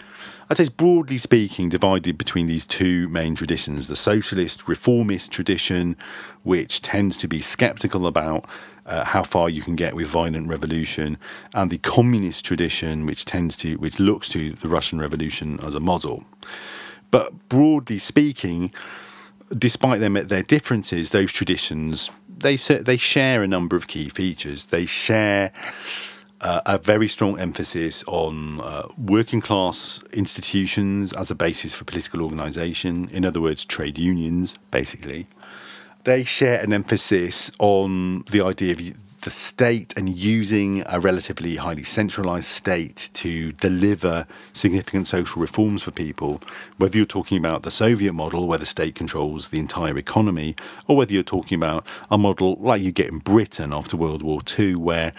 I'd 0.49 0.57
say, 0.57 0.63
is 0.63 0.69
broadly 0.69 1.17
speaking 1.17 1.69
divided 1.69 2.17
between 2.17 2.47
these 2.47 2.65
two 2.65 3.07
main 3.09 3.35
traditions: 3.35 3.87
the 3.87 3.95
socialist 3.95 4.67
reformist 4.67 5.31
tradition, 5.31 5.97
which 6.43 6.81
tends 6.81 7.17
to 7.17 7.27
be 7.27 7.41
sceptical 7.41 8.05
about 8.05 8.45
uh, 8.85 9.03
how 9.03 9.23
far 9.23 9.49
you 9.49 9.61
can 9.61 9.75
get 9.75 9.95
with 9.95 10.07
violent 10.07 10.47
revolution, 10.47 11.17
and 11.53 11.69
the 11.69 11.77
communist 11.77 12.45
tradition, 12.45 13.05
which 13.05 13.25
tends 13.25 13.55
to 13.57 13.75
which 13.75 13.99
looks 13.99 14.29
to 14.29 14.53
the 14.53 14.69
Russian 14.69 14.99
Revolution 14.99 15.59
as 15.61 15.75
a 15.75 15.79
model. 15.79 16.23
But 17.11 17.49
broadly 17.49 17.99
speaking, 17.99 18.71
despite 19.57 19.99
them 19.99 20.13
their 20.13 20.43
differences, 20.43 21.09
those 21.09 21.31
traditions 21.31 22.09
they 22.41 22.55
they 22.57 22.97
share 22.97 23.43
a 23.43 23.47
number 23.47 23.75
of 23.75 23.87
key 23.87 24.09
features. 24.09 24.65
They 24.65 24.85
share 24.85 25.51
uh, 26.41 26.61
a 26.65 26.77
very 26.77 27.07
strong 27.07 27.39
emphasis 27.39 28.03
on 28.07 28.61
uh, 28.61 28.87
working 28.97 29.41
class 29.41 30.03
institutions 30.11 31.13
as 31.13 31.31
a 31.31 31.35
basis 31.35 31.73
for 31.73 31.85
political 31.85 32.21
organisation. 32.23 33.09
In 33.11 33.25
other 33.25 33.39
words, 33.39 33.63
trade 33.63 33.97
unions, 33.97 34.55
basically. 34.71 35.27
They 36.03 36.23
share 36.23 36.59
an 36.59 36.73
emphasis 36.73 37.51
on 37.59 38.23
the 38.31 38.41
idea 38.41 38.73
of 38.73 38.81
the 39.21 39.31
state 39.31 39.93
and 39.95 40.09
using 40.09 40.83
a 40.87 40.99
relatively 40.99 41.55
highly 41.55 41.83
centralized 41.83 42.47
state 42.47 43.09
to 43.13 43.51
deliver 43.53 44.25
significant 44.53 45.07
social 45.07 45.41
reforms 45.41 45.83
for 45.83 45.91
people, 45.91 46.41
whether 46.77 46.97
you're 46.97 47.05
talking 47.05 47.37
about 47.37 47.61
the 47.61 47.71
Soviet 47.71 48.13
model 48.13 48.47
where 48.47 48.57
the 48.57 48.65
state 48.65 48.95
controls 48.95 49.49
the 49.49 49.59
entire 49.59 49.97
economy, 49.97 50.55
or 50.87 50.97
whether 50.97 51.13
you're 51.13 51.23
talking 51.23 51.55
about 51.55 51.85
a 52.09 52.17
model 52.17 52.57
like 52.59 52.81
you 52.81 52.91
get 52.91 53.09
in 53.09 53.19
Britain 53.19 53.71
after 53.71 53.95
World 53.95 54.23
War 54.23 54.41
II, 54.57 54.75
where 54.75 55.13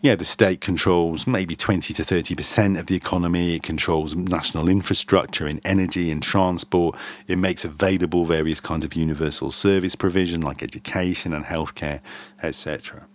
yeah, 0.00 0.14
the 0.14 0.24
state 0.24 0.60
controls 0.60 1.26
maybe 1.26 1.56
20 1.56 1.92
to 1.94 2.02
30% 2.02 2.78
of 2.78 2.86
the 2.86 2.94
economy, 2.94 3.56
it 3.56 3.64
controls 3.64 4.14
national 4.14 4.68
infrastructure 4.68 5.48
in 5.48 5.60
energy 5.64 6.10
and 6.12 6.22
transport, 6.22 6.96
it 7.26 7.36
makes 7.36 7.64
available 7.64 8.24
various 8.24 8.60
kinds 8.60 8.84
of 8.84 8.94
universal 8.94 9.50
service 9.50 9.96
provision 9.96 10.40
like 10.40 10.62
education 10.62 11.32
and 11.32 11.44
healthcare, 11.46 12.00
etc 12.42 13.06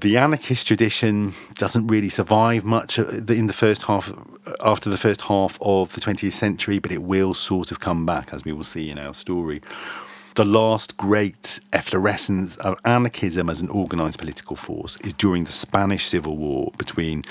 the 0.00 0.16
anarchist 0.16 0.66
tradition 0.66 1.34
doesn't 1.54 1.86
really 1.88 2.08
survive 2.08 2.64
much 2.64 2.98
uh, 2.98 3.06
in 3.28 3.46
the 3.46 3.52
first 3.52 3.82
half 3.82 4.12
uh, 4.12 4.52
after 4.60 4.88
the 4.88 4.96
first 4.96 5.22
half 5.22 5.58
of 5.60 5.92
the 5.94 6.00
20th 6.00 6.32
century, 6.32 6.78
but 6.78 6.92
it 6.92 7.02
will 7.02 7.34
sort 7.34 7.70
of 7.70 7.80
come 7.80 8.06
back 8.06 8.32
as 8.32 8.44
we 8.44 8.52
will 8.52 8.64
see 8.64 8.90
in 8.90 8.98
our 8.98 9.14
story. 9.14 9.60
The 10.34 10.44
last 10.44 10.96
great 10.96 11.58
efflorescence 11.72 12.56
of 12.58 12.78
anarchism 12.84 13.50
as 13.50 13.60
an 13.60 13.68
organized 13.70 14.18
political 14.18 14.54
force 14.54 14.96
is 14.98 15.12
during 15.12 15.44
the 15.44 15.52
Spanish 15.52 16.06
Civil 16.06 16.36
War 16.36 16.72
between 16.78 17.24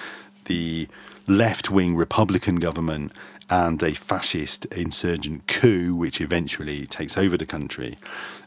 the 0.45 0.88
left 1.28 1.70
wing 1.70 1.95
Republican 1.95 2.57
government 2.57 3.13
and 3.49 3.82
a 3.82 3.93
fascist 3.93 4.65
insurgent 4.65 5.47
coup, 5.47 5.95
which 5.95 6.20
eventually 6.20 6.86
takes 6.86 7.18
over 7.18 7.38
the 7.38 7.45
country. 7.45 7.97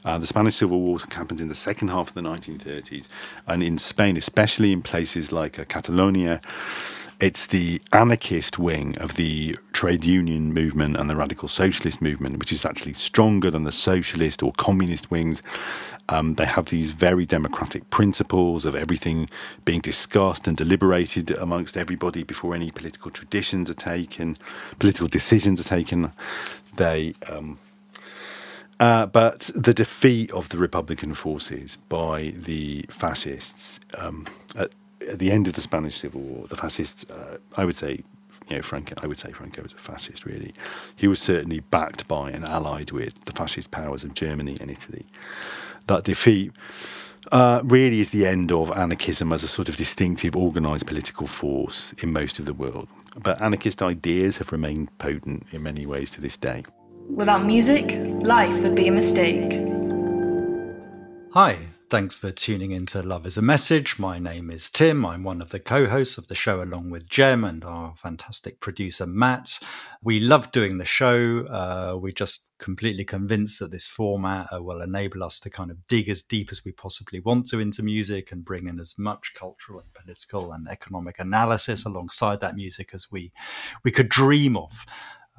Uh, 0.05 0.18
the 0.18 0.26
Spanish 0.26 0.57
Civil 0.57 0.80
War 0.80 0.98
happens 1.12 1.40
in 1.40 1.48
the 1.48 1.55
second 1.55 1.88
half 1.88 2.09
of 2.09 2.14
the 2.14 2.22
1930s, 2.22 3.07
and 3.46 3.62
in 3.62 3.78
Spain, 3.78 4.16
especially 4.16 4.72
in 4.72 4.82
places 4.82 5.30
like 5.30 5.59
uh, 5.59 5.64
Catalonia, 5.64 6.40
it's 7.20 7.46
the 7.46 7.82
anarchist 7.92 8.59
wing 8.59 8.96
of 8.96 9.16
the 9.16 9.55
trade 9.74 10.07
union 10.07 10.55
movement 10.55 10.96
and 10.96 11.11
the 11.11 11.16
radical 11.16 11.48
socialist 11.48 12.01
movement, 12.01 12.38
which 12.38 12.51
is 12.51 12.64
actually 12.64 12.94
stronger 12.94 13.51
than 13.51 13.64
the 13.64 13.72
socialist 13.72 14.42
or 14.42 14.53
communist 14.53 15.11
wings. 15.11 15.42
Um, 16.09 16.34
they 16.34 16.46
have 16.46 16.70
these 16.70 16.92
very 16.92 17.26
democratic 17.26 17.88
principles 17.90 18.64
of 18.64 18.74
everything 18.74 19.28
being 19.66 19.82
discussed 19.82 20.48
and 20.48 20.57
deliberated 20.57 21.30
amongst 21.32 21.76
everybody 21.76 22.22
before 22.22 22.55
any 22.55 22.70
political 22.70 23.11
traditions 23.11 23.68
are 23.68 23.74
taken, 23.74 24.38
political 24.78 25.07
decisions 25.07 25.61
are 25.61 25.68
taken. 25.68 26.12
They 26.76 27.14
um, 27.28 27.59
uh, 28.81 29.05
but 29.05 29.51
the 29.55 29.74
defeat 29.74 30.31
of 30.33 30.49
the 30.49 30.57
Republican 30.57 31.14
forces 31.14 31.76
by 31.91 32.33
the 32.35 32.87
fascists 32.89 33.78
um, 33.95 34.26
at, 34.57 34.70
at, 35.07 35.18
the 35.18 35.31
end 35.31 35.47
of 35.47 35.53
the 35.53 35.61
Spanish 35.61 36.01
Civil 36.01 36.22
War, 36.22 36.49
the 36.49 36.57
fascists, 36.57 37.05
uh, 37.11 37.37
I 37.59 37.66
would 37.66 37.76
say, 37.76 38.03
you 38.49 38.57
know, 38.57 38.62
Franco, 38.62 38.95
I 39.03 39.07
would 39.07 39.18
say 39.18 39.33
Franco 39.33 39.62
was 39.62 39.74
a 39.74 39.76
fascist, 39.76 40.24
really. 40.24 40.55
He 40.97 41.07
was 41.07 41.20
certainly 41.20 41.61
backed 41.61 42.09
by 42.09 42.31
and 42.31 42.43
allied 42.43 42.91
with 42.91 43.22
the 43.26 43.33
fascist 43.33 43.70
powers 43.70 44.03
of 44.03 44.14
Germany 44.14 44.57
and 44.62 44.70
Italy. 44.70 45.05
That 45.87 46.05
defeat 46.05 46.53
uh, 47.31 47.61
really 47.64 48.01
is 48.01 48.11
the 48.11 48.26
end 48.26 48.51
of 48.51 48.70
anarchism 48.72 49.31
as 49.31 49.45
a 49.45 49.49
sort 49.49 49.68
of 49.68 49.76
distinctive 49.76 50.35
organised 50.35 50.87
political 50.87 51.26
force 51.26 51.93
in 51.99 52.14
most 52.14 52.39
of 52.39 52.47
the 52.47 52.55
world. 52.55 52.89
But 53.14 53.43
anarchist 53.43 53.83
ideas 53.83 54.39
have 54.39 54.53
remained 54.53 54.97
potent 54.97 55.47
in 55.53 55.62
many 55.62 55.85
ways 55.85 56.11
to 56.12 56.22
this 56.22 56.39
day. 56.39 56.64
Without 57.15 57.45
music, 57.45 57.97
life 58.23 58.63
would 58.63 58.75
be 58.75 58.89
a 58.89 58.93
mistake. 58.93 59.61
Hi, 61.33 61.59
thanks 61.91 62.15
for 62.15 62.31
tuning 62.31 62.71
in 62.71 62.87
to 62.87 63.03
Love 63.03 63.27
is 63.27 63.37
a 63.37 63.43
Message. 63.43 63.99
My 63.99 64.19
name 64.19 64.51
is 64.51 64.71
Tim. 64.71 65.05
I'm 65.05 65.25
one 65.25 65.43
of 65.43 65.51
the 65.51 65.61
co 65.61 65.87
hosts 65.87 66.19
of 66.19 66.29
the 66.29 66.35
show, 66.35 66.63
along 66.63 66.91
with 66.91 67.09
Jem 67.11 67.45
and 67.45 67.65
our 67.65 67.95
fantastic 67.97 68.61
producer, 68.61 69.07
Matt. 69.07 69.59
We 70.03 70.21
love 70.21 70.51
doing 70.53 70.79
the 70.79 70.85
show. 70.85 71.47
Uh, 71.47 71.99
we're 71.99 72.13
just 72.13 72.47
completely 72.59 73.05
convinced 73.05 73.59
that 73.59 73.71
this 73.71 73.87
format 73.87 74.47
uh, 74.53 74.63
will 74.63 74.81
enable 74.81 75.25
us 75.25 75.41
to 75.41 75.51
kind 75.51 75.71
of 75.71 75.87
dig 75.89 76.09
as 76.09 76.23
deep 76.23 76.51
as 76.53 76.65
we 76.65 76.73
possibly 76.73 77.21
want 77.21 77.49
to 77.49 77.59
into 77.59 77.83
music 77.83 78.33
and 78.33 78.45
bring 78.45 78.67
in 78.67 78.79
as 78.79 78.95
much 78.99 79.33
cultural 79.35 79.81
and 79.81 79.93
political 79.95 80.53
and 80.53 80.69
economic 80.69 81.19
analysis 81.19 81.85
alongside 81.85 82.41
that 82.41 82.57
music 82.57 82.91
as 82.93 83.11
we, 83.11 83.33
we 83.83 83.91
could 83.91 84.09
dream 84.09 84.57
of. 84.57 84.87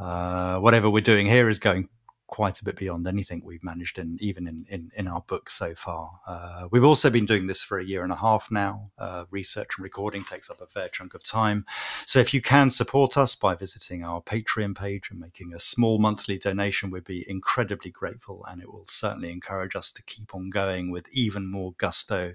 Uh, 0.01 0.57
whatever 0.59 0.89
we're 0.89 0.99
doing 0.99 1.27
here 1.27 1.47
is 1.47 1.59
going 1.59 1.87
quite 2.31 2.61
a 2.61 2.63
bit 2.63 2.77
beyond 2.77 3.05
anything 3.05 3.41
we've 3.43 3.63
managed 3.63 3.99
in 3.99 4.17
even 4.21 4.47
in 4.47 4.65
in, 4.69 4.89
in 4.95 5.07
our 5.07 5.21
books 5.27 5.53
so 5.53 5.75
far. 5.75 6.09
Uh, 6.25 6.67
we've 6.71 6.85
also 6.85 7.09
been 7.09 7.25
doing 7.25 7.45
this 7.45 7.61
for 7.61 7.77
a 7.77 7.83
year 7.83 8.03
and 8.03 8.11
a 8.11 8.15
half 8.15 8.49
now. 8.49 8.89
Uh, 8.97 9.25
research 9.29 9.71
and 9.77 9.83
recording 9.83 10.23
takes 10.23 10.49
up 10.49 10.61
a 10.61 10.65
fair 10.65 10.87
chunk 10.87 11.13
of 11.13 11.23
time. 11.23 11.65
So 12.05 12.19
if 12.19 12.33
you 12.33 12.41
can 12.41 12.69
support 12.71 13.17
us 13.17 13.35
by 13.35 13.53
visiting 13.55 14.03
our 14.03 14.21
Patreon 14.21 14.77
page 14.77 15.09
and 15.11 15.19
making 15.19 15.53
a 15.53 15.59
small 15.59 15.99
monthly 15.99 16.37
donation, 16.37 16.89
we'd 16.89 17.03
be 17.03 17.29
incredibly 17.29 17.91
grateful, 17.91 18.45
and 18.49 18.61
it 18.61 18.71
will 18.71 18.85
certainly 18.87 19.31
encourage 19.31 19.75
us 19.75 19.91
to 19.91 20.03
keep 20.03 20.33
on 20.33 20.49
going 20.49 20.89
with 20.89 21.05
even 21.11 21.45
more 21.45 21.73
gusto 21.77 22.33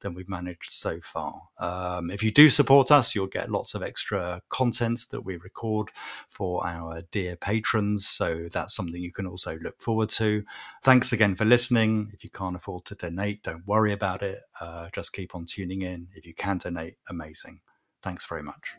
than 0.00 0.14
we've 0.14 0.28
managed 0.28 0.72
so 0.72 1.00
far. 1.02 1.42
Um, 1.58 2.10
if 2.10 2.22
you 2.22 2.30
do 2.30 2.48
support 2.48 2.90
us, 2.90 3.14
you'll 3.14 3.26
get 3.26 3.50
lots 3.50 3.74
of 3.74 3.82
extra 3.82 4.40
content 4.48 5.00
that 5.10 5.24
we 5.24 5.36
record 5.36 5.90
for 6.28 6.66
our 6.66 7.02
dear 7.12 7.36
patrons. 7.36 8.08
So 8.08 8.48
that's 8.50 8.74
something 8.74 9.02
you 9.02 9.12
can 9.12 9.26
also 9.34 9.58
look 9.58 9.82
forward 9.82 10.10
to. 10.10 10.44
Thanks 10.84 11.12
again 11.12 11.34
for 11.34 11.44
listening. 11.44 12.12
If 12.14 12.22
you 12.22 12.30
can't 12.30 12.54
afford 12.54 12.84
to 12.86 12.94
donate, 12.94 13.42
don't 13.42 13.66
worry 13.66 13.92
about 13.92 14.22
it. 14.22 14.42
Uh, 14.60 14.90
just 14.94 15.12
keep 15.12 15.34
on 15.34 15.44
tuning 15.44 15.82
in. 15.82 16.06
If 16.14 16.24
you 16.24 16.34
can 16.34 16.58
donate, 16.58 16.94
amazing. 17.08 17.60
Thanks 18.00 18.26
very 18.26 18.44
much. 18.44 18.76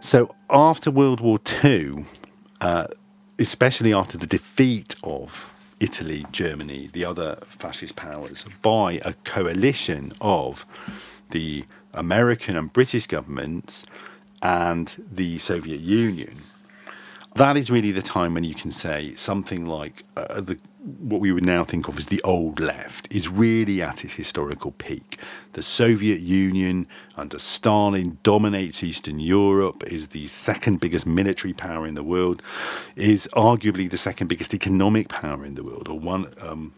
So 0.00 0.34
after 0.50 0.90
World 0.90 1.20
War 1.20 1.38
II, 1.62 2.06
uh, 2.60 2.88
especially 3.38 3.94
after 3.94 4.18
the 4.18 4.26
defeat 4.26 4.96
of 5.04 5.52
Italy, 5.78 6.26
Germany, 6.32 6.90
the 6.92 7.04
other 7.04 7.38
fascist 7.48 7.94
powers, 7.94 8.44
by 8.62 9.00
a 9.04 9.12
coalition 9.24 10.12
of 10.20 10.66
the 11.30 11.66
American 11.94 12.56
and 12.56 12.72
British 12.72 13.06
governments, 13.06 13.84
and 14.42 14.92
the 15.10 15.38
Soviet 15.38 15.80
Union, 15.80 16.42
that 17.34 17.56
is 17.56 17.70
really 17.70 17.92
the 17.92 18.02
time 18.02 18.34
when 18.34 18.44
you 18.44 18.54
can 18.54 18.70
say 18.70 19.14
something 19.14 19.64
like 19.64 20.04
uh, 20.16 20.40
the, 20.40 20.58
what 20.98 21.20
we 21.20 21.32
would 21.32 21.46
now 21.46 21.64
think 21.64 21.88
of 21.88 21.96
as 21.96 22.06
the 22.06 22.20
old 22.22 22.60
left 22.60 23.08
is 23.10 23.28
really 23.28 23.80
at 23.80 24.04
its 24.04 24.14
historical 24.14 24.72
peak. 24.72 25.18
The 25.54 25.62
Soviet 25.62 26.20
Union 26.20 26.86
under 27.16 27.38
Stalin 27.38 28.18
dominates 28.22 28.82
Eastern 28.82 29.18
Europe, 29.18 29.82
is 29.86 30.08
the 30.08 30.26
second 30.26 30.80
biggest 30.80 31.06
military 31.06 31.54
power 31.54 31.86
in 31.86 31.94
the 31.94 32.02
world, 32.02 32.42
is 32.96 33.28
arguably 33.32 33.90
the 33.90 33.96
second 33.96 34.26
biggest 34.26 34.52
economic 34.52 35.08
power 35.08 35.46
in 35.46 35.54
the 35.54 35.64
world, 35.64 35.88
or 35.88 35.98
one. 35.98 36.34
Um, 36.40 36.74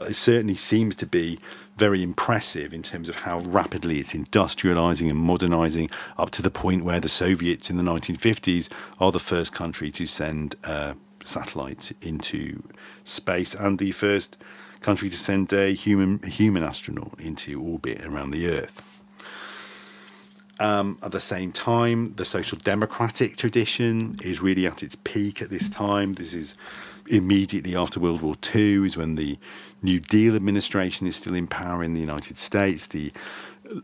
it 0.00 0.14
certainly 0.14 0.56
seems 0.56 0.94
to 0.96 1.06
be 1.06 1.38
very 1.80 2.02
impressive 2.02 2.74
in 2.74 2.82
terms 2.82 3.08
of 3.08 3.16
how 3.16 3.38
rapidly 3.40 3.98
it's 4.00 4.12
industrializing 4.12 5.08
and 5.08 5.18
modernizing 5.18 5.88
up 6.18 6.30
to 6.30 6.42
the 6.42 6.50
point 6.50 6.84
where 6.84 7.00
the 7.00 7.08
Soviets 7.08 7.70
in 7.70 7.78
the 7.78 7.82
1950s 7.82 8.68
are 9.00 9.10
the 9.10 9.18
first 9.18 9.54
country 9.54 9.90
to 9.90 10.04
send 10.04 10.56
uh, 10.62 10.92
satellites 11.24 11.90
into 12.02 12.62
space 13.02 13.54
and 13.54 13.78
the 13.78 13.92
first 13.92 14.36
country 14.82 15.08
to 15.08 15.16
send 15.16 15.50
a 15.54 15.72
human 15.72 16.18
human 16.22 16.62
astronaut 16.62 17.14
into 17.18 17.58
orbit 17.58 18.04
around 18.04 18.30
the 18.30 18.46
Earth. 18.46 18.82
Um, 20.58 20.98
at 21.02 21.12
the 21.12 21.20
same 21.20 21.52
time, 21.52 22.12
the 22.16 22.26
social 22.26 22.58
democratic 22.58 23.38
tradition 23.38 24.18
is 24.22 24.42
really 24.42 24.66
at 24.66 24.82
its 24.82 24.96
peak 24.96 25.40
at 25.40 25.48
this 25.48 25.70
time. 25.70 26.12
This 26.12 26.34
is 26.34 26.54
immediately 27.06 27.74
after 27.74 27.98
World 27.98 28.20
War 28.20 28.34
II, 28.54 28.86
is 28.86 28.98
when 28.98 29.14
the 29.14 29.38
New 29.82 30.00
Deal 30.00 30.36
administration 30.36 31.06
is 31.06 31.16
still 31.16 31.34
in 31.34 31.46
power 31.46 31.82
in 31.82 31.94
the 31.94 32.00
United 32.00 32.36
States. 32.36 32.86
The 32.86 33.12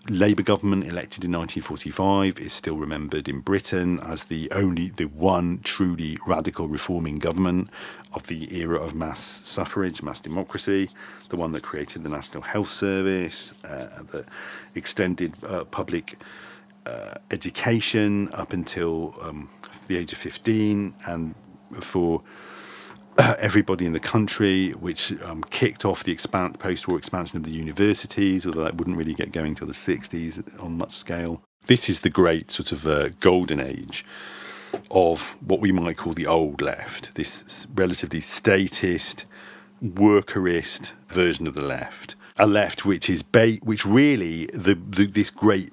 Labour 0.09 0.43
government 0.43 0.85
elected 0.85 1.25
in 1.25 1.33
1945 1.33 2.39
is 2.41 2.53
still 2.53 2.77
remembered 2.77 3.29
in 3.29 3.41
Britain 3.41 4.01
as 4.01 4.25
the 4.25 4.51
only, 4.51 4.91
the 4.91 5.05
one 5.07 5.61
truly 5.63 6.19
radical 6.27 6.67
reforming 6.67 7.19
government 7.19 7.71
of 8.13 8.27
the 8.27 8.55
era 8.57 8.79
of 8.79 8.95
mass 8.95 9.41
suffrage, 9.45 10.03
mass 10.03 10.21
democracy, 10.21 10.91
the 11.29 11.37
one 11.37 11.53
that 11.53 11.63
created 11.63 12.03
the 12.03 12.09
National 12.09 12.43
Health 12.43 12.69
Service, 12.69 13.53
uh, 13.65 14.03
that 14.11 14.27
extended 14.75 15.35
uh, 15.45 15.65
public 15.65 16.19
uh, 16.85 17.15
education 17.31 18.29
up 18.33 18.53
until 18.53 19.15
um, 19.23 19.49
the 19.87 19.97
age 19.97 20.13
of 20.13 20.19
15 20.19 20.95
and 21.07 21.35
for 21.81 22.23
everybody 23.39 23.87
in 23.87 23.93
the 23.93 24.01
country, 24.01 24.73
which 24.73 25.13
um, 25.23 25.43
kicked 25.45 25.85
off 25.85 26.05
the 26.05 26.15
post-war 26.59 26.99
expansion 26.99 27.37
of 27.37 27.45
the 27.45 27.51
universities, 27.51 28.47
although 28.47 28.65
that 28.65 28.77
wouldn't 28.77 28.97
really 28.97 29.15
get 29.15 29.33
going 29.33 29.55
till 29.55 29.67
the 29.67 29.73
60s 29.73 30.63
on 30.63 30.77
much 30.77 30.93
scale. 30.93 31.43
This 31.67 31.89
is 31.89 32.01
the 32.01 32.11
great 32.11 32.51
sort 32.51 32.73
of 32.73 32.87
uh, 32.87 33.09
golden 33.21 33.61
age 33.61 34.05
of 34.91 35.35
what 35.41 35.61
we 35.61 35.73
might 35.73 35.97
call 35.97 36.13
the 36.13 36.27
old 36.27 36.61
left, 36.61 37.15
this 37.15 37.67
relatively 37.75 38.21
statist, 38.21 39.25
workerist 39.83 40.93
version 41.09 41.47
of 41.47 41.55
the 41.55 41.65
left. 41.65 42.15
A 42.37 42.47
left 42.47 42.85
which 42.85 43.09
is 43.09 43.23
ba- 43.23 43.59
which 43.63 43.87
really 43.87 44.47
the, 44.53 44.75
the 44.75 45.07
this 45.07 45.31
great 45.31 45.73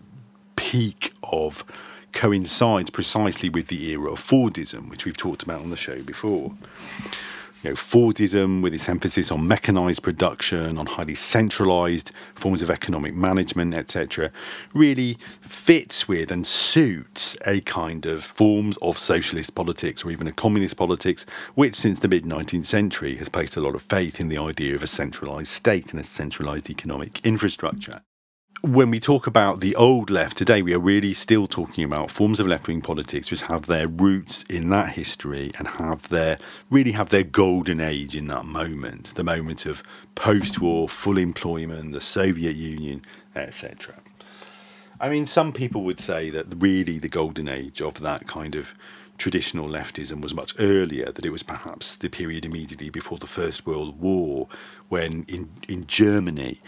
peak 0.55 1.13
of 1.23 1.65
coincides 2.13 2.89
precisely 2.89 3.49
with 3.49 3.67
the 3.67 3.89
era 3.89 4.13
of 4.13 4.25
Fordism, 4.25 4.89
which 4.89 5.03
we've 5.03 5.17
talked 5.17 5.43
about 5.43 5.61
on 5.61 5.71
the 5.71 5.75
show 5.75 6.01
before 6.01 6.53
you 7.63 7.69
know, 7.69 7.75
Fordism 7.75 8.61
with 8.61 8.73
its 8.73 8.89
emphasis 8.89 9.31
on 9.31 9.47
mechanized 9.47 10.03
production, 10.03 10.77
on 10.77 10.85
highly 10.85 11.15
centralized 11.15 12.11
forms 12.35 12.61
of 12.61 12.69
economic 12.69 13.15
management, 13.15 13.73
etc., 13.73 14.31
really 14.73 15.17
fits 15.41 16.07
with 16.07 16.29
and 16.29 16.45
suits 16.45 17.37
a 17.45 17.61
kind 17.61 18.05
of 18.05 18.23
forms 18.23 18.77
of 18.81 18.97
socialist 18.97 19.55
politics 19.55 20.03
or 20.03 20.11
even 20.11 20.27
a 20.27 20.33
communist 20.33 20.75
politics, 20.75 21.25
which 21.55 21.75
since 21.75 21.99
the 21.99 22.09
mid 22.09 22.25
19th 22.25 22.65
century 22.65 23.15
has 23.15 23.29
placed 23.29 23.55
a 23.55 23.61
lot 23.61 23.75
of 23.75 23.81
faith 23.81 24.19
in 24.19 24.27
the 24.27 24.37
idea 24.37 24.75
of 24.75 24.83
a 24.83 24.87
centralized 24.87 25.47
state 25.47 25.91
and 25.91 26.01
a 26.01 26.03
centralized 26.03 26.69
economic 26.69 27.25
infrastructure 27.25 28.01
when 28.63 28.89
we 28.89 28.97
talk 28.97 29.27
about 29.27 29.59
the 29.59 29.75
old 29.75 30.09
left 30.09 30.37
today, 30.37 30.61
we 30.61 30.73
are 30.73 30.79
really 30.79 31.13
still 31.13 31.47
talking 31.47 31.83
about 31.83 32.09
forms 32.09 32.39
of 32.39 32.47
left 32.47 32.65
wing 32.65 32.81
politics 32.81 33.29
which 33.29 33.41
have 33.41 33.65
their 33.65 33.89
roots 33.89 34.43
in 34.43 34.69
that 34.69 34.93
history 34.93 35.51
and 35.59 35.67
have 35.67 36.07
their 36.07 36.39
really 36.69 36.93
have 36.93 37.09
their 37.09 37.23
golden 37.23 37.81
age 37.81 38.15
in 38.15 38.27
that 38.27 38.45
moment, 38.45 39.13
the 39.15 39.23
moment 39.23 39.65
of 39.65 39.83
post 40.15 40.61
war 40.61 40.87
full 40.87 41.17
employment, 41.17 41.91
the 41.91 41.99
Soviet 41.99 42.55
Union, 42.55 43.01
etc. 43.35 43.95
I 44.97 45.09
mean, 45.09 45.25
some 45.25 45.51
people 45.51 45.83
would 45.83 45.99
say 45.99 46.29
that 46.29 46.45
really 46.55 46.99
the 46.99 47.09
golden 47.09 47.49
age 47.49 47.81
of 47.81 47.99
that 47.99 48.27
kind 48.29 48.55
of 48.55 48.73
traditional 49.17 49.67
leftism 49.67 50.21
was 50.21 50.33
much 50.33 50.55
earlier, 50.57 51.11
that 51.11 51.25
it 51.25 51.31
was 51.31 51.43
perhaps 51.43 51.95
the 51.95 52.09
period 52.09 52.45
immediately 52.45 52.89
before 52.89 53.17
the 53.17 53.27
First 53.27 53.67
World 53.67 53.99
War, 53.99 54.47
when 54.87 55.25
in, 55.27 55.49
in 55.67 55.85
Germany 55.85 56.61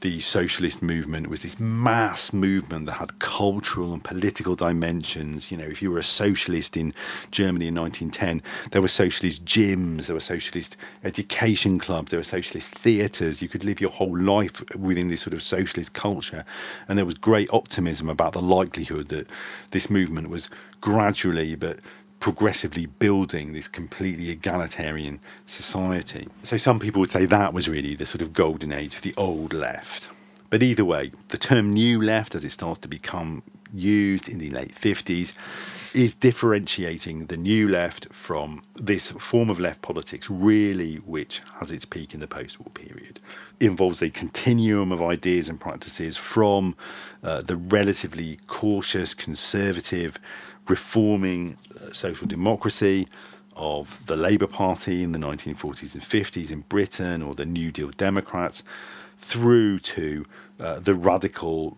the 0.00 0.20
socialist 0.20 0.80
movement 0.80 1.26
was 1.26 1.42
this 1.42 1.58
mass 1.58 2.32
movement 2.32 2.86
that 2.86 2.92
had 2.92 3.18
cultural 3.18 3.92
and 3.92 4.04
political 4.04 4.54
dimensions. 4.54 5.50
You 5.50 5.56
know, 5.56 5.64
if 5.64 5.82
you 5.82 5.90
were 5.90 5.98
a 5.98 6.04
socialist 6.04 6.76
in 6.76 6.94
Germany 7.32 7.66
in 7.66 7.74
1910, 7.74 8.40
there 8.70 8.80
were 8.80 8.88
socialist 8.88 9.44
gyms, 9.44 10.06
there 10.06 10.14
were 10.14 10.20
socialist 10.20 10.76
education 11.02 11.80
clubs, 11.80 12.10
there 12.10 12.20
were 12.20 12.24
socialist 12.24 12.70
theatres. 12.70 13.42
You 13.42 13.48
could 13.48 13.64
live 13.64 13.80
your 13.80 13.90
whole 13.90 14.16
life 14.16 14.62
within 14.76 15.08
this 15.08 15.22
sort 15.22 15.34
of 15.34 15.42
socialist 15.42 15.94
culture. 15.94 16.44
And 16.86 16.96
there 16.96 17.06
was 17.06 17.18
great 17.18 17.52
optimism 17.52 18.08
about 18.08 18.34
the 18.34 18.42
likelihood 18.42 19.08
that 19.08 19.28
this 19.72 19.90
movement 19.90 20.30
was 20.30 20.48
gradually 20.80 21.56
but 21.56 21.80
progressively 22.20 22.86
building 22.86 23.52
this 23.52 23.68
completely 23.68 24.30
egalitarian 24.30 25.20
society. 25.46 26.28
So 26.42 26.56
some 26.56 26.80
people 26.80 27.00
would 27.00 27.10
say 27.10 27.26
that 27.26 27.54
was 27.54 27.68
really 27.68 27.94
the 27.94 28.06
sort 28.06 28.22
of 28.22 28.32
golden 28.32 28.72
age 28.72 28.96
of 28.96 29.02
the 29.02 29.14
old 29.16 29.52
left. 29.52 30.08
But 30.50 30.62
either 30.62 30.84
way, 30.84 31.12
the 31.28 31.38
term 31.38 31.72
new 31.72 32.00
left, 32.00 32.34
as 32.34 32.44
it 32.44 32.52
starts 32.52 32.80
to 32.80 32.88
become 32.88 33.42
used 33.72 34.28
in 34.28 34.38
the 34.38 34.50
late 34.50 34.74
50s, 34.74 35.32
is 35.94 36.14
differentiating 36.14 37.26
the 37.26 37.36
new 37.36 37.68
left 37.68 38.12
from 38.12 38.62
this 38.76 39.10
form 39.12 39.50
of 39.50 39.58
left 39.58 39.82
politics, 39.82 40.28
really, 40.30 40.96
which 40.96 41.42
has 41.58 41.70
its 41.70 41.84
peak 41.84 42.14
in 42.14 42.20
the 42.20 42.26
post 42.26 42.60
war 42.60 42.70
period. 42.74 43.20
It 43.60 43.66
involves 43.66 44.02
a 44.02 44.10
continuum 44.10 44.92
of 44.92 45.02
ideas 45.02 45.48
and 45.48 45.58
practices 45.58 46.16
from 46.16 46.76
uh, 47.22 47.42
the 47.42 47.56
relatively 47.56 48.38
cautious, 48.46 49.14
conservative, 49.14 50.18
reforming 50.68 51.56
uh, 51.80 51.92
social 51.92 52.26
democracy 52.26 53.08
of 53.56 54.02
the 54.06 54.16
Labour 54.16 54.46
Party 54.46 55.02
in 55.02 55.12
the 55.12 55.18
1940s 55.18 55.94
and 55.94 56.02
50s 56.02 56.50
in 56.50 56.60
Britain 56.62 57.22
or 57.22 57.34
the 57.34 57.44
New 57.44 57.72
Deal 57.72 57.90
Democrats 57.90 58.62
through 59.18 59.80
to 59.80 60.26
uh, 60.60 60.78
the 60.78 60.94
radical 60.94 61.76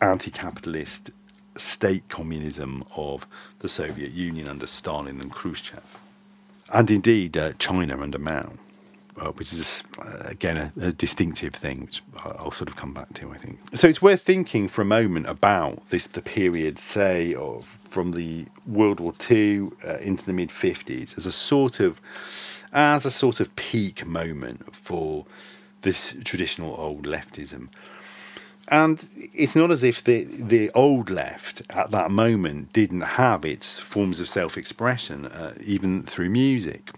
anti 0.00 0.30
capitalist 0.30 1.10
state 1.56 2.08
communism 2.08 2.84
of 2.96 3.26
the 3.60 3.68
Soviet 3.68 4.10
Union 4.10 4.48
under 4.48 4.66
Stalin 4.66 5.20
and 5.20 5.30
Khrushchev. 5.30 5.84
And 6.72 6.90
indeed, 6.90 7.36
uh, 7.36 7.52
China 7.58 8.00
under 8.00 8.18
Mao 8.18 8.54
uh, 9.18 9.30
which 9.32 9.52
is 9.52 9.82
uh, 9.98 10.22
again 10.24 10.56
a, 10.56 10.72
a, 10.80 10.92
distinctive 10.92 11.54
thing, 11.54 11.82
which 11.82 12.02
I'll 12.18 12.50
sort 12.50 12.68
of 12.68 12.76
come 12.76 12.92
back 12.92 13.14
to. 13.14 13.30
I 13.32 13.38
think 13.38 13.58
so. 13.74 13.88
It's 13.88 14.02
worth 14.02 14.22
thinking 14.22 14.68
for 14.68 14.82
a 14.82 14.86
moment 14.86 15.28
about 15.28 15.88
this 15.90 16.06
the 16.06 16.22
period, 16.22 16.78
say, 16.78 17.34
of 17.34 17.78
from 17.94 18.10
the 18.10 18.46
World 18.66 18.98
War 18.98 19.12
II 19.30 19.70
uh, 19.86 19.98
into 19.98 20.24
the 20.24 20.32
mid 20.32 20.50
fifties 20.50 21.14
as 21.16 21.26
a 21.26 21.32
sort 21.32 21.78
of 21.78 22.00
as 22.72 23.06
a 23.06 23.10
sort 23.10 23.38
of 23.38 23.54
peak 23.54 24.04
moment 24.04 24.74
for 24.74 25.26
this 25.82 26.16
traditional 26.24 26.74
old 26.76 27.04
leftism. 27.04 27.68
And 28.66 29.08
it's 29.32 29.54
not 29.54 29.70
as 29.70 29.84
if 29.84 30.02
the 30.02 30.24
the 30.24 30.70
old 30.70 31.08
left 31.08 31.62
at 31.70 31.92
that 31.92 32.10
moment 32.10 32.72
didn't 32.72 33.02
have 33.22 33.44
its 33.44 33.78
forms 33.78 34.18
of 34.18 34.28
self 34.28 34.58
expression, 34.58 35.26
uh, 35.26 35.54
even 35.64 36.02
through 36.02 36.30
music. 36.30 36.90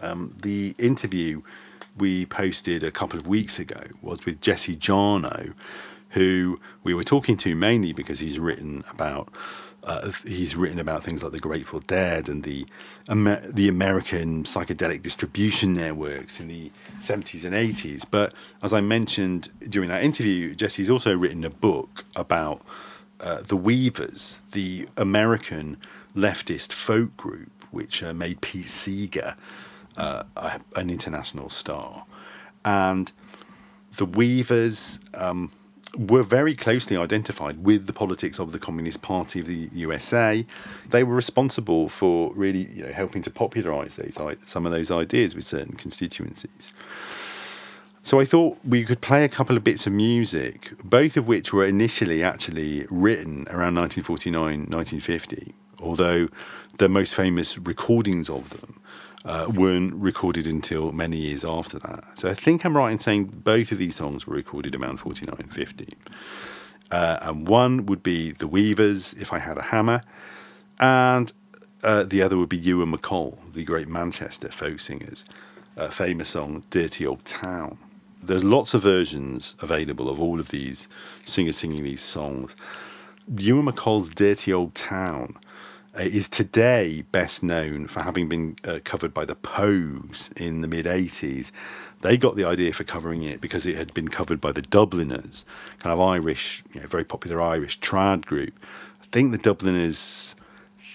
Um, 0.00 0.36
the 0.42 0.76
interview 0.78 1.42
we 1.96 2.24
posted 2.24 2.84
a 2.84 2.92
couple 2.92 3.18
of 3.18 3.26
weeks 3.26 3.58
ago 3.58 3.82
was 4.00 4.24
with 4.24 4.40
Jesse 4.40 4.76
Jarnow, 4.76 5.54
who 6.10 6.60
we 6.84 6.94
were 6.94 7.04
talking 7.04 7.36
to 7.38 7.56
mainly 7.56 7.92
because 7.92 8.20
he's 8.20 8.38
written 8.38 8.84
about 8.92 9.28
uh, 9.82 10.12
he's 10.26 10.56
written 10.56 10.78
about 10.78 11.02
things 11.04 11.22
like 11.22 11.32
the 11.32 11.38
Grateful 11.38 11.80
Dead 11.80 12.28
and 12.28 12.42
the 12.44 12.66
Amer- 13.08 13.50
the 13.50 13.68
American 13.68 14.44
psychedelic 14.44 15.02
distribution 15.02 15.74
networks 15.74 16.38
in 16.38 16.48
the 16.48 16.70
70s 17.00 17.44
and 17.44 17.54
80s. 17.54 18.04
But 18.10 18.34
as 18.62 18.72
I 18.72 18.80
mentioned 18.80 19.50
during 19.68 19.88
that 19.88 20.04
interview, 20.04 20.54
Jesse's 20.54 20.90
also 20.90 21.16
written 21.16 21.44
a 21.44 21.50
book 21.50 22.04
about 22.14 22.62
uh, 23.20 23.42
the 23.42 23.56
Weavers, 23.56 24.40
the 24.52 24.88
American 24.96 25.78
leftist 26.14 26.72
folk 26.72 27.16
group, 27.16 27.64
which 27.70 28.02
uh, 28.02 28.12
made 28.12 28.40
Pete 28.40 28.68
Seeger 28.68 29.34
uh, 29.96 30.24
an 30.76 30.90
international 30.90 31.48
star. 31.48 32.04
And 32.64 33.10
the 33.96 34.04
Weavers 34.04 34.98
um, 35.14 35.50
were 35.96 36.22
very 36.22 36.54
closely 36.54 36.96
identified 36.96 37.64
with 37.64 37.86
the 37.86 37.92
politics 37.92 38.38
of 38.38 38.52
the 38.52 38.58
Communist 38.58 39.02
Party 39.02 39.40
of 39.40 39.46
the 39.46 39.68
USA. 39.72 40.46
They 40.88 41.04
were 41.04 41.14
responsible 41.14 41.88
for 41.88 42.32
really 42.34 42.66
you 42.72 42.86
know, 42.86 42.92
helping 42.92 43.22
to 43.22 43.30
popularize 43.30 43.96
those, 43.96 44.16
some 44.46 44.66
of 44.66 44.72
those 44.72 44.90
ideas 44.90 45.34
with 45.34 45.44
certain 45.44 45.76
constituencies. 45.76 46.72
So 48.02 48.18
I 48.18 48.24
thought 48.24 48.58
we 48.64 48.84
could 48.84 49.00
play 49.00 49.24
a 49.24 49.28
couple 49.28 49.56
of 49.56 49.64
bits 49.64 49.86
of 49.86 49.92
music, 49.92 50.72
both 50.82 51.16
of 51.16 51.28
which 51.28 51.52
were 51.52 51.66
initially 51.66 52.22
actually 52.22 52.86
written 52.90 53.46
around 53.48 53.74
1949, 53.74 54.66
1950, 54.68 55.54
although 55.82 56.28
the 56.78 56.88
most 56.88 57.14
famous 57.14 57.58
recordings 57.58 58.30
of 58.30 58.50
them 58.50 58.80
uh, 59.24 59.50
weren't 59.52 59.94
recorded 59.94 60.46
until 60.46 60.92
many 60.92 61.18
years 61.18 61.44
after 61.44 61.78
that. 61.78 62.04
So 62.18 62.28
I 62.28 62.34
think 62.34 62.64
I'm 62.64 62.76
right 62.76 62.90
in 62.90 62.98
saying 62.98 63.24
both 63.44 63.72
of 63.72 63.78
these 63.78 63.96
songs 63.96 64.26
were 64.26 64.34
recorded 64.34 64.74
around 64.74 64.98
49, 64.98 65.48
50. 65.50 65.88
Uh, 66.90 67.18
and 67.22 67.46
one 67.46 67.86
would 67.86 68.02
be 68.02 68.32
The 68.32 68.48
Weavers, 68.48 69.14
If 69.14 69.32
I 69.32 69.38
Had 69.38 69.58
a 69.58 69.62
Hammer, 69.62 70.02
and 70.78 71.32
uh, 71.82 72.04
the 72.04 72.22
other 72.22 72.36
would 72.36 72.48
be 72.48 72.56
Ewan 72.56 72.92
MacColl, 72.92 73.38
the 73.52 73.64
great 73.64 73.88
Manchester 73.88 74.50
folk 74.50 74.80
singers, 74.80 75.24
famous 75.90 76.30
song 76.30 76.64
Dirty 76.70 77.06
Old 77.06 77.24
Town. 77.24 77.78
There's 78.22 78.44
lots 78.44 78.74
of 78.74 78.82
versions 78.82 79.54
available 79.60 80.08
of 80.10 80.20
all 80.20 80.40
of 80.40 80.50
these 80.50 80.88
singers 81.24 81.56
singing 81.56 81.84
these 81.84 82.02
songs. 82.02 82.54
Ewan 83.34 83.66
MacColl's 83.66 84.08
Dirty 84.10 84.52
Old 84.52 84.74
Town 84.74 85.36
uh, 85.98 86.02
is 86.02 86.28
today 86.28 87.02
best 87.10 87.42
known 87.42 87.86
for 87.86 88.00
having 88.02 88.28
been 88.28 88.56
uh, 88.64 88.78
covered 88.84 89.12
by 89.12 89.24
the 89.24 89.34
Pogues 89.34 90.32
in 90.36 90.60
the 90.60 90.68
mid 90.68 90.86
80s. 90.86 91.50
They 92.02 92.16
got 92.16 92.36
the 92.36 92.44
idea 92.44 92.72
for 92.72 92.84
covering 92.84 93.22
it 93.22 93.40
because 93.40 93.66
it 93.66 93.76
had 93.76 93.92
been 93.92 94.08
covered 94.08 94.40
by 94.40 94.52
the 94.52 94.62
Dubliners, 94.62 95.44
kind 95.78 95.92
of 95.92 96.00
Irish, 96.00 96.62
you 96.72 96.80
know, 96.80 96.86
very 96.86 97.04
popular 97.04 97.42
Irish 97.42 97.80
trad 97.80 98.24
group. 98.24 98.54
I 99.02 99.06
think 99.12 99.32
the 99.32 99.38
Dubliners, 99.38 100.34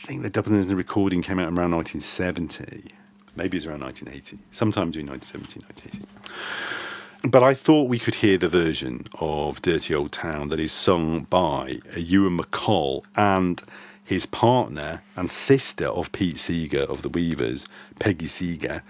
I 0.04 0.08
think 0.08 0.24
the 0.24 0.30
Dubliners 0.30 0.74
recording 0.74 1.22
came 1.22 1.39
out 1.39 1.48
around 1.48 1.72
1970. 1.72 2.91
Maybe 3.36 3.58
it 3.58 3.60
was 3.60 3.66
around 3.66 3.82
1980, 3.82 4.39
sometime 4.52 4.91
between 4.91 5.08
1970 5.08 5.60
and 5.60 6.06
1980. 6.06 7.30
But 7.30 7.43
I 7.43 7.54
thought 7.54 7.89
we 7.89 8.00
could 8.00 8.16
hear 8.16 8.38
the 8.38 8.48
version 8.48 9.08
of 9.20 9.62
Dirty 9.62 9.93
Old 9.93 10.12
Town 10.12 10.50
that 10.50 10.60
is 10.60 10.72
sung 10.72 11.24
by 11.24 11.80
Ewan 11.98 12.38
MacColl 12.38 13.04
and 13.16 13.62
his 14.06 14.26
partner 14.28 15.01
and 15.16 15.30
sister 15.30 15.88
of 15.88 16.12
Pete 16.12 16.39
Seeger 16.39 16.84
of 16.84 17.01
the 17.01 17.10
Weavers, 17.10 17.66
Peggy 17.99 18.28
Seeger, 18.28 18.84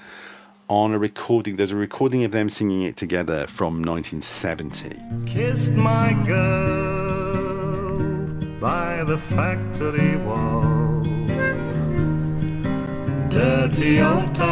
on 0.68 0.94
a 0.94 1.00
recording. 1.00 1.56
There's 1.56 1.72
a 1.72 1.78
recording 1.78 2.26
of 2.26 2.32
them 2.32 2.50
singing 2.50 2.82
it 2.84 2.98
together 2.98 3.48
from 3.48 3.82
1970. 3.82 5.02
Kissed 5.26 5.74
my 5.74 6.14
girl 6.26 7.56
by 8.60 9.04
the 9.06 9.18
factory 9.18 10.18
wall. 10.18 11.04
Dirty 13.30 14.02
old 14.02 14.36
town, 14.36 14.50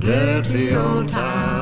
dirty 0.00 0.74
old 0.74 1.08
town. 1.08 1.55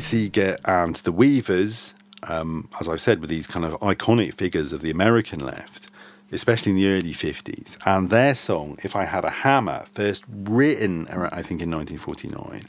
Seeger 0.00 0.58
and 0.64 0.96
the 0.96 1.12
Weavers, 1.12 1.94
um, 2.24 2.68
as 2.80 2.88
I've 2.88 3.00
said, 3.00 3.20
were 3.20 3.26
these 3.26 3.46
kind 3.46 3.64
of 3.64 3.72
iconic 3.80 4.34
figures 4.34 4.72
of 4.72 4.80
the 4.82 4.90
American 4.90 5.40
left, 5.40 5.90
especially 6.32 6.70
in 6.72 6.76
the 6.76 6.88
early 6.88 7.14
50s. 7.14 7.76
And 7.84 8.10
their 8.10 8.34
song, 8.34 8.78
If 8.82 8.96
I 8.96 9.04
Had 9.04 9.24
a 9.24 9.30
Hammer, 9.30 9.86
first 9.94 10.24
written, 10.28 11.06
I 11.08 11.42
think, 11.42 11.60
in 11.62 11.70
1949. 11.70 12.68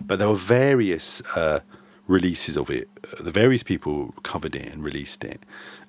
But 0.00 0.18
there 0.18 0.28
were 0.28 0.34
various 0.34 1.20
uh, 1.34 1.60
releases 2.06 2.56
of 2.56 2.70
it. 2.70 2.88
Uh, 3.04 3.22
The 3.22 3.30
various 3.30 3.62
people 3.62 4.14
covered 4.22 4.54
it 4.54 4.72
and 4.72 4.82
released 4.82 5.24
it 5.24 5.42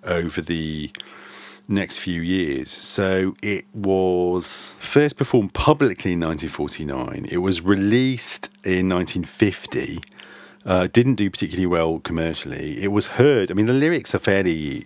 over 0.04 0.42
the 0.42 0.92
next 1.68 1.98
few 2.00 2.22
years. 2.22 2.70
So 2.70 3.36
it 3.42 3.66
was 3.74 4.74
first 4.80 5.18
performed 5.18 5.54
publicly 5.54 6.14
in 6.14 6.22
1949. 6.22 7.28
It 7.30 7.38
was 7.38 7.62
released 7.62 8.50
in 8.64 8.90
1950. 8.90 10.00
Uh, 10.68 10.86
didn't 10.88 11.16
do 11.16 11.30
particularly 11.30 11.66
well 11.66 12.00
commercially. 12.00 12.84
It 12.84 12.92
was 12.92 13.08
heard. 13.08 13.50
I 13.50 13.54
mean, 13.54 13.68
the 13.68 13.74
lyrics 13.74 14.14
are 14.14 14.20
fairly 14.20 14.86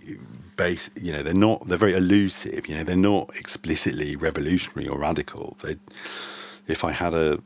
base. 0.56 0.88
You 0.94 1.12
know, 1.12 1.24
they're 1.24 1.34
not. 1.34 1.66
They're 1.66 1.76
very 1.76 1.94
elusive. 1.94 2.68
You 2.68 2.76
know, 2.76 2.84
they're 2.84 2.96
not 2.96 3.34
explicitly 3.36 4.14
revolutionary 4.14 4.88
or 4.88 4.98
radical. 4.98 5.56
They, 5.62 5.76
if 6.68 6.84
I 6.84 6.92
had 6.92 7.14
a, 7.14 7.40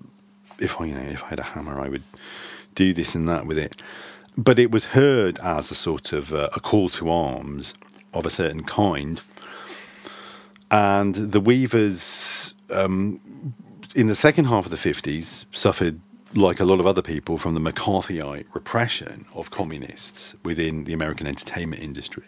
if 0.58 0.78
I 0.78 0.84
you 0.84 0.94
know, 0.94 1.00
if 1.00 1.24
I 1.24 1.28
had 1.28 1.38
a 1.38 1.44
hammer, 1.44 1.80
I 1.80 1.88
would 1.88 2.02
do 2.74 2.92
this 2.92 3.14
and 3.14 3.26
that 3.26 3.46
with 3.46 3.56
it. 3.56 3.80
But 4.36 4.58
it 4.58 4.70
was 4.70 4.86
heard 4.86 5.38
as 5.38 5.70
a 5.70 5.74
sort 5.74 6.12
of 6.12 6.32
uh, 6.32 6.50
a 6.52 6.60
call 6.60 6.90
to 6.90 7.10
arms 7.10 7.72
of 8.12 8.26
a 8.26 8.30
certain 8.30 8.64
kind. 8.64 9.20
And 10.70 11.14
the 11.14 11.40
Weavers, 11.40 12.54
um, 12.70 13.54
in 13.94 14.08
the 14.08 14.14
second 14.14 14.46
half 14.46 14.66
of 14.66 14.70
the 14.70 14.76
50s, 14.76 15.46
suffered, 15.52 16.00
like 16.34 16.60
a 16.60 16.64
lot 16.64 16.80
of 16.80 16.86
other 16.86 17.02
people, 17.02 17.38
from 17.38 17.54
the 17.54 17.60
McCarthyite 17.60 18.46
repression 18.52 19.26
of 19.34 19.50
communists 19.50 20.34
within 20.42 20.84
the 20.84 20.92
American 20.92 21.26
entertainment 21.26 21.82
industry. 21.82 22.24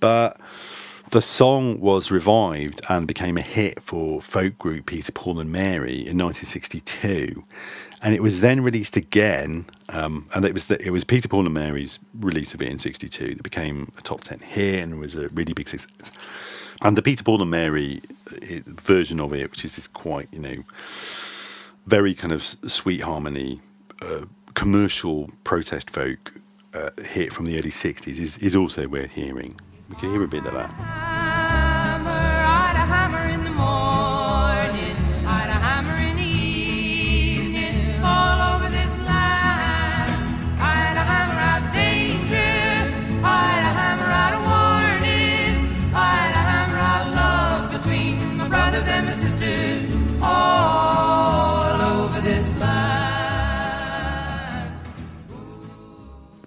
But 0.00 0.40
the 1.10 1.20
song 1.20 1.80
was 1.80 2.10
revived 2.10 2.80
and 2.88 3.06
became 3.06 3.36
a 3.36 3.42
hit 3.42 3.82
for 3.82 4.20
folk 4.20 4.58
group 4.58 4.86
Peter, 4.86 5.12
Paul, 5.12 5.38
and 5.38 5.52
Mary 5.52 6.06
in 6.06 6.18
1962. 6.18 7.44
And 8.02 8.14
it 8.14 8.22
was 8.22 8.40
then 8.40 8.62
released 8.62 8.96
again, 8.96 9.66
um, 9.88 10.28
and 10.34 10.44
it 10.44 10.52
was 10.52 10.66
the, 10.66 10.80
it 10.84 10.90
was 10.90 11.04
Peter, 11.04 11.28
Paul, 11.28 11.46
and 11.46 11.54
Mary's 11.54 11.98
release 12.20 12.52
of 12.52 12.60
it 12.60 12.68
in 12.68 12.78
'62 12.78 13.34
that 13.36 13.42
became 13.42 13.92
a 13.96 14.02
top 14.02 14.22
ten 14.22 14.40
hit 14.40 14.82
and 14.82 15.00
was 15.00 15.14
a 15.14 15.28
really 15.28 15.54
big 15.54 15.68
success. 15.68 16.10
And 16.82 16.98
the 16.98 17.02
Peter, 17.02 17.24
Paul, 17.24 17.40
and 17.40 17.50
Mary 17.50 18.02
uh, 18.30 18.60
version 18.66 19.20
of 19.20 19.32
it, 19.32 19.50
which 19.50 19.64
is 19.64 19.76
this 19.76 19.86
quite 19.86 20.28
you 20.32 20.38
know 20.38 20.64
very 21.86 22.14
kind 22.14 22.32
of 22.32 22.44
sweet 22.44 23.02
harmony, 23.02 23.60
uh, 24.02 24.22
commercial 24.54 25.30
protest 25.44 25.90
folk 25.90 26.34
uh, 26.72 26.90
hit 27.02 27.32
from 27.32 27.46
the 27.46 27.58
early 27.58 27.70
'60s, 27.70 28.18
is 28.18 28.38
is 28.38 28.56
also 28.56 28.88
worth 28.88 29.12
hearing. 29.12 29.60
We 29.88 29.96
can 29.96 30.10
hear 30.10 30.24
a 30.24 30.28
bit 30.28 30.46
of 30.46 30.54
that. 30.54 31.13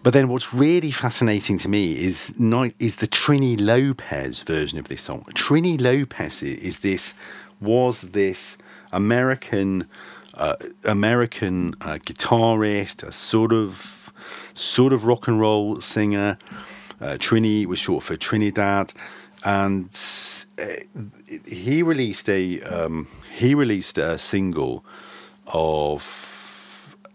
But 0.07 0.13
then, 0.13 0.29
what's 0.29 0.53
really 0.53 0.91
fascinating 0.91 1.57
to 1.57 1.67
me 1.67 1.99
is 1.99 2.33
is 2.79 2.95
the 2.95 3.07
Trini 3.09 3.59
Lopez 3.59 4.41
version 4.41 4.79
of 4.79 4.87
this 4.87 5.01
song. 5.01 5.25
Trini 5.33 5.77
Lopez 5.77 6.41
is 6.41 6.79
this 6.79 7.13
was 7.59 7.99
this 7.99 8.55
American 8.93 9.85
uh, 10.35 10.55
American 10.85 11.75
uh, 11.81 11.95
guitarist, 11.95 13.03
a 13.03 13.11
sort 13.11 13.51
of 13.51 14.13
sort 14.53 14.93
of 14.93 15.03
rock 15.03 15.27
and 15.27 15.41
roll 15.41 15.81
singer. 15.81 16.37
Uh, 17.01 17.17
Trini 17.19 17.65
was 17.65 17.77
short 17.77 18.05
for 18.05 18.15
Trinidad, 18.15 18.93
and 19.43 19.89
uh, 20.57 20.67
he 21.45 21.83
released 21.83 22.29
a 22.29 22.61
um, 22.61 23.09
he 23.35 23.53
released 23.53 23.97
a 23.97 24.17
single 24.17 24.85
of 25.47 26.36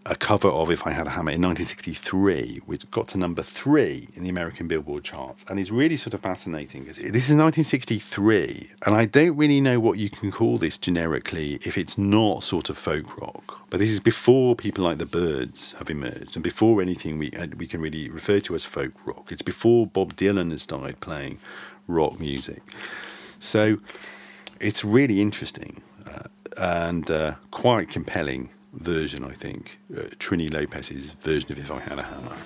a 0.05 0.15
cover 0.15 0.49
of 0.49 0.69
If 0.69 0.85
I 0.85 0.91
Had 0.91 1.07
a 1.07 1.11
Hammer 1.11 1.31
in 1.31 1.41
1963, 1.41 2.61
which 2.65 2.89
got 2.91 3.07
to 3.09 3.17
number 3.17 3.41
three 3.41 4.09
in 4.15 4.23
the 4.23 4.29
American 4.29 4.67
Billboard 4.67 5.03
charts. 5.03 5.45
And 5.47 5.59
it's 5.59 5.71
really 5.71 5.95
sort 5.95 6.13
of 6.13 6.19
fascinating 6.19 6.83
because 6.83 6.97
this 6.97 7.29
is 7.29 7.35
1963, 7.35 8.71
and 8.85 8.95
I 8.95 9.05
don't 9.05 9.37
really 9.37 9.61
know 9.61 9.79
what 9.79 9.97
you 9.97 10.09
can 10.09 10.31
call 10.31 10.57
this 10.57 10.77
generically 10.77 11.59
if 11.63 11.77
it's 11.77 11.97
not 11.97 12.43
sort 12.43 12.69
of 12.69 12.77
folk 12.77 13.17
rock. 13.17 13.61
But 13.69 13.79
this 13.79 13.89
is 13.89 13.99
before 13.99 14.55
people 14.55 14.83
like 14.83 14.97
the 14.97 15.05
Byrds 15.05 15.73
have 15.79 15.89
emerged, 15.89 16.35
and 16.35 16.43
before 16.43 16.81
anything 16.81 17.17
we 17.17 17.31
uh, 17.31 17.47
we 17.57 17.65
can 17.65 17.81
really 17.81 18.09
refer 18.09 18.39
to 18.41 18.55
as 18.55 18.65
folk 18.65 18.93
rock. 19.05 19.31
It's 19.31 19.41
before 19.41 19.87
Bob 19.87 20.15
Dylan 20.15 20.51
has 20.51 20.63
started 20.63 20.99
playing 20.99 21.39
rock 21.87 22.19
music. 22.19 22.61
So 23.39 23.77
it's 24.59 24.83
really 24.83 25.21
interesting 25.21 25.81
uh, 26.05 26.27
and 26.57 27.09
uh, 27.09 27.35
quite 27.51 27.89
compelling 27.89 28.49
version, 28.73 29.23
I 29.23 29.33
think. 29.33 29.79
Uh, 29.95 30.01
Trini 30.19 30.51
Lopez's 30.51 31.11
version 31.21 31.51
of 31.51 31.59
If 31.59 31.71
I 31.71 31.79
Had 31.79 31.99
a 31.99 32.03
Hammer. 32.03 32.37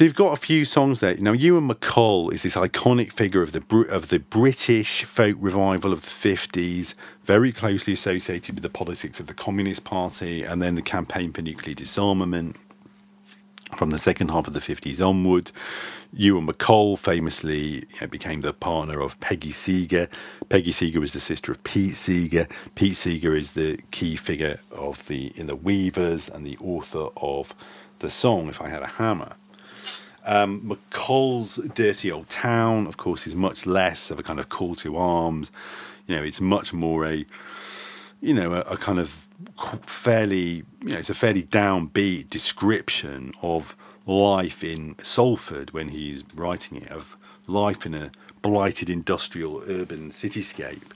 So 0.00 0.04
you've 0.04 0.14
got 0.14 0.32
a 0.32 0.36
few 0.40 0.64
songs 0.64 1.00
there. 1.00 1.14
Now, 1.16 1.32
Ewan 1.32 1.68
MacColl 1.68 2.32
is 2.32 2.42
this 2.42 2.54
iconic 2.54 3.12
figure 3.12 3.42
of 3.42 3.52
the 3.52 3.62
of 3.90 4.08
the 4.08 4.18
British 4.18 5.04
folk 5.04 5.36
revival 5.38 5.92
of 5.92 6.04
the 6.04 6.10
fifties, 6.10 6.94
very 7.26 7.52
closely 7.52 7.92
associated 7.92 8.54
with 8.54 8.62
the 8.62 8.70
politics 8.70 9.20
of 9.20 9.26
the 9.26 9.34
Communist 9.34 9.84
Party 9.84 10.42
and 10.42 10.62
then 10.62 10.74
the 10.74 10.80
campaign 10.80 11.34
for 11.34 11.42
nuclear 11.42 11.74
disarmament. 11.74 12.56
from 13.76 13.90
the 13.90 13.98
second 13.98 14.30
half 14.30 14.46
of 14.46 14.54
the 14.54 14.60
50s 14.60 15.06
onwards. 15.06 15.52
Ewan 16.14 16.46
MacColl 16.46 16.98
famously 16.98 17.58
you 17.58 18.00
know, 18.00 18.06
became 18.06 18.40
the 18.40 18.54
partner 18.54 19.02
of 19.02 19.20
Peggy 19.20 19.52
Seeger. 19.52 20.08
Peggy 20.48 20.72
Seeger 20.72 20.98
was 20.98 21.12
the 21.12 21.20
sister 21.20 21.52
of 21.52 21.62
Pete 21.62 21.94
Seeger. 21.94 22.48
Pete 22.74 22.96
Seeger 22.96 23.36
is 23.36 23.52
the 23.52 23.78
key 23.90 24.16
figure 24.16 24.60
of 24.70 25.06
the 25.08 25.26
in 25.36 25.46
the 25.46 25.56
Weavers 25.56 26.30
and 26.30 26.46
the 26.46 26.56
author 26.56 27.08
of 27.18 27.52
the 27.98 28.08
song 28.08 28.48
"If 28.48 28.62
I 28.62 28.70
Had 28.70 28.82
a 28.82 28.86
Hammer." 28.86 29.34
Um, 30.24 30.60
MacColl's 30.62 31.56
Dirty 31.74 32.12
Old 32.12 32.28
Town, 32.28 32.86
of 32.86 32.96
course, 32.96 33.26
is 33.26 33.34
much 33.34 33.66
less 33.66 34.10
of 34.10 34.18
a 34.18 34.22
kind 34.22 34.38
of 34.38 34.48
call 34.48 34.74
to 34.76 34.96
arms. 34.96 35.50
You 36.06 36.16
know, 36.16 36.22
it's 36.22 36.40
much 36.40 36.72
more 36.72 37.06
a, 37.06 37.24
you 38.20 38.34
know, 38.34 38.52
a, 38.52 38.60
a 38.60 38.76
kind 38.76 38.98
of 38.98 39.26
fairly, 39.86 40.64
you 40.82 40.92
know, 40.92 40.98
it's 40.98 41.10
a 41.10 41.14
fairly 41.14 41.44
downbeat 41.44 42.28
description 42.28 43.32
of 43.42 43.74
life 44.06 44.62
in 44.64 44.96
Salford 45.02 45.72
when 45.72 45.88
he's 45.88 46.24
writing 46.34 46.82
it, 46.82 46.90
of 46.90 47.16
life 47.46 47.86
in 47.86 47.94
a 47.94 48.10
blighted 48.42 48.90
industrial 48.90 49.62
urban 49.66 50.10
cityscape. 50.10 50.92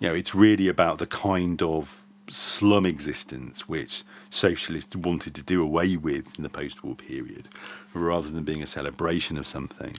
You 0.00 0.08
know, 0.08 0.14
it's 0.14 0.34
really 0.34 0.68
about 0.68 0.98
the 0.98 1.06
kind 1.06 1.62
of 1.62 2.02
slum 2.30 2.84
existence 2.84 3.68
which 3.68 4.02
socialists 4.30 4.94
wanted 4.94 5.34
to 5.34 5.42
do 5.42 5.62
away 5.62 5.96
with 5.96 6.36
in 6.36 6.42
the 6.42 6.48
post-war 6.48 6.94
period, 6.94 7.48
rather 7.94 8.30
than 8.30 8.44
being 8.44 8.62
a 8.62 8.66
celebration 8.66 9.36
of 9.38 9.46
something. 9.46 9.96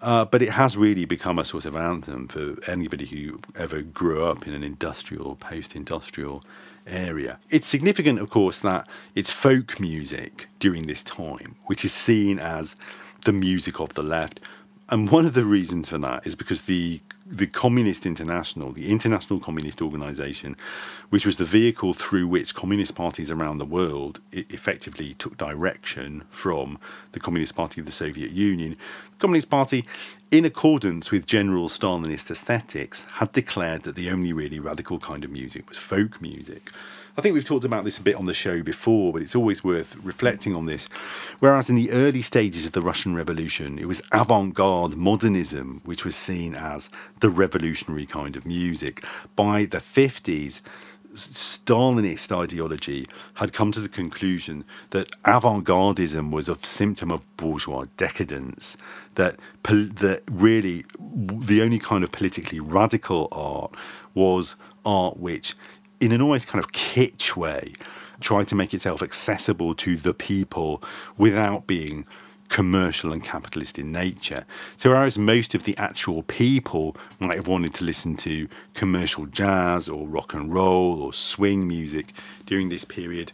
Uh, 0.00 0.24
but 0.24 0.42
it 0.42 0.50
has 0.50 0.76
really 0.76 1.04
become 1.04 1.38
a 1.38 1.44
sort 1.44 1.64
of 1.64 1.76
anthem 1.76 2.26
for 2.26 2.56
anybody 2.68 3.06
who 3.06 3.40
ever 3.56 3.82
grew 3.82 4.24
up 4.24 4.46
in 4.48 4.52
an 4.52 4.64
industrial 4.64 5.28
or 5.28 5.36
post-industrial 5.36 6.42
area. 6.86 7.38
It's 7.50 7.68
significant, 7.68 8.18
of 8.18 8.28
course, 8.28 8.58
that 8.60 8.88
it's 9.14 9.30
folk 9.30 9.78
music 9.78 10.48
during 10.58 10.88
this 10.88 11.02
time, 11.02 11.54
which 11.66 11.84
is 11.84 11.92
seen 11.92 12.40
as 12.40 12.74
the 13.24 13.32
music 13.32 13.78
of 13.78 13.94
the 13.94 14.02
left. 14.02 14.40
And 14.88 15.08
one 15.08 15.24
of 15.24 15.34
the 15.34 15.44
reasons 15.44 15.88
for 15.88 15.98
that 15.98 16.26
is 16.26 16.34
because 16.34 16.62
the 16.62 17.00
the 17.32 17.46
Communist 17.46 18.04
International, 18.04 18.72
the 18.72 18.90
International 18.90 19.40
Communist 19.40 19.80
Organization, 19.80 20.54
which 21.08 21.24
was 21.24 21.38
the 21.38 21.46
vehicle 21.46 21.94
through 21.94 22.28
which 22.28 22.54
communist 22.54 22.94
parties 22.94 23.30
around 23.30 23.56
the 23.56 23.64
world 23.64 24.20
effectively 24.32 25.14
took 25.14 25.38
direction 25.38 26.24
from 26.28 26.78
the 27.12 27.20
Communist 27.20 27.56
Party 27.56 27.80
of 27.80 27.86
the 27.86 27.92
Soviet 27.92 28.32
Union, 28.32 28.76
the 29.12 29.18
Communist 29.18 29.48
Party, 29.48 29.86
in 30.30 30.44
accordance 30.44 31.10
with 31.10 31.24
general 31.24 31.70
Stalinist 31.70 32.30
aesthetics, 32.30 33.00
had 33.14 33.32
declared 33.32 33.84
that 33.84 33.96
the 33.96 34.10
only 34.10 34.34
really 34.34 34.58
radical 34.58 34.98
kind 34.98 35.24
of 35.24 35.30
music 35.30 35.70
was 35.70 35.78
folk 35.78 36.20
music. 36.20 36.70
I 37.14 37.20
think 37.20 37.34
we've 37.34 37.44
talked 37.44 37.66
about 37.66 37.84
this 37.84 37.98
a 37.98 38.02
bit 38.02 38.16
on 38.16 38.24
the 38.24 38.32
show 38.32 38.62
before, 38.62 39.12
but 39.12 39.20
it's 39.20 39.34
always 39.34 39.62
worth 39.62 39.96
reflecting 39.96 40.54
on 40.54 40.64
this. 40.64 40.88
Whereas 41.40 41.68
in 41.68 41.76
the 41.76 41.90
early 41.90 42.22
stages 42.22 42.64
of 42.64 42.72
the 42.72 42.80
Russian 42.80 43.14
Revolution, 43.14 43.78
it 43.78 43.86
was 43.86 44.00
avant 44.12 44.54
garde 44.54 44.96
modernism 44.96 45.82
which 45.84 46.06
was 46.06 46.16
seen 46.16 46.54
as 46.54 46.88
the 47.20 47.28
revolutionary 47.28 48.06
kind 48.06 48.34
of 48.34 48.46
music. 48.46 49.04
By 49.36 49.66
the 49.66 49.78
50s, 49.78 50.62
Stalinist 51.12 52.34
ideology 52.34 53.06
had 53.34 53.52
come 53.52 53.70
to 53.72 53.80
the 53.80 53.88
conclusion 53.90 54.64
that 54.90 55.10
avant-gardism 55.26 56.30
was 56.30 56.48
a 56.48 56.56
symptom 56.62 57.10
of 57.10 57.20
bourgeois 57.36 57.84
decadence. 57.98 58.78
That 59.16 59.38
pol- 59.62 59.90
that 59.96 60.22
really 60.30 60.86
the 60.98 61.60
only 61.60 61.78
kind 61.78 62.02
of 62.02 62.12
politically 62.12 62.60
radical 62.60 63.28
art 63.30 63.74
was 64.14 64.56
art 64.86 65.18
which, 65.18 65.54
in 66.02 66.10
an 66.10 66.20
almost 66.20 66.48
kind 66.48 66.62
of 66.62 66.72
kitsch 66.72 67.36
way, 67.36 67.74
tried 68.20 68.48
to 68.48 68.56
make 68.56 68.74
itself 68.74 69.02
accessible 69.02 69.72
to 69.76 69.96
the 69.96 70.12
people 70.12 70.82
without 71.16 71.68
being 71.68 72.04
commercial 72.48 73.12
and 73.12 73.22
capitalist 73.22 73.78
in 73.78 73.92
nature. 73.92 74.44
So, 74.76 74.90
whereas 74.90 75.16
most 75.16 75.54
of 75.54 75.62
the 75.62 75.76
actual 75.78 76.24
people 76.24 76.96
might 77.20 77.36
have 77.36 77.46
wanted 77.46 77.72
to 77.74 77.84
listen 77.84 78.16
to 78.16 78.48
commercial 78.74 79.26
jazz 79.26 79.88
or 79.88 80.08
rock 80.08 80.34
and 80.34 80.52
roll 80.52 81.00
or 81.00 81.14
swing 81.14 81.68
music 81.68 82.12
during 82.46 82.68
this 82.68 82.84
period, 82.84 83.30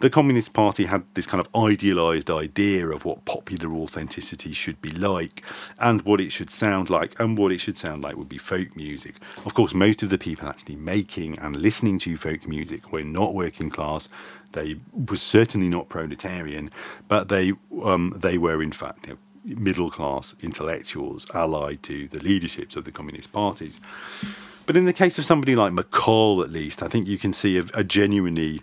the 0.00 0.10
Communist 0.10 0.52
Party 0.52 0.84
had 0.84 1.04
this 1.14 1.26
kind 1.26 1.40
of 1.40 1.48
idealized 1.54 2.30
idea 2.30 2.88
of 2.88 3.04
what 3.04 3.24
popular 3.24 3.74
authenticity 3.74 4.52
should 4.52 4.80
be 4.82 4.90
like 4.90 5.42
and 5.78 6.02
what 6.02 6.20
it 6.20 6.30
should 6.32 6.50
sound 6.50 6.90
like, 6.90 7.18
and 7.18 7.38
what 7.38 7.50
it 7.50 7.58
should 7.58 7.78
sound 7.78 8.02
like 8.04 8.16
would 8.16 8.28
be 8.28 8.38
folk 8.38 8.76
music. 8.76 9.16
Of 9.44 9.54
course, 9.54 9.72
most 9.72 10.02
of 10.02 10.10
the 10.10 10.18
people 10.18 10.48
actually 10.48 10.76
making 10.76 11.38
and 11.38 11.56
listening 11.56 11.98
to 12.00 12.16
folk 12.16 12.46
music 12.46 12.92
were 12.92 13.04
not 13.04 13.34
working 13.34 13.70
class. 13.70 14.08
They 14.52 14.76
were 14.92 15.16
certainly 15.16 15.68
not 15.68 15.88
proletarian, 15.88 16.70
but 17.08 17.28
they 17.28 17.52
um, 17.82 18.14
they 18.16 18.38
were 18.38 18.62
in 18.62 18.72
fact 18.72 19.06
you 19.06 19.14
know, 19.14 19.56
middle 19.56 19.90
class 19.90 20.34
intellectuals 20.42 21.26
allied 21.32 21.82
to 21.84 22.08
the 22.08 22.18
leaderships 22.20 22.76
of 22.76 22.84
the 22.84 22.92
communist 22.92 23.32
parties. 23.32 23.80
But 24.66 24.76
in 24.76 24.84
the 24.84 24.92
case 24.92 25.16
of 25.18 25.24
somebody 25.24 25.54
like 25.54 25.72
MacColl, 25.72 26.42
at 26.42 26.50
least, 26.50 26.82
I 26.82 26.88
think 26.88 27.06
you 27.06 27.18
can 27.18 27.32
see 27.32 27.56
a, 27.56 27.64
a 27.72 27.84
genuinely 27.84 28.62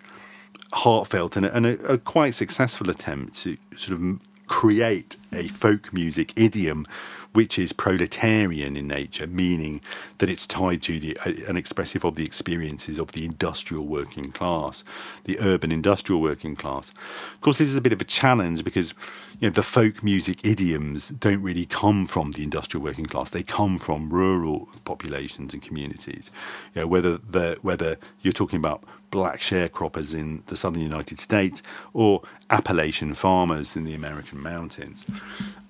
heartfelt 0.73 1.37
and, 1.37 1.45
a, 1.45 1.55
and 1.55 1.65
a, 1.65 1.85
a 1.85 1.97
quite 1.97 2.35
successful 2.35 2.89
attempt 2.89 3.35
to 3.43 3.57
sort 3.77 3.99
of 3.99 4.19
create 4.47 5.15
a 5.31 5.47
folk 5.47 5.93
music 5.93 6.33
idiom 6.35 6.85
which 7.33 7.59
is 7.59 7.73
proletarian 7.73 8.77
in 8.77 8.87
nature, 8.87 9.27
meaning 9.27 9.81
that 10.19 10.29
it's 10.29 10.47
tied 10.47 10.81
to 10.83 10.99
the, 10.99 11.17
uh, 11.19 11.31
an 11.47 11.57
expressive 11.57 12.05
of 12.05 12.15
the 12.15 12.23
experiences 12.23 12.99
of 12.99 13.11
the 13.11 13.25
industrial 13.25 13.85
working 13.85 14.31
class, 14.31 14.83
the 15.25 15.39
urban 15.39 15.71
industrial 15.71 16.21
working 16.21 16.55
class. 16.55 16.89
Of 17.35 17.41
course, 17.41 17.57
this 17.57 17.69
is 17.69 17.75
a 17.75 17.81
bit 17.81 17.93
of 17.93 18.01
a 18.01 18.05
challenge 18.05 18.63
because 18.63 18.93
you 19.39 19.49
know 19.49 19.53
the 19.53 19.63
folk 19.63 20.03
music 20.03 20.39
idioms 20.45 21.09
don't 21.09 21.41
really 21.41 21.65
come 21.65 22.05
from 22.05 22.31
the 22.31 22.43
industrial 22.43 22.83
working 22.83 23.05
class; 23.05 23.31
they 23.31 23.43
come 23.43 23.79
from 23.79 24.09
rural 24.09 24.69
populations 24.85 25.53
and 25.53 25.61
communities. 25.61 26.29
You 26.75 26.81
know, 26.81 26.87
whether 26.87 27.17
the, 27.17 27.57
whether 27.61 27.97
you're 28.21 28.33
talking 28.33 28.57
about 28.57 28.83
black 29.13 29.39
sharecroppers 29.39 30.11
in 30.15 30.41
the 30.47 30.57
southern 30.57 30.81
United 30.81 31.19
States 31.19 31.61
or 31.93 32.23
Appalachian 32.49 33.13
farmers 33.13 33.75
in 33.75 33.85
the 33.85 33.93
American 33.93 34.41
mountains. 34.41 35.05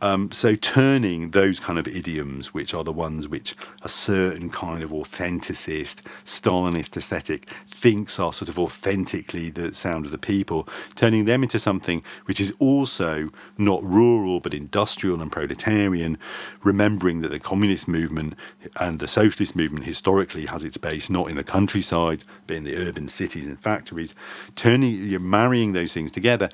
Um, 0.03 0.33
so 0.33 0.55
turning 0.55 1.31
those 1.31 1.61
kind 1.61 1.79
of 1.79 1.87
idioms, 1.87 2.53
which 2.53 2.73
are 2.73 2.83
the 2.83 2.91
ones 2.91 3.29
which 3.29 3.55
a 3.83 3.87
certain 3.87 4.49
kind 4.49 4.83
of 4.83 4.89
authenticist, 4.89 6.01
Stalinist 6.25 6.97
aesthetic 6.97 7.49
thinks 7.71 8.19
are 8.19 8.33
sort 8.33 8.49
of 8.49 8.59
authentically 8.59 9.49
the 9.49 9.73
sound 9.73 10.05
of 10.05 10.11
the 10.11 10.17
people, 10.17 10.67
turning 10.95 11.23
them 11.23 11.41
into 11.41 11.57
something 11.57 12.03
which 12.25 12.41
is 12.41 12.53
also 12.59 13.29
not 13.57 13.81
rural 13.81 14.41
but 14.41 14.53
industrial 14.53 15.21
and 15.21 15.31
proletarian, 15.31 16.17
remembering 16.63 17.21
that 17.21 17.31
the 17.31 17.39
communist 17.39 17.87
movement 17.87 18.33
and 18.75 18.99
the 18.99 19.07
socialist 19.07 19.55
movement 19.55 19.85
historically 19.85 20.47
has 20.47 20.65
its 20.65 20.75
base 20.75 21.09
not 21.09 21.29
in 21.29 21.37
the 21.37 21.45
countryside 21.45 22.25
but 22.45 22.57
in 22.57 22.65
the 22.65 22.75
urban 22.75 23.07
cities 23.07 23.47
and 23.47 23.57
factories, 23.61 24.13
turning 24.55 24.95
you're 24.95 25.21
marrying 25.21 25.71
those 25.71 25.93
things 25.93 26.11
together 26.11 26.49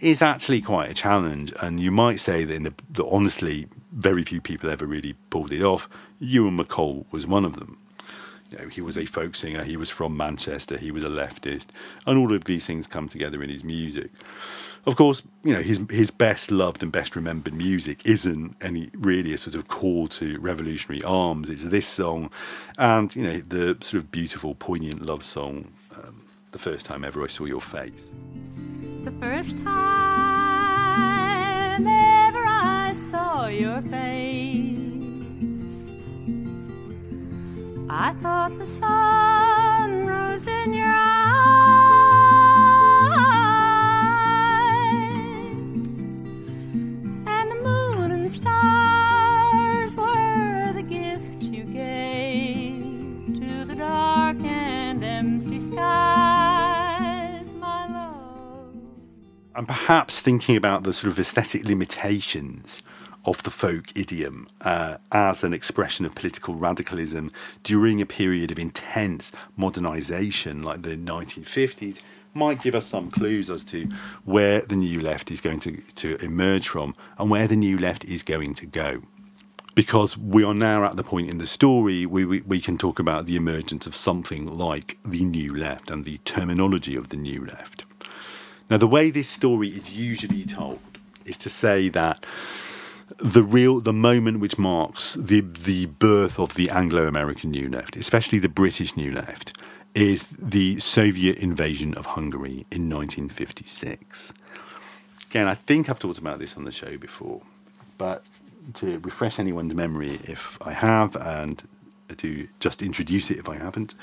is 0.00 0.22
actually 0.22 0.60
quite 0.60 0.90
a 0.90 0.94
challenge. 0.94 1.52
And 1.60 1.78
you 1.78 1.90
might 1.90 2.20
say 2.20 2.44
that, 2.44 2.54
in 2.54 2.62
the, 2.64 2.74
that 2.92 3.06
honestly, 3.06 3.66
very 3.92 4.22
few 4.22 4.40
people 4.40 4.70
ever 4.70 4.86
really 4.86 5.14
pulled 5.30 5.52
it 5.52 5.62
off. 5.62 5.88
Ewan 6.18 6.58
MacColl 6.58 7.04
was 7.10 7.26
one 7.26 7.44
of 7.44 7.54
them. 7.54 7.78
You 8.50 8.58
know, 8.58 8.68
he 8.68 8.80
was 8.80 8.98
a 8.98 9.06
folk 9.06 9.36
singer. 9.36 9.62
He 9.62 9.76
was 9.76 9.90
from 9.90 10.16
Manchester. 10.16 10.76
He 10.76 10.90
was 10.90 11.04
a 11.04 11.08
leftist, 11.08 11.66
and 12.04 12.18
all 12.18 12.34
of 12.34 12.44
these 12.44 12.66
things 12.66 12.88
come 12.88 13.08
together 13.08 13.42
in 13.44 13.48
his 13.48 13.62
music. 13.62 14.10
Of 14.86 14.96
course, 14.96 15.22
you 15.44 15.52
know 15.52 15.60
his 15.60 15.78
his 15.88 16.10
best 16.10 16.50
loved 16.50 16.82
and 16.82 16.90
best 16.90 17.14
remembered 17.14 17.54
music 17.54 18.04
isn't 18.04 18.56
any 18.60 18.90
really 18.94 19.32
a 19.32 19.38
sort 19.38 19.54
of 19.54 19.68
call 19.68 20.08
to 20.08 20.40
revolutionary 20.40 21.02
arms. 21.04 21.48
It's 21.48 21.64
this 21.64 21.86
song, 21.86 22.30
and 22.76 23.14
you 23.14 23.22
know 23.22 23.40
the 23.40 23.76
sort 23.82 24.02
of 24.02 24.10
beautiful, 24.10 24.56
poignant 24.56 25.06
love 25.06 25.22
song, 25.22 25.68
um, 25.94 26.22
"The 26.50 26.58
First 26.58 26.86
Time 26.86 27.04
Ever 27.04 27.22
I 27.22 27.28
Saw 27.28 27.44
Your 27.44 27.60
Face." 27.60 28.10
The 29.04 29.12
first 29.12 29.56
time 29.58 31.86
ever 31.86 32.44
I 32.46 32.92
saw 32.92 33.46
your 33.46 33.80
face, 33.82 34.76
I 37.88 38.12
thought 38.22 38.58
the 38.58 38.66
sun 38.66 40.06
rose 40.06 40.46
in 40.46 40.74
your 40.74 40.92
eyes, 40.94 41.59
and 59.60 59.68
perhaps 59.68 60.20
thinking 60.20 60.56
about 60.56 60.84
the 60.84 60.92
sort 60.94 61.12
of 61.12 61.18
aesthetic 61.18 61.66
limitations 61.66 62.80
of 63.26 63.42
the 63.42 63.50
folk 63.50 63.94
idiom 63.94 64.48
uh, 64.62 64.96
as 65.12 65.44
an 65.44 65.52
expression 65.52 66.06
of 66.06 66.14
political 66.14 66.54
radicalism 66.54 67.30
during 67.62 68.00
a 68.00 68.06
period 68.06 68.50
of 68.50 68.58
intense 68.58 69.30
modernization 69.58 70.62
like 70.62 70.80
the 70.80 70.96
1950s 70.96 72.00
might 72.32 72.62
give 72.62 72.74
us 72.74 72.86
some 72.86 73.10
clues 73.10 73.50
as 73.50 73.62
to 73.62 73.86
where 74.24 74.62
the 74.62 74.76
new 74.76 74.98
left 74.98 75.30
is 75.30 75.42
going 75.42 75.60
to, 75.60 75.76
to 75.94 76.16
emerge 76.24 76.66
from 76.66 76.94
and 77.18 77.28
where 77.28 77.46
the 77.46 77.54
new 77.54 77.76
left 77.76 78.02
is 78.06 78.22
going 78.22 78.54
to 78.54 78.64
go. 78.64 79.02
Because 79.74 80.16
we 80.16 80.42
are 80.42 80.54
now 80.54 80.86
at 80.86 80.96
the 80.96 81.04
point 81.04 81.28
in 81.28 81.36
the 81.36 81.46
story 81.46 82.06
where 82.06 82.26
we, 82.26 82.40
we 82.40 82.60
can 82.62 82.78
talk 82.78 82.98
about 82.98 83.26
the 83.26 83.36
emergence 83.36 83.86
of 83.86 83.94
something 83.94 84.46
like 84.46 84.96
the 85.04 85.22
new 85.22 85.54
left 85.54 85.90
and 85.90 86.06
the 86.06 86.16
terminology 86.24 86.96
of 86.96 87.10
the 87.10 87.18
new 87.18 87.44
left. 87.44 87.84
Now, 88.70 88.76
the 88.76 88.86
way 88.86 89.10
this 89.10 89.28
story 89.28 89.68
is 89.68 89.92
usually 89.92 90.44
told 90.44 90.80
is 91.24 91.36
to 91.38 91.50
say 91.50 91.88
that 91.88 92.24
the 93.18 93.42
real 93.42 93.80
the 93.80 93.92
moment 93.92 94.38
which 94.38 94.56
marks 94.56 95.14
the 95.14 95.40
the 95.40 95.86
birth 95.86 96.38
of 96.38 96.54
the 96.54 96.70
Anglo-American 96.70 97.50
New 97.50 97.68
Left, 97.68 97.96
especially 97.96 98.38
the 98.38 98.48
British 98.48 98.96
New 98.96 99.10
Left, 99.10 99.56
is 99.94 100.28
the 100.38 100.78
Soviet 100.78 101.36
invasion 101.38 101.94
of 101.94 102.06
Hungary 102.06 102.66
in 102.70 102.88
1956. 102.88 104.32
Again, 105.28 105.48
I 105.48 105.56
think 105.56 105.88
I've 105.88 105.98
talked 105.98 106.18
about 106.18 106.38
this 106.38 106.56
on 106.56 106.64
the 106.64 106.72
show 106.72 106.96
before, 106.96 107.42
but 107.98 108.24
to 108.74 109.00
refresh 109.00 109.40
anyone's 109.40 109.74
memory 109.74 110.20
if 110.24 110.56
I 110.60 110.72
have, 110.72 111.16
and 111.16 111.62
to 112.16 112.48
just 112.60 112.82
introduce 112.82 113.30
it 113.30 113.38
if 113.38 113.48
I 113.48 113.56
haven't, 113.56 113.94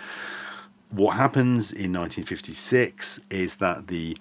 what 0.90 1.18
happens 1.18 1.72
in 1.72 1.94
1956 1.94 3.20
is 3.30 3.56
that 3.56 3.88
the 3.88 4.18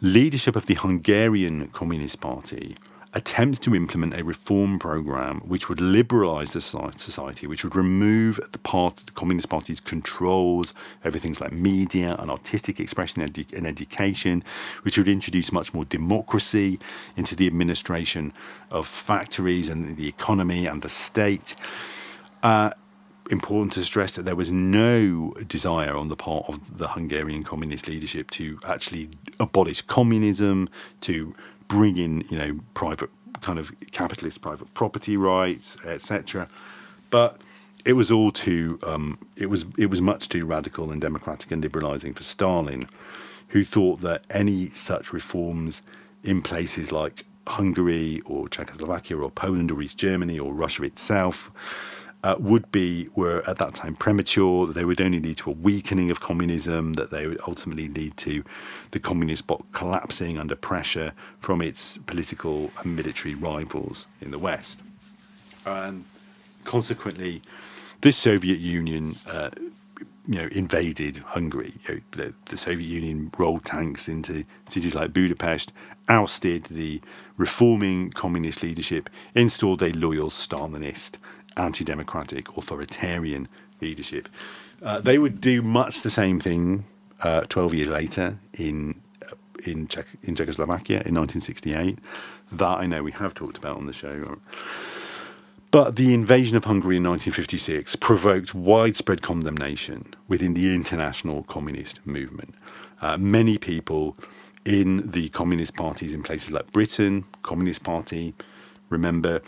leadership 0.00 0.56
of 0.56 0.66
the 0.66 0.74
Hungarian 0.74 1.68
Communist 1.68 2.20
Party 2.20 2.76
attempts 3.14 3.60
to 3.60 3.74
implement 3.74 4.12
a 4.12 4.24
reform 4.24 4.78
program 4.78 5.38
which 5.46 5.68
would 5.68 5.80
liberalize 5.80 6.52
the 6.52 6.60
society, 6.60 7.46
which 7.46 7.62
would 7.62 7.76
remove 7.76 8.40
the, 8.50 8.58
part, 8.58 8.96
the 8.96 9.12
Communist 9.12 9.48
Party's 9.48 9.78
controls 9.78 10.74
over 11.04 11.18
things 11.18 11.40
like 11.40 11.52
media 11.52 12.16
and 12.18 12.28
artistic 12.30 12.80
expression 12.80 13.22
and, 13.22 13.46
and 13.54 13.66
education, 13.66 14.42
which 14.82 14.98
would 14.98 15.08
introduce 15.08 15.52
much 15.52 15.72
more 15.72 15.84
democracy 15.84 16.80
into 17.16 17.36
the 17.36 17.46
administration 17.46 18.32
of 18.70 18.86
factories 18.86 19.68
and 19.68 19.96
the 19.96 20.08
economy 20.08 20.66
and 20.66 20.82
the 20.82 20.88
state. 20.88 21.54
Uh, 22.42 22.70
important 23.30 23.72
to 23.72 23.82
stress 23.84 24.14
that 24.16 24.24
there 24.24 24.36
was 24.36 24.50
no 24.50 25.32
desire 25.46 25.94
on 25.96 26.08
the 26.08 26.16
part 26.16 26.44
of 26.48 26.78
the 26.78 26.88
Hungarian 26.88 27.42
communist 27.42 27.88
leadership 27.88 28.30
to 28.32 28.58
actually 28.66 29.10
abolish 29.40 29.82
communism, 29.82 30.68
to 31.02 31.34
bring 31.68 31.96
in, 31.96 32.22
you 32.30 32.38
know, 32.38 32.60
private 32.74 33.10
kind 33.40 33.58
of 33.58 33.72
capitalist 33.92 34.40
private 34.40 34.72
property 34.74 35.16
rights, 35.16 35.76
etc. 35.84 36.48
But 37.10 37.40
it 37.84 37.94
was 37.94 38.10
all 38.10 38.30
too, 38.30 38.78
um, 38.82 39.18
it 39.36 39.46
was 39.46 39.64
it 39.78 39.86
was 39.86 40.00
much 40.00 40.28
too 40.28 40.44
radical 40.46 40.90
and 40.90 41.00
democratic 41.00 41.50
and 41.50 41.62
liberalising 41.62 42.14
for 42.14 42.22
Stalin, 42.22 42.88
who 43.48 43.64
thought 43.64 44.00
that 44.02 44.24
any 44.30 44.70
such 44.70 45.12
reforms 45.12 45.82
in 46.22 46.42
places 46.42 46.92
like 46.92 47.24
Hungary 47.46 48.22
or 48.24 48.48
Czechoslovakia 48.48 49.18
or 49.18 49.30
Poland 49.30 49.70
or 49.70 49.80
East 49.82 49.98
Germany 49.98 50.38
or 50.38 50.54
Russia 50.54 50.82
itself 50.82 51.50
uh, 52.24 52.36
would 52.38 52.72
be 52.72 53.06
were 53.14 53.42
at 53.46 53.58
that 53.58 53.74
time 53.74 53.94
premature. 53.94 54.66
They 54.66 54.86
would 54.86 55.00
only 55.00 55.20
lead 55.20 55.36
to 55.38 55.50
a 55.50 55.52
weakening 55.52 56.10
of 56.10 56.20
communism. 56.20 56.94
That 56.94 57.10
they 57.10 57.26
would 57.26 57.40
ultimately 57.46 57.86
lead 57.86 58.16
to 58.16 58.42
the 58.92 58.98
communist 58.98 59.46
bloc 59.46 59.70
collapsing 59.72 60.38
under 60.38 60.56
pressure 60.56 61.12
from 61.38 61.60
its 61.60 61.98
political 62.06 62.70
and 62.82 62.96
military 62.96 63.34
rivals 63.34 64.06
in 64.22 64.30
the 64.30 64.38
West. 64.38 64.78
And 65.66 66.06
consequently, 66.64 67.42
the 68.00 68.10
Soviet 68.10 68.58
Union. 68.58 69.16
Uh, 69.26 69.50
you 70.26 70.40
know, 70.40 70.48
invaded 70.52 71.18
Hungary. 71.18 71.74
You 71.86 71.96
know, 71.96 72.00
the, 72.12 72.34
the 72.46 72.56
Soviet 72.56 72.86
Union 72.86 73.30
rolled 73.36 73.66
tanks 73.66 74.08
into 74.08 74.46
cities 74.66 74.94
like 74.94 75.12
Budapest, 75.12 75.70
ousted 76.08 76.64
the 76.64 77.02
reforming 77.36 78.10
communist 78.10 78.62
leadership, 78.62 79.10
installed 79.34 79.82
a 79.82 79.92
loyal 79.92 80.30
Stalinist 80.30 81.18
anti 81.56 81.84
democratic, 81.84 82.56
authoritarian 82.56 83.48
leadership. 83.80 84.28
Uh, 84.82 85.00
they 85.00 85.18
would 85.18 85.40
do 85.40 85.62
much 85.62 86.02
the 86.02 86.10
same 86.10 86.40
thing 86.40 86.84
uh, 87.20 87.42
12 87.42 87.74
years 87.74 87.88
later 87.88 88.38
in, 88.54 89.00
uh, 89.22 89.34
in, 89.64 89.86
Czech, 89.88 90.06
in 90.22 90.34
Czechoslovakia 90.34 91.02
in 91.04 91.14
1968. 91.14 91.98
That 92.52 92.78
I 92.78 92.86
know 92.86 93.02
we 93.02 93.12
have 93.12 93.34
talked 93.34 93.56
about 93.56 93.76
on 93.76 93.86
the 93.86 93.92
show. 93.92 94.38
But 95.70 95.96
the 95.96 96.14
invasion 96.14 96.56
of 96.56 96.64
Hungary 96.64 96.98
in 96.98 97.02
1956 97.02 97.96
provoked 97.96 98.54
widespread 98.54 99.22
condemnation 99.22 100.14
within 100.28 100.54
the 100.54 100.72
international 100.72 101.42
communist 101.44 101.98
movement. 102.06 102.54
Uh, 103.00 103.16
many 103.16 103.58
people 103.58 104.16
in 104.64 105.10
the 105.10 105.30
communist 105.30 105.74
parties 105.74 106.14
in 106.14 106.22
places 106.22 106.52
like 106.52 106.70
Britain, 106.72 107.24
Communist 107.42 107.82
Party, 107.82 108.34
remember, 108.88 109.42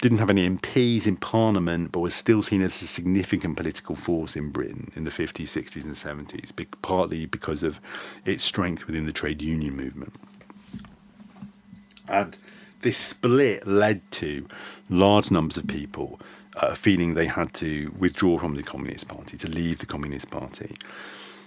didn't 0.00 0.18
have 0.18 0.30
any 0.30 0.48
MPs 0.48 1.06
in 1.06 1.16
Parliament, 1.16 1.90
but 1.92 2.00
was 2.00 2.14
still 2.14 2.42
seen 2.42 2.62
as 2.62 2.80
a 2.82 2.86
significant 2.86 3.56
political 3.56 3.96
force 3.96 4.36
in 4.36 4.50
Britain 4.50 4.92
in 4.94 5.04
the 5.04 5.10
50s, 5.10 5.44
60s, 5.44 5.84
and 5.84 5.94
70s, 5.94 6.54
be- 6.54 6.66
partly 6.82 7.26
because 7.26 7.62
of 7.62 7.80
its 8.24 8.44
strength 8.44 8.86
within 8.86 9.06
the 9.06 9.12
trade 9.12 9.42
union 9.42 9.76
movement. 9.76 10.14
And 12.06 12.36
this 12.82 12.96
split 12.96 13.66
led 13.66 14.08
to 14.12 14.46
large 14.88 15.30
numbers 15.30 15.56
of 15.56 15.66
people 15.66 16.20
uh, 16.56 16.74
feeling 16.74 17.14
they 17.14 17.26
had 17.26 17.52
to 17.54 17.92
withdraw 17.98 18.38
from 18.38 18.54
the 18.54 18.62
Communist 18.62 19.08
Party, 19.08 19.36
to 19.36 19.48
leave 19.48 19.78
the 19.78 19.86
Communist 19.86 20.30
Party. 20.30 20.76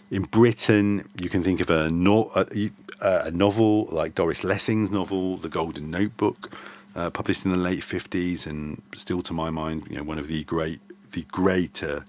In 0.09 0.23
Britain, 0.23 1.07
you 1.19 1.29
can 1.29 1.41
think 1.41 1.61
of 1.61 1.69
a, 1.69 1.89
no- 1.89 2.31
a, 2.35 2.69
a 2.99 3.31
novel 3.31 3.85
like 3.91 4.15
Doris 4.15 4.43
Lessing's 4.43 4.91
novel, 4.91 5.37
The 5.37 5.49
Golden 5.49 5.89
Notebook, 5.89 6.53
uh, 6.95 7.09
published 7.09 7.45
in 7.45 7.51
the 7.51 7.57
late 7.57 7.81
50s, 7.81 8.45
and 8.45 8.81
still 8.95 9.21
to 9.23 9.33
my 9.33 9.49
mind, 9.49 9.87
you 9.89 9.97
know, 9.97 10.03
one 10.03 10.19
of 10.19 10.27
the 10.27 10.43
great, 10.43 10.79
the 11.11 11.23
greater 11.23 12.05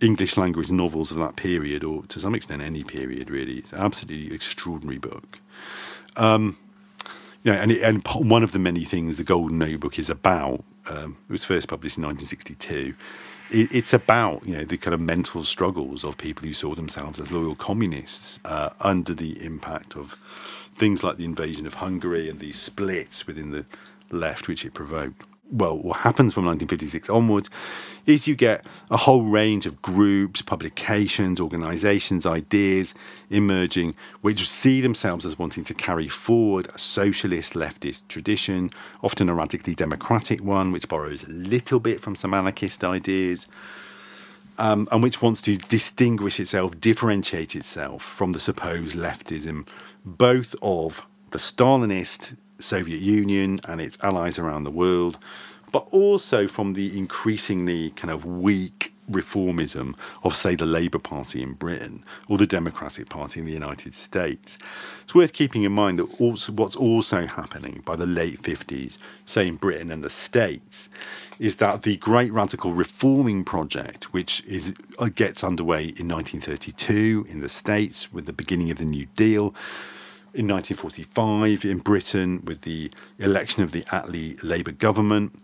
English 0.00 0.36
language 0.36 0.70
novels 0.70 1.10
of 1.10 1.16
that 1.18 1.36
period, 1.36 1.82
or 1.82 2.04
to 2.06 2.20
some 2.20 2.34
extent 2.34 2.62
any 2.62 2.84
period, 2.84 3.30
really. 3.30 3.58
It's 3.58 3.72
an 3.72 3.80
absolutely 3.80 4.34
extraordinary 4.34 4.98
book. 4.98 5.40
Um, 6.16 6.56
you 7.42 7.52
know, 7.52 7.58
and, 7.58 7.72
it, 7.72 7.82
and 7.82 8.06
one 8.06 8.42
of 8.42 8.52
the 8.52 8.58
many 8.58 8.84
things 8.84 9.16
the 9.16 9.24
Golden 9.24 9.58
Notebook 9.58 9.98
is 9.98 10.10
about, 10.10 10.64
um, 10.88 11.16
it 11.28 11.32
was 11.32 11.44
first 11.44 11.68
published 11.68 11.96
in 11.96 12.04
1962. 12.04 12.94
It, 13.50 13.74
it's 13.74 13.92
about 13.92 14.46
you 14.46 14.56
know 14.56 14.64
the 14.64 14.76
kind 14.76 14.94
of 14.94 15.00
mental 15.00 15.44
struggles 15.44 16.04
of 16.04 16.18
people 16.18 16.46
who 16.46 16.52
saw 16.52 16.74
themselves 16.74 17.18
as 17.18 17.30
loyal 17.32 17.54
communists 17.54 18.40
uh, 18.44 18.70
under 18.80 19.14
the 19.14 19.42
impact 19.44 19.96
of 19.96 20.16
things 20.74 21.02
like 21.02 21.16
the 21.16 21.24
invasion 21.24 21.66
of 21.66 21.74
Hungary 21.74 22.28
and 22.28 22.38
the 22.38 22.52
splits 22.52 23.26
within 23.26 23.50
the 23.50 23.64
left 24.10 24.48
which 24.48 24.64
it 24.64 24.74
provoked. 24.74 25.24
Well, 25.50 25.78
what 25.78 25.98
happens 26.00 26.34
from 26.34 26.44
1956 26.44 27.08
onwards 27.08 27.48
is 28.04 28.26
you 28.26 28.36
get 28.36 28.66
a 28.90 28.98
whole 28.98 29.22
range 29.22 29.64
of 29.64 29.80
groups, 29.80 30.42
publications, 30.42 31.40
organisations, 31.40 32.26
ideas 32.26 32.92
emerging 33.30 33.94
which 34.20 34.48
see 34.48 34.82
themselves 34.82 35.24
as 35.24 35.38
wanting 35.38 35.64
to 35.64 35.74
carry 35.74 36.08
forward 36.08 36.68
a 36.74 36.78
socialist 36.78 37.54
leftist 37.54 38.02
tradition, 38.08 38.70
often 39.02 39.30
a 39.30 39.34
radically 39.34 39.74
democratic 39.74 40.42
one, 40.42 40.70
which 40.70 40.86
borrows 40.86 41.24
a 41.24 41.30
little 41.30 41.80
bit 41.80 42.02
from 42.02 42.14
some 42.14 42.34
anarchist 42.34 42.84
ideas 42.84 43.48
um, 44.58 44.88
and 44.90 45.02
which 45.02 45.22
wants 45.22 45.40
to 45.42 45.56
distinguish 45.56 46.38
itself, 46.38 46.78
differentiate 46.80 47.56
itself 47.56 48.02
from 48.02 48.32
the 48.32 48.40
supposed 48.40 48.96
leftism, 48.96 49.66
both 50.04 50.54
of 50.60 51.02
the 51.30 51.38
Stalinist 51.38 52.36
Soviet 52.58 53.00
Union 53.00 53.60
and 53.64 53.80
its 53.80 53.98
allies 54.02 54.38
around 54.38 54.64
the 54.64 54.70
world, 54.70 55.18
but 55.72 55.86
also 55.90 56.48
from 56.48 56.74
the 56.74 56.96
increasingly 56.98 57.90
kind 57.90 58.10
of 58.10 58.24
weak 58.24 58.92
reformism 59.10 59.94
of, 60.22 60.36
say, 60.36 60.54
the 60.54 60.66
Labour 60.66 60.98
Party 60.98 61.42
in 61.42 61.54
Britain 61.54 62.04
or 62.28 62.38
the 62.38 62.46
Democratic 62.46 63.08
Party 63.08 63.40
in 63.40 63.46
the 63.46 63.52
United 63.52 63.94
States. 63.94 64.58
It's 65.02 65.14
worth 65.14 65.32
keeping 65.32 65.62
in 65.64 65.72
mind 65.72 65.98
that 65.98 66.20
also 66.20 66.52
what's 66.52 66.76
also 66.76 67.26
happening 67.26 67.82
by 67.84 67.96
the 67.96 68.06
late 68.06 68.42
50s, 68.42 68.98
say 69.24 69.46
in 69.46 69.56
Britain 69.56 69.90
and 69.90 70.04
the 70.04 70.10
States, 70.10 70.88
is 71.38 71.56
that 71.56 71.82
the 71.82 71.96
great 71.96 72.32
radical 72.32 72.72
reforming 72.72 73.44
project, 73.44 74.12
which 74.12 74.42
is 74.46 74.74
uh, 74.98 75.08
gets 75.08 75.42
underway 75.42 75.82
in 75.82 76.08
1932 76.08 77.26
in 77.28 77.40
the 77.40 77.48
States 77.48 78.12
with 78.12 78.26
the 78.26 78.32
beginning 78.32 78.70
of 78.70 78.78
the 78.78 78.84
New 78.84 79.06
Deal, 79.16 79.54
in 80.38 80.46
1945 80.46 81.64
in 81.64 81.78
Britain 81.78 82.40
with 82.44 82.60
the 82.60 82.92
election 83.18 83.64
of 83.64 83.72
the 83.72 83.82
Attlee 83.82 84.40
Labour 84.44 84.70
government, 84.70 85.34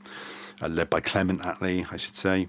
uh, 0.63 0.69
led 0.69 0.89
by 0.89 1.01
Clement 1.01 1.43
Attlee, 1.43 1.85
I 1.91 1.97
should 1.97 2.17
say. 2.17 2.47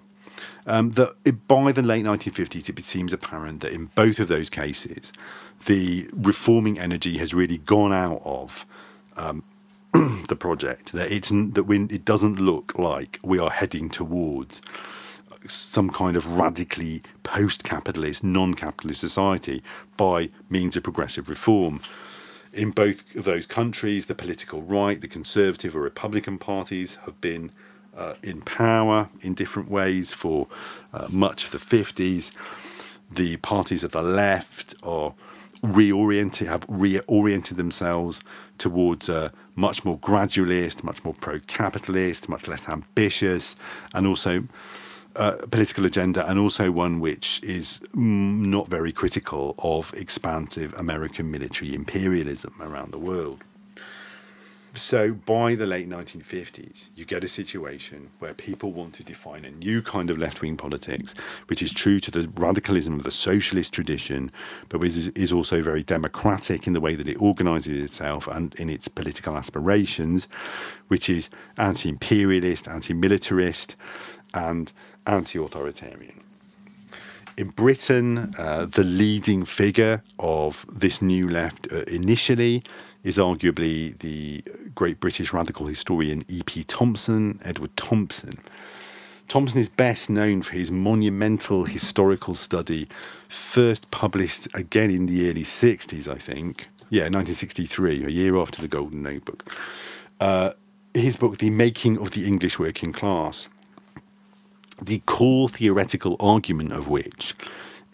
Um, 0.67 0.91
that 0.91 1.15
by 1.47 1.71
the 1.71 1.81
late 1.81 2.05
1950s, 2.05 2.69
it 2.69 2.83
seems 2.83 3.13
apparent 3.13 3.61
that 3.61 3.71
in 3.71 3.87
both 3.95 4.19
of 4.19 4.27
those 4.27 4.51
cases, 4.51 5.11
the 5.65 6.07
reforming 6.13 6.77
energy 6.79 7.17
has 7.17 7.33
really 7.33 7.57
gone 7.57 7.91
out 7.91 8.21
of 8.23 8.65
um, 9.17 9.43
the 10.27 10.35
project. 10.35 10.91
That 10.91 11.11
it's 11.11 11.29
that 11.29 11.63
when 11.63 11.89
it 11.89 12.05
doesn't 12.05 12.39
look 12.39 12.77
like 12.77 13.19
we 13.23 13.39
are 13.39 13.49
heading 13.49 13.89
towards 13.89 14.61
some 15.47 15.89
kind 15.89 16.15
of 16.15 16.27
radically 16.27 17.01
post 17.23 17.63
capitalist, 17.63 18.23
non 18.23 18.53
capitalist 18.53 19.01
society 19.01 19.63
by 19.97 20.29
means 20.47 20.75
of 20.75 20.83
progressive 20.83 21.27
reform. 21.27 21.81
In 22.55 22.71
both 22.71 23.03
of 23.17 23.25
those 23.25 23.45
countries, 23.45 24.05
the 24.05 24.15
political 24.15 24.61
right, 24.61 24.99
the 24.99 25.09
Conservative 25.09 25.75
or 25.75 25.81
Republican 25.81 26.37
parties 26.37 26.95
have 27.05 27.19
been 27.19 27.51
uh, 27.95 28.13
in 28.23 28.41
power 28.41 29.09
in 29.19 29.33
different 29.33 29.69
ways 29.69 30.13
for 30.13 30.47
uh, 30.93 31.07
much 31.09 31.43
of 31.43 31.51
the 31.51 31.57
50s. 31.57 32.31
The 33.11 33.35
parties 33.37 33.83
of 33.83 33.91
the 33.91 34.01
left 34.01 34.73
are 34.83 35.13
reoriented, 35.61 36.47
have 36.47 36.65
reoriented 36.67 37.57
themselves 37.57 38.21
towards 38.57 39.09
a 39.09 39.33
much 39.55 39.83
more 39.83 39.99
gradualist, 39.99 40.81
much 40.81 41.03
more 41.03 41.13
pro-capitalist, 41.13 42.29
much 42.29 42.47
less 42.47 42.69
ambitious, 42.69 43.57
and 43.93 44.07
also 44.07 44.45
political 45.49 45.85
agenda, 45.85 46.29
and 46.29 46.37
also 46.39 46.71
one 46.71 46.99
which 46.99 47.41
is 47.43 47.79
mm, 47.95 48.45
not 48.45 48.67
very 48.67 48.91
critical 48.91 49.55
of 49.59 49.93
expansive 49.93 50.73
American 50.77 51.31
military 51.31 51.73
imperialism 51.73 52.53
around 52.59 52.91
the 52.91 52.99
world. 52.99 53.43
So, 54.77 55.13
by 55.13 55.55
the 55.55 55.65
late 55.65 55.87
1950s, 55.87 56.89
you 56.95 57.05
get 57.05 57.23
a 57.23 57.29
situation 57.29 58.09
where 58.19 58.33
people 58.33 58.73
want 58.73 58.93
to 58.95 59.03
define 59.03 59.45
a 59.45 59.51
new 59.51 59.81
kind 59.81 60.09
of 60.09 60.17
left 60.17 60.41
wing 60.41 60.57
politics, 60.57 61.15
which 61.47 61.61
is 61.61 61.71
true 61.71 62.01
to 62.01 62.11
the 62.11 62.27
radicalism 62.35 62.93
of 62.95 63.03
the 63.03 63.11
socialist 63.11 63.71
tradition, 63.71 64.31
but 64.67 64.83
is, 64.83 65.07
is 65.09 65.31
also 65.31 65.61
very 65.61 65.81
democratic 65.81 66.67
in 66.67 66.73
the 66.73 66.81
way 66.81 66.93
that 66.95 67.07
it 67.07 67.21
organizes 67.21 67.81
itself 67.81 68.27
and 68.27 68.53
in 68.55 68.69
its 68.69 68.89
political 68.89 69.37
aspirations, 69.37 70.27
which 70.89 71.09
is 71.09 71.29
anti 71.57 71.87
imperialist, 71.87 72.67
anti 72.67 72.93
militarist, 72.93 73.77
and 74.33 74.73
anti 75.07 75.39
authoritarian. 75.39 76.21
In 77.37 77.49
Britain, 77.49 78.33
uh, 78.37 78.65
the 78.65 78.83
leading 78.83 79.45
figure 79.45 80.03
of 80.19 80.65
this 80.71 81.01
new 81.01 81.29
left 81.29 81.67
uh, 81.71 81.83
initially 81.83 82.63
is 83.05 83.17
arguably 83.17 83.97
the 83.99 84.43
great 84.75 84.99
British 84.99 85.31
radical 85.31 85.67
historian 85.67 86.25
E.P. 86.27 86.65
Thompson, 86.65 87.39
Edward 87.45 87.77
Thompson. 87.77 88.39
Thompson 89.29 89.57
is 89.57 89.69
best 89.69 90.09
known 90.09 90.41
for 90.41 90.51
his 90.51 90.69
monumental 90.69 91.63
historical 91.63 92.35
study, 92.35 92.89
first 93.29 93.89
published 93.91 94.49
again 94.53 94.91
in 94.91 95.05
the 95.05 95.29
early 95.29 95.43
60s, 95.43 96.07
I 96.07 96.17
think. 96.17 96.67
Yeah, 96.89 97.03
1963, 97.03 98.03
a 98.03 98.09
year 98.09 98.35
after 98.37 98.61
the 98.61 98.67
Golden 98.67 99.01
Notebook. 99.01 99.49
Uh, 100.19 100.51
his 100.93 101.15
book, 101.15 101.37
The 101.37 101.49
Making 101.49 101.97
of 101.97 102.11
the 102.11 102.27
English 102.27 102.59
Working 102.59 102.91
Class 102.91 103.47
the 104.81 104.99
core 105.05 105.49
theoretical 105.49 106.15
argument 106.19 106.73
of 106.73 106.87
which 106.87 107.35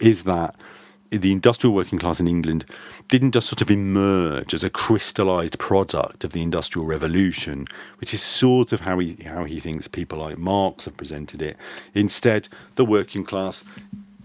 is 0.00 0.24
that 0.24 0.54
the 1.20 1.32
industrial 1.32 1.74
working 1.74 1.98
class 1.98 2.20
in 2.20 2.26
England 2.26 2.64
didn't 3.08 3.32
just 3.32 3.48
sort 3.48 3.60
of 3.60 3.70
emerge 3.70 4.54
as 4.54 4.64
a 4.64 4.70
crystallized 4.70 5.58
product 5.58 6.24
of 6.24 6.32
the 6.32 6.42
industrial 6.42 6.86
revolution, 6.86 7.66
which 7.98 8.14
is 8.14 8.22
sort 8.22 8.72
of 8.72 8.80
how 8.80 8.98
he 8.98 9.16
how 9.26 9.44
he 9.44 9.60
thinks 9.60 9.86
people 9.88 10.18
like 10.18 10.38
Marx 10.38 10.86
have 10.86 10.96
presented 10.96 11.42
it. 11.42 11.56
Instead, 11.94 12.48
the 12.76 12.84
working 12.84 13.24
class 13.24 13.62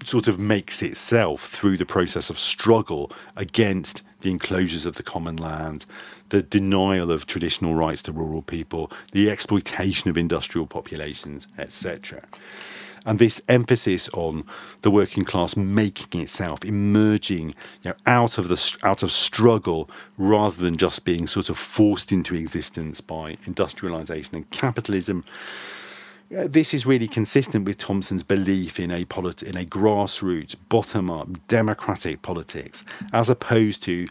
sort 0.05 0.27
of 0.27 0.39
makes 0.39 0.81
itself 0.81 1.47
through 1.47 1.75
the 1.75 1.85
process 1.85 2.29
of 2.29 2.39
struggle 2.39 3.11
against 3.35 4.01
the 4.21 4.31
enclosures 4.31 4.85
of 4.85 4.95
the 4.95 5.03
common 5.03 5.35
land, 5.35 5.85
the 6.29 6.41
denial 6.41 7.11
of 7.11 7.25
traditional 7.25 7.75
rights 7.75 8.01
to 8.03 8.11
rural 8.11 8.41
people, 8.41 8.91
the 9.11 9.29
exploitation 9.29 10.09
of 10.09 10.17
industrial 10.17 10.65
populations, 10.65 11.47
etc. 11.57 12.23
And 13.07 13.19
this 13.19 13.41
emphasis 13.47 14.09
on 14.09 14.43
the 14.81 14.91
working 14.91 15.23
class 15.23 15.55
making 15.55 16.21
itself, 16.21 16.65
emerging 16.65 17.55
you 17.81 17.91
know, 17.91 17.93
out 18.05 18.37
of 18.37 18.49
the 18.49 18.77
out 18.83 19.01
of 19.01 19.13
struggle, 19.13 19.89
rather 20.17 20.61
than 20.61 20.75
just 20.75 21.05
being 21.05 21.25
sort 21.25 21.47
of 21.47 21.57
forced 21.57 22.11
into 22.11 22.35
existence 22.35 22.99
by 22.99 23.37
industrialization 23.45 24.35
and 24.35 24.51
capitalism, 24.51 25.23
uh, 26.37 26.47
this 26.49 26.73
is 26.73 26.85
really 26.85 27.07
consistent 27.07 27.63
with 27.63 27.77
Thompson's 27.77 28.23
belief 28.23 28.77
in 28.77 28.91
a 28.91 29.05
polit- 29.05 29.41
in 29.41 29.55
a 29.55 29.63
grassroots, 29.63 30.55
bottom-up, 30.67 31.47
democratic 31.47 32.21
politics, 32.21 32.83
as 33.13 33.29
opposed 33.29 33.81
to 33.83 34.07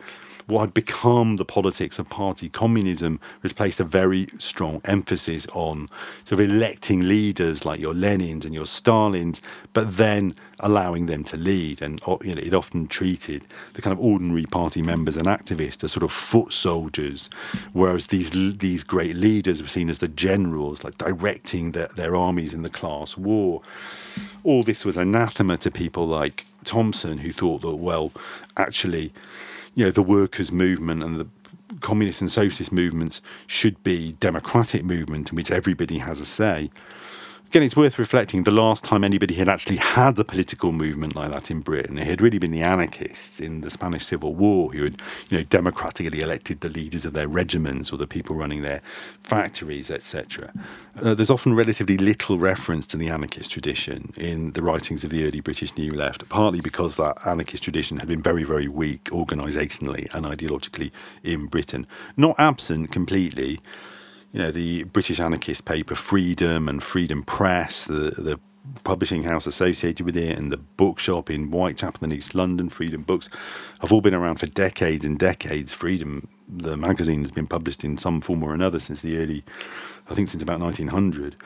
what 0.47 0.61
had 0.61 0.75
become 0.75 1.37
the 1.37 1.45
politics 1.45 1.99
of 1.99 2.09
party 2.09 2.49
communism, 2.49 3.19
which 3.41 3.57
placed 3.57 3.81
a 3.81 3.85
very 3.85 4.29
strong 4.39 4.81
emphasis 4.85 5.47
on 5.53 5.89
sort 6.25 6.41
of 6.41 6.51
electing 6.51 7.09
leaders 7.09 7.65
like 7.65 7.81
your 7.81 7.95
Lenins 7.95 8.45
and 8.45 8.55
your 8.55 8.65
Stalins, 8.65 9.41
but 9.73 9.97
then 9.97 10.35
allowing 10.61 11.07
them 11.07 11.25
to 11.25 11.37
lead. 11.37 11.83
And 11.83 12.01
you 12.23 12.35
know, 12.35 12.43
it 12.43 12.55
often 12.55 12.87
treated 12.87 13.47
the 13.75 13.83
kind 13.83 13.93
of 13.93 13.99
ordinary 13.99 14.47
party 14.47 14.83
members 14.83 15.17
and 15.17 15.27
activists 15.27 15.83
as 15.83 15.93
sort 15.93 16.05
of 16.05 16.13
foot 16.13 16.53
soldiers, 16.53 17.29
whereas 17.73 18.07
these 18.09 18.31
these 18.59 18.85
great 18.85 19.17
leaders 19.17 19.61
were 19.61 19.69
seen 19.69 19.91
as 19.91 19.99
the 19.99 20.09
generals, 20.09 20.85
like 20.85 20.97
directing 20.99 21.73
their, 21.73 21.89
their 21.97 22.15
armies 22.15 22.55
in 22.55 22.63
the 22.63 22.71
class 22.71 23.17
war. 23.17 23.63
All 24.45 24.63
this 24.63 24.85
was 24.85 24.97
anathema 24.97 25.57
to 25.59 25.71
people 25.71 26.07
like 26.07 26.47
Thompson, 26.65 27.19
who 27.19 27.33
thought 27.33 27.63
that, 27.63 27.77
well, 27.77 28.13
actually, 28.57 29.13
you 29.77 29.85
know, 29.85 29.91
the 29.93 30.03
workers' 30.03 30.51
movement 30.51 31.05
and 31.05 31.21
the 31.21 31.29
communist 31.81 32.21
and 32.21 32.33
socialist 32.33 32.73
movements 32.73 33.21
should 33.47 33.81
be 33.85 34.13
democratic 34.13 34.85
movement 34.85 35.31
in 35.31 35.37
which 35.37 35.51
everybody 35.51 35.99
has 35.99 36.19
a 36.19 36.25
say. 36.25 36.71
Again, 37.49 37.63
it's 37.63 37.77
worth 37.77 37.97
reflecting 37.97 38.43
the 38.43 38.51
last 38.51 38.83
time 38.83 39.05
anybody 39.05 39.35
had 39.35 39.49
actually 39.49 39.77
had 39.77 40.19
a 40.19 40.25
political 40.25 40.73
movement 40.73 41.15
like 41.15 41.31
that 41.31 41.49
in 41.49 41.61
Britain, 41.61 41.97
it 41.97 42.05
had 42.05 42.21
really 42.21 42.39
been 42.39 42.51
the 42.51 42.63
anarchists 42.63 43.39
in 43.39 43.61
the 43.61 43.71
Spanish 43.71 44.05
Civil 44.05 44.35
War 44.35 44.73
who 44.73 44.83
had, 44.83 45.01
you 45.29 45.39
know, 45.39 45.45
democratically 45.45 46.23
elected 46.23 46.61
the 46.61 46.69
leaders 46.69 47.05
of 47.05 47.13
their 47.13 47.29
regiments 47.29 47.93
or 47.93 47.99
the 47.99 48.07
people 48.07 48.35
running 48.35 48.63
their 48.63 48.83
factories, 49.21 49.93
etc. 49.93 50.53
Uh, 51.01 51.15
there's 51.15 51.31
often 51.31 51.55
relatively 51.55 51.97
little 51.97 52.37
reference 52.37 52.85
to 52.89 52.97
the 52.97 53.09
anarchist 53.09 53.53
tradition 53.53 54.13
in 54.17 54.51
the 54.53 54.63
writings 54.63 55.05
of 55.05 55.11
the 55.11 55.25
early 55.25 55.41
British 55.41 55.77
New 55.77 55.93
Left, 55.93 56.29
partly 56.29 56.61
because 56.61 56.97
that 56.97 57.17
anarchist 57.25 57.63
tradition 57.63 57.99
had 57.99 58.09
been 58.09 58.23
very, 58.23 58.43
very 58.43 58.67
weak 58.67 59.05
organisationally 59.05 60.13
and 60.13 60.27
ideologically 60.27 60.91
in 61.23 61.47
Britain. 61.47 61.87
Not 62.17 62.35
absent 62.41 62.91
completely 62.91 63.61
you 64.33 64.41
know, 64.41 64.51
the 64.51 64.85
British 64.85 65.21
anarchist 65.21 65.65
paper 65.65 65.95
Freedom 65.95 66.69
and 66.69 66.83
Freedom 66.83 67.23
Press, 67.23 67.85
the 67.85 68.11
the 68.17 68.39
publishing 68.85 69.23
house 69.23 69.47
associated 69.47 70.05
with 70.05 70.17
it, 70.17 70.37
and 70.37 70.53
the 70.53 70.57
bookshop 70.57 71.31
in 71.31 71.49
Whitechapel 71.49 72.05
in 72.05 72.13
East 72.13 72.35
London, 72.35 72.69
Freedom 72.69 73.03
Books, 73.03 73.29
have 73.81 73.93
all 73.93 74.01
been 74.01 74.15
around 74.15 74.37
for 74.37 74.47
decades 74.47 75.05
and 75.05 75.19
decades. 75.19 75.73
Freedom, 75.73 76.29
the 76.49 76.77
magazine, 76.77 77.23
has 77.23 77.33
been 77.33 77.47
published 77.47 77.85
in 77.85 77.99
some 77.99 78.21
form 78.21 78.43
or 78.43 78.55
another 78.55 78.81
since 78.81 79.03
the 79.03 79.19
early, 79.19 79.45
I 80.11 80.15
think, 80.15 80.29
since 80.29 80.43
about 80.43 80.61
1900. 80.61 81.37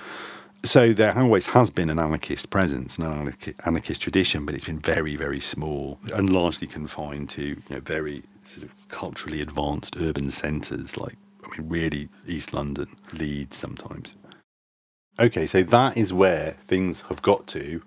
So 0.63 0.93
there 0.93 1.17
always 1.17 1.47
has 1.47 1.71
been 1.71 1.89
an 1.89 1.99
anarchist 1.99 2.51
presence, 2.51 2.99
an 2.99 3.35
anarchist 3.65 4.03
tradition, 4.03 4.45
but 4.45 4.55
it's 4.55 4.67
been 4.67 4.81
very, 4.81 5.17
very 5.17 5.41
small 5.41 5.99
and 6.13 6.31
largely 6.31 6.67
confined 6.67 7.31
to 7.31 7.43
you 7.43 7.63
know, 7.71 7.81
very 7.81 8.25
sort 8.45 8.65
of 8.65 8.89
culturally 8.89 9.41
advanced 9.41 9.97
urban 9.99 10.31
centres 10.31 10.97
like 10.97 11.17
I 11.45 11.49
mean, 11.49 11.69
really 11.69 12.09
East 12.27 12.53
London, 12.53 12.89
Leeds 13.13 13.57
sometimes. 13.57 14.15
Okay, 15.19 15.47
so 15.47 15.63
that 15.63 15.97
is 15.97 16.13
where 16.13 16.57
things 16.67 17.03
have 17.03 17.21
got 17.23 17.47
to 17.49 17.83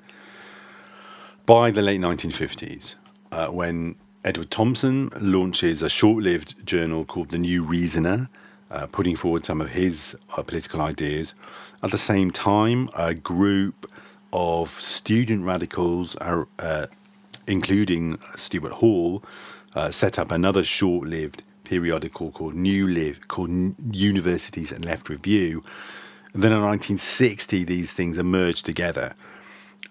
by 1.46 1.72
the 1.72 1.82
late 1.82 2.00
1950s, 2.00 2.96
uh, 3.32 3.48
when 3.48 3.96
Edward 4.24 4.50
Thompson 4.50 5.10
launches 5.20 5.82
a 5.82 5.90
short 5.90 6.24
lived 6.24 6.66
journal 6.66 7.04
called 7.04 7.32
The 7.32 7.38
New 7.38 7.64
Reasoner, 7.64 8.30
uh, 8.72 8.88
putting 8.88 9.18
forward 9.18 9.44
some 9.44 9.60
of 9.60 9.70
his 9.70 10.16
uh, 10.38 10.42
political 10.44 10.80
ideas. 10.80 11.34
At 11.82 11.92
the 11.92 11.98
same 11.98 12.32
time, 12.32 12.90
a 12.96 13.14
group 13.14 13.90
of 14.32 14.80
student 14.80 15.44
radicals, 15.44 16.16
uh, 16.16 16.88
including 17.46 18.18
Stuart 18.38 18.74
Hall, 18.74 19.22
uh, 19.76 19.92
set 19.92 20.18
up 20.18 20.32
another 20.32 20.64
short 20.64 21.10
lived 21.10 21.44
periodical 21.64 22.32
called 22.32 22.54
New 22.54 22.88
Live, 22.88 23.28
called 23.28 23.76
Universities 23.92 24.72
and 24.72 24.86
Left 24.86 25.10
Review. 25.10 25.64
And 26.34 26.42
then 26.42 26.52
in 26.52 26.62
1960, 26.62 27.64
these 27.64 27.92
things 27.92 28.18
emerged 28.18 28.66
together 28.66 29.16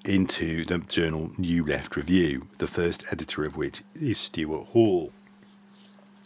into 0.04 0.64
the 0.64 0.78
journal 0.78 1.30
New 1.38 1.64
Left 1.64 1.96
Review, 1.96 2.48
the 2.58 2.66
first 2.66 3.04
editor 3.10 3.44
of 3.44 3.56
which 3.56 3.82
is 3.94 4.18
Stuart 4.18 4.66
Hall. 4.68 5.12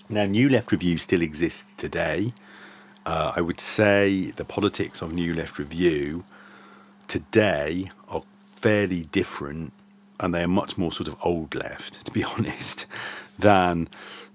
Now, 0.09 0.25
New 0.25 0.49
Left 0.49 0.73
Review 0.73 0.99
still 0.99 1.21
exists 1.21 1.65
today. 1.77 2.33
Uh, 3.05 3.33
I 3.37 3.41
would 3.41 3.61
say 3.61 4.31
the 4.33 4.45
politics 4.45 5.03
of 5.03 5.13
New 5.13 5.35
Left 5.35 5.59
Review 5.59 6.25
today 7.09 7.91
are 8.09 8.23
fairly 8.47 9.03
different 9.13 9.73
and 10.19 10.35
they 10.35 10.43
are 10.43 10.49
much 10.49 10.79
more 10.79 10.93
sort 10.93 11.09
of 11.09 11.17
old 11.23 11.55
left, 11.55 12.05
to 12.05 12.11
be 12.11 12.25
honest, 12.37 12.87
than 13.39 13.89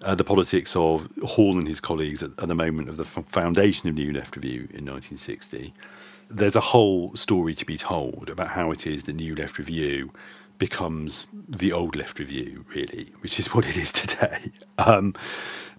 uh, 0.04 0.16
the 0.16 0.24
politics 0.24 0.76
of 0.76 1.10
Hall 1.24 1.58
and 1.58 1.68
his 1.68 1.80
colleagues 1.80 2.24
at, 2.24 2.32
at 2.38 2.48
the 2.48 2.56
moment 2.56 2.90
of 2.90 2.98
the 2.98 3.06
foundation 3.06 3.90
of 3.90 3.96
New 3.96 4.12
Left 4.12 4.36
Review 4.36 4.68
in 4.74 4.86
1960. 4.86 5.74
there's 6.30 6.56
a 6.56 6.62
whole 6.62 7.16
story 7.16 7.54
to 7.56 7.66
be 7.66 7.78
told 7.78 8.30
about 8.30 8.50
how 8.50 8.72
it 8.72 8.88
is 8.88 9.04
the 9.04 9.14
New 9.14 9.36
Left 9.36 9.58
Review 9.58 10.12
becomes 10.58 11.26
the 11.50 11.72
Old 11.72 11.96
Left 11.96 12.20
Review, 12.20 12.66
really, 12.70 13.12
which 13.22 13.40
is 13.40 13.48
what 13.54 13.68
it 13.68 13.76
is 13.76 13.92
today. 13.92 14.52
Um, 14.78 15.16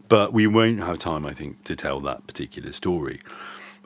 but 0.09 0.33
we 0.33 0.47
won't 0.47 0.81
have 0.81 0.99
time, 0.99 1.25
I 1.25 1.33
think, 1.33 1.65
to 1.65 1.77
tell 1.77 2.01
that 2.01 2.27
particular 2.27 2.73
story. 2.73 3.21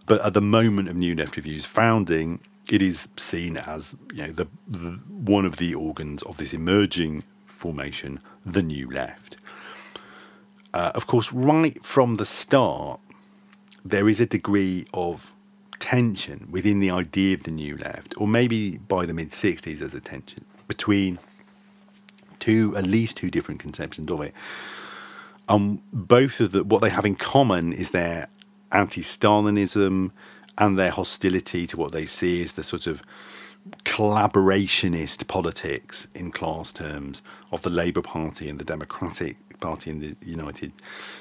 But 0.06 0.24
at 0.24 0.34
the 0.34 0.40
moment 0.40 0.88
of 0.88 0.96
New 0.96 1.14
Left 1.14 1.36
Review's 1.36 1.64
founding, 1.64 2.40
it 2.68 2.82
is 2.82 3.08
seen 3.16 3.56
as 3.56 3.94
you 4.12 4.26
know 4.26 4.32
the, 4.32 4.46
the 4.66 5.00
one 5.08 5.44
of 5.44 5.56
the 5.56 5.74
organs 5.74 6.22
of 6.22 6.38
this 6.38 6.52
emerging 6.52 7.24
formation, 7.46 8.20
the 8.44 8.62
New 8.62 8.90
Left. 8.90 9.36
Uh, 10.76 10.92
of 10.94 11.06
course, 11.06 11.32
right 11.32 11.82
from 11.82 12.16
the 12.16 12.26
start, 12.26 13.00
there 13.82 14.10
is 14.10 14.20
a 14.20 14.26
degree 14.26 14.86
of 14.92 15.32
tension 15.78 16.48
within 16.50 16.80
the 16.80 16.90
idea 16.90 17.32
of 17.32 17.44
the 17.44 17.50
New 17.50 17.78
Left, 17.78 18.12
or 18.18 18.28
maybe 18.28 18.76
by 18.76 19.06
the 19.06 19.14
mid 19.14 19.30
60s, 19.30 19.78
there's 19.78 19.94
a 19.94 20.00
tension 20.00 20.44
between 20.68 21.18
two, 22.40 22.76
at 22.76 22.86
least 22.86 23.16
two 23.16 23.30
different 23.30 23.58
conceptions 23.58 24.10
of 24.10 24.20
it. 24.20 24.34
Um, 25.48 25.80
both 25.94 26.40
of 26.40 26.52
the, 26.52 26.62
what 26.62 26.82
they 26.82 26.90
have 26.90 27.06
in 27.06 27.16
common 27.16 27.72
is 27.72 27.92
their 27.92 28.28
anti 28.70 29.00
Stalinism 29.00 30.10
and 30.58 30.78
their 30.78 30.90
hostility 30.90 31.66
to 31.68 31.78
what 31.78 31.92
they 31.92 32.04
see 32.04 32.42
as 32.42 32.52
the 32.52 32.62
sort 32.62 32.86
of 32.86 33.02
collaborationist 33.84 35.26
politics 35.26 36.06
in 36.14 36.30
class 36.30 36.70
terms 36.70 37.22
of 37.50 37.62
the 37.62 37.70
Labour 37.70 38.02
Party 38.02 38.50
and 38.50 38.58
the 38.58 38.64
Democratic 38.64 39.36
Party 39.60 39.90
in 39.90 40.00
the 40.00 40.16
United 40.24 40.72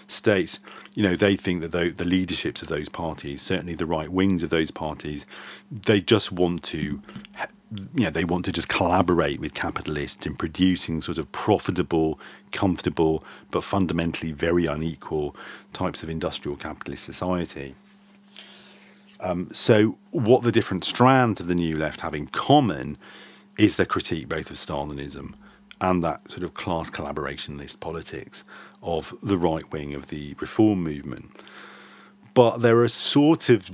States. 0.07 0.59
You 0.93 1.03
know, 1.03 1.15
they 1.15 1.35
think 1.35 1.61
that 1.61 1.71
the, 1.71 1.89
the 1.89 2.05
leaderships 2.05 2.61
of 2.61 2.67
those 2.67 2.89
parties, 2.89 3.41
certainly 3.41 3.75
the 3.75 3.85
right 3.85 4.09
wings 4.09 4.43
of 4.43 4.49
those 4.49 4.71
parties, 4.71 5.25
they 5.71 6.01
just 6.01 6.31
want 6.31 6.63
to. 6.63 7.01
You 7.93 8.05
know, 8.05 8.09
they 8.11 8.23
want 8.23 8.45
to 8.45 8.51
just 8.51 8.69
collaborate 8.69 9.39
with 9.39 9.53
capitalists 9.53 10.25
in 10.25 10.35
producing 10.35 11.01
sort 11.01 11.17
of 11.17 11.29
profitable, 11.31 12.19
comfortable, 12.51 13.23
but 13.51 13.63
fundamentally 13.63 14.31
very 14.31 14.65
unequal 14.65 15.35
types 15.73 16.03
of 16.03 16.09
industrial 16.09 16.55
capitalist 16.55 17.03
society. 17.03 17.75
Um, 19.19 19.49
so, 19.51 19.97
what 20.11 20.43
the 20.43 20.51
different 20.51 20.83
strands 20.85 21.41
of 21.41 21.47
the 21.47 21.55
New 21.55 21.75
Left 21.75 22.01
have 22.01 22.13
in 22.13 22.27
common 22.27 22.97
is 23.57 23.75
the 23.75 23.85
critique 23.85 24.29
both 24.29 24.51
of 24.51 24.57
Stalinism 24.57 25.33
and 25.81 26.03
that 26.03 26.29
sort 26.29 26.43
of 26.43 26.53
class 26.53 26.89
collaborationist 26.89 27.79
politics 27.79 28.43
of 28.81 29.13
the 29.21 29.37
right 29.37 29.69
wing 29.71 29.93
of 29.93 30.07
the 30.07 30.35
reform 30.39 30.83
movement. 30.83 31.31
But 32.33 32.61
there 32.61 32.81
are 32.81 32.87
sort 32.87 33.49
of 33.49 33.69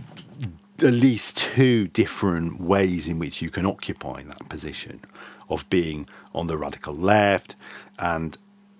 at 0.79 0.93
least 0.93 1.37
two 1.37 1.87
different 1.87 2.59
ways 2.59 3.07
in 3.07 3.19
which 3.19 3.41
you 3.41 3.49
can 3.49 3.65
occupy 3.65 4.23
that 4.23 4.49
position 4.49 5.01
of 5.49 5.69
being 5.69 6.07
on 6.33 6.47
the 6.47 6.57
radical 6.57 6.95
left 6.95 7.55
and 7.99 8.37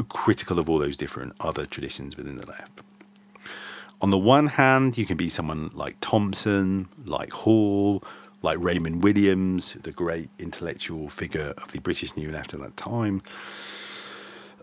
critical 0.09 0.57
of 0.57 0.69
all 0.69 0.79
those 0.79 0.97
different 0.97 1.33
other 1.39 1.65
traditions 1.65 2.17
within 2.17 2.37
the 2.37 2.45
left 2.45 2.81
on 4.01 4.09
the 4.09 4.17
one 4.17 4.47
hand, 4.47 4.97
you 4.97 5.05
can 5.05 5.15
be 5.15 5.29
someone 5.29 5.69
like 5.73 5.95
Thompson, 6.01 6.89
like 7.05 7.31
Hall, 7.31 8.03
like 8.41 8.57
Raymond 8.59 9.03
Williams, 9.03 9.75
the 9.83 9.91
great 9.91 10.29
intellectual 10.39 11.09
figure 11.09 11.53
of 11.57 11.71
the 11.71 11.79
British 11.79 12.15
New 12.15 12.31
Left 12.31 12.53
at 12.53 12.59
that 12.61 12.77
time, 12.77 13.21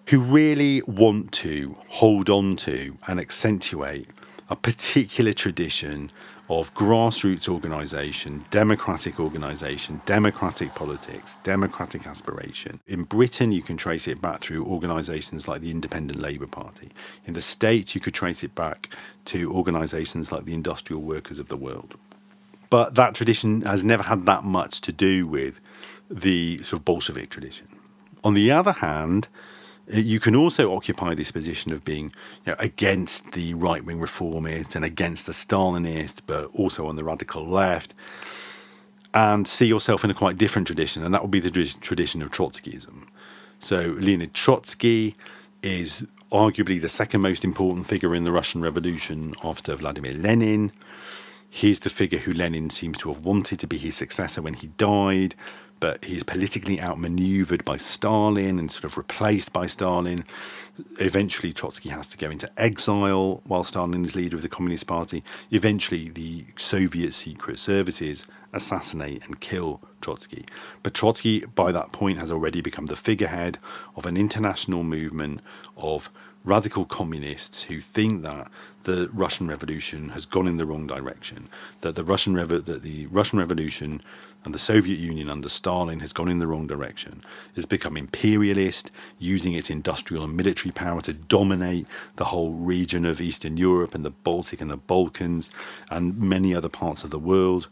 who 0.06 0.20
really 0.20 0.82
want 0.82 1.32
to 1.32 1.76
hold 1.88 2.30
on 2.30 2.56
to 2.56 2.96
and 3.06 3.20
accentuate 3.20 4.08
a 4.50 4.56
particular 4.56 5.32
tradition 5.32 6.10
of 6.48 6.72
grassroots 6.72 7.46
organisation, 7.46 8.44
democratic 8.50 9.20
organisation, 9.20 10.00
democratic 10.06 10.74
politics, 10.74 11.36
democratic 11.42 12.06
aspiration. 12.06 12.80
In 12.86 13.04
Britain, 13.04 13.52
you 13.52 13.60
can 13.60 13.76
trace 13.76 14.08
it 14.08 14.22
back 14.22 14.40
through 14.40 14.64
organisations 14.64 15.46
like 15.46 15.60
the 15.60 15.70
Independent 15.70 16.18
Labour 16.18 16.46
Party. 16.46 16.90
In 17.26 17.34
the 17.34 17.42
States, 17.42 17.94
you 17.94 18.00
could 18.00 18.14
trace 18.14 18.42
it 18.42 18.54
back 18.54 18.88
to 19.26 19.52
organisations 19.52 20.32
like 20.32 20.46
the 20.46 20.54
Industrial 20.54 21.02
Workers 21.02 21.38
of 21.38 21.48
the 21.48 21.56
World. 21.56 21.96
But 22.70 22.94
that 22.94 23.14
tradition 23.14 23.62
has 23.62 23.82
never 23.82 24.02
had 24.02 24.26
that 24.26 24.44
much 24.44 24.80
to 24.82 24.92
do 24.92 25.26
with 25.26 25.60
the 26.10 26.58
sort 26.58 26.80
of 26.80 26.84
Bolshevik 26.84 27.30
tradition. 27.30 27.68
On 28.24 28.34
the 28.34 28.50
other 28.50 28.72
hand, 28.72 29.28
uh, 29.92 29.98
you 29.98 30.20
can 30.20 30.34
also 30.34 30.74
occupy 30.74 31.14
this 31.14 31.30
position 31.30 31.72
of 31.72 31.84
being 31.84 32.12
you 32.44 32.52
know, 32.52 32.56
against 32.58 33.32
the 33.32 33.54
right 33.54 33.84
wing 33.84 33.98
reformists 33.98 34.74
and 34.74 34.84
against 34.84 35.26
the 35.26 35.32
Stalinists, 35.32 36.20
but 36.26 36.50
also 36.54 36.86
on 36.86 36.96
the 36.96 37.04
radical 37.04 37.46
left, 37.46 37.94
and 39.14 39.48
see 39.48 39.66
yourself 39.66 40.04
in 40.04 40.10
a 40.10 40.14
quite 40.14 40.36
different 40.36 40.66
tradition, 40.66 41.02
and 41.02 41.14
that 41.14 41.22
would 41.22 41.30
be 41.30 41.40
the 41.40 41.50
tradition 41.80 42.22
of 42.22 42.30
Trotskyism. 42.30 43.06
So 43.58 43.96
Leonid 43.98 44.34
Trotsky 44.34 45.16
is 45.62 46.06
arguably 46.30 46.80
the 46.80 46.88
second 46.88 47.22
most 47.22 47.44
important 47.44 47.86
figure 47.86 48.14
in 48.14 48.24
the 48.24 48.32
Russian 48.32 48.60
Revolution 48.60 49.34
after 49.42 49.74
Vladimir 49.74 50.14
Lenin. 50.14 50.72
He's 51.50 51.80
the 51.80 51.90
figure 51.90 52.18
who 52.18 52.32
Lenin 52.32 52.70
seems 52.70 52.98
to 52.98 53.12
have 53.12 53.24
wanted 53.24 53.58
to 53.60 53.66
be 53.66 53.78
his 53.78 53.96
successor 53.96 54.42
when 54.42 54.54
he 54.54 54.68
died 54.68 55.34
but 55.80 56.04
he's 56.04 56.22
politically 56.22 56.80
outmaneuvered 56.80 57.64
by 57.64 57.76
Stalin 57.76 58.58
and 58.58 58.70
sort 58.70 58.84
of 58.84 58.96
replaced 58.96 59.52
by 59.52 59.66
Stalin. 59.66 60.24
Eventually, 60.98 61.52
Trotsky 61.52 61.90
has 61.90 62.08
to 62.08 62.16
go 62.16 62.30
into 62.30 62.50
exile 62.56 63.42
while 63.44 63.64
Stalin 63.64 64.04
is 64.04 64.14
leader 64.14 64.36
of 64.36 64.42
the 64.42 64.48
Communist 64.48 64.86
Party. 64.86 65.22
Eventually, 65.50 66.08
the 66.08 66.46
Soviet 66.56 67.14
secret 67.14 67.58
services 67.58 68.26
assassinate 68.52 69.24
and 69.26 69.40
kill 69.40 69.80
Trotsky. 70.00 70.46
But 70.82 70.94
Trotsky, 70.94 71.40
by 71.40 71.70
that 71.72 71.92
point, 71.92 72.18
has 72.18 72.32
already 72.32 72.60
become 72.60 72.86
the 72.86 72.96
figurehead 72.96 73.58
of 73.94 74.06
an 74.06 74.16
international 74.16 74.82
movement 74.82 75.40
of 75.76 76.10
radical 76.44 76.84
communists 76.84 77.62
who 77.64 77.80
think 77.80 78.22
that 78.22 78.50
the 78.84 79.10
Russian 79.12 79.48
Revolution 79.48 80.10
has 80.10 80.24
gone 80.24 80.48
in 80.48 80.56
the 80.56 80.64
wrong 80.64 80.86
direction, 80.86 81.48
that 81.82 81.94
the 81.94 82.04
Russian 82.04 82.34
Revo- 82.34 82.64
that 82.64 82.82
the 82.82 83.06
Russian 83.06 83.38
Revolution 83.38 84.00
and 84.44 84.54
the 84.54 84.58
Soviet 84.58 84.98
Union 84.98 85.28
under 85.28 85.48
Stalin 85.48 86.00
has 86.00 86.12
gone 86.12 86.28
in 86.28 86.38
the 86.38 86.46
wrong 86.46 86.66
direction, 86.66 87.22
has 87.54 87.66
become 87.66 87.96
imperialist, 87.96 88.90
using 89.18 89.52
its 89.52 89.68
industrial 89.68 90.24
and 90.24 90.36
military 90.36 90.72
power 90.72 91.00
to 91.02 91.12
dominate 91.12 91.86
the 92.16 92.26
whole 92.26 92.52
region 92.52 93.04
of 93.04 93.20
Eastern 93.20 93.56
Europe 93.56 93.94
and 93.94 94.04
the 94.04 94.10
Baltic 94.10 94.60
and 94.60 94.70
the 94.70 94.76
Balkans 94.76 95.50
and 95.90 96.18
many 96.18 96.54
other 96.54 96.68
parts 96.68 97.04
of 97.04 97.10
the 97.10 97.18
world. 97.18 97.68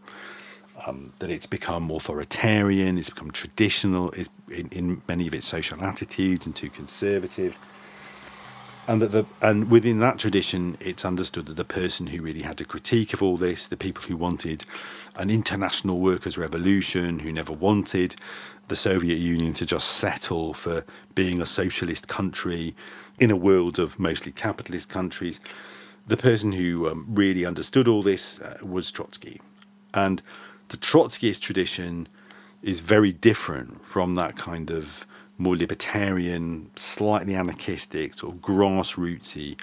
Um, 0.87 1.15
that 1.21 1.31
it's 1.31 1.47
become 1.47 1.91
authoritarian, 1.91 2.99
it's 2.99 3.09
become 3.09 3.31
traditional 3.31 4.11
it's 4.11 4.29
in, 4.51 4.69
in 4.69 5.03
many 5.09 5.27
of 5.27 5.35
its 5.35 5.47
social 5.47 5.83
attitudes 5.83 6.45
and 6.45 6.55
too 6.55 6.69
conservative 6.69 7.57
and 8.89 9.03
that 9.03 9.13
the 9.13 9.27
and 9.41 9.71
within 9.71 9.99
that 10.01 10.19
tradition, 10.19 10.77
it's 10.81 11.05
understood 11.05 11.47
that 11.47 11.57
the 11.57 11.65
person 11.65 12.09
who 12.09 12.23
really 12.23 12.43
had 12.43 12.61
a 12.61 12.65
critique 12.65 13.13
of 13.13 13.23
all 13.23 13.37
this, 13.37 13.67
the 13.67 13.77
people 13.77 14.05
who 14.05 14.17
wanted 14.17 14.65
an 15.17 15.31
international 15.31 15.99
workers' 15.99 16.39
revolution, 16.39 17.21
who 17.21 17.33
never 17.33 17.53
wanted 17.53 18.15
the 18.69 18.77
Soviet 18.77 19.17
Union 19.17 19.55
to 19.55 19.67
just 19.67 19.89
settle 19.89 20.53
for 20.53 20.85
being 21.15 21.41
a 21.41 21.47
socialist 21.47 22.09
country 22.09 22.75
in 23.19 23.31
a 23.31 23.37
world 23.37 23.79
of 23.79 23.99
mostly 23.99 24.33
capitalist 24.33 24.89
countries, 24.89 25.41
the 26.07 26.17
person 26.17 26.53
who 26.53 26.89
um, 26.89 27.07
really 27.09 27.45
understood 27.45 27.89
all 27.89 28.03
this 28.03 28.41
uh, 28.41 28.59
was 28.63 28.91
Trotsky, 28.91 29.41
and 29.95 30.23
the 30.69 30.77
Trotskyist 30.77 31.41
tradition 31.41 32.09
is 32.63 32.81
very 32.81 33.13
different 33.13 33.85
from 33.85 34.15
that 34.15 34.37
kind 34.37 34.71
of 34.71 35.07
more 35.39 35.57
libertarian, 35.57 36.71
slightly 36.77 37.35
anarchistic, 37.35 38.15
sort 38.15 38.35
of 38.35 38.41
grassrootsy 38.41 39.59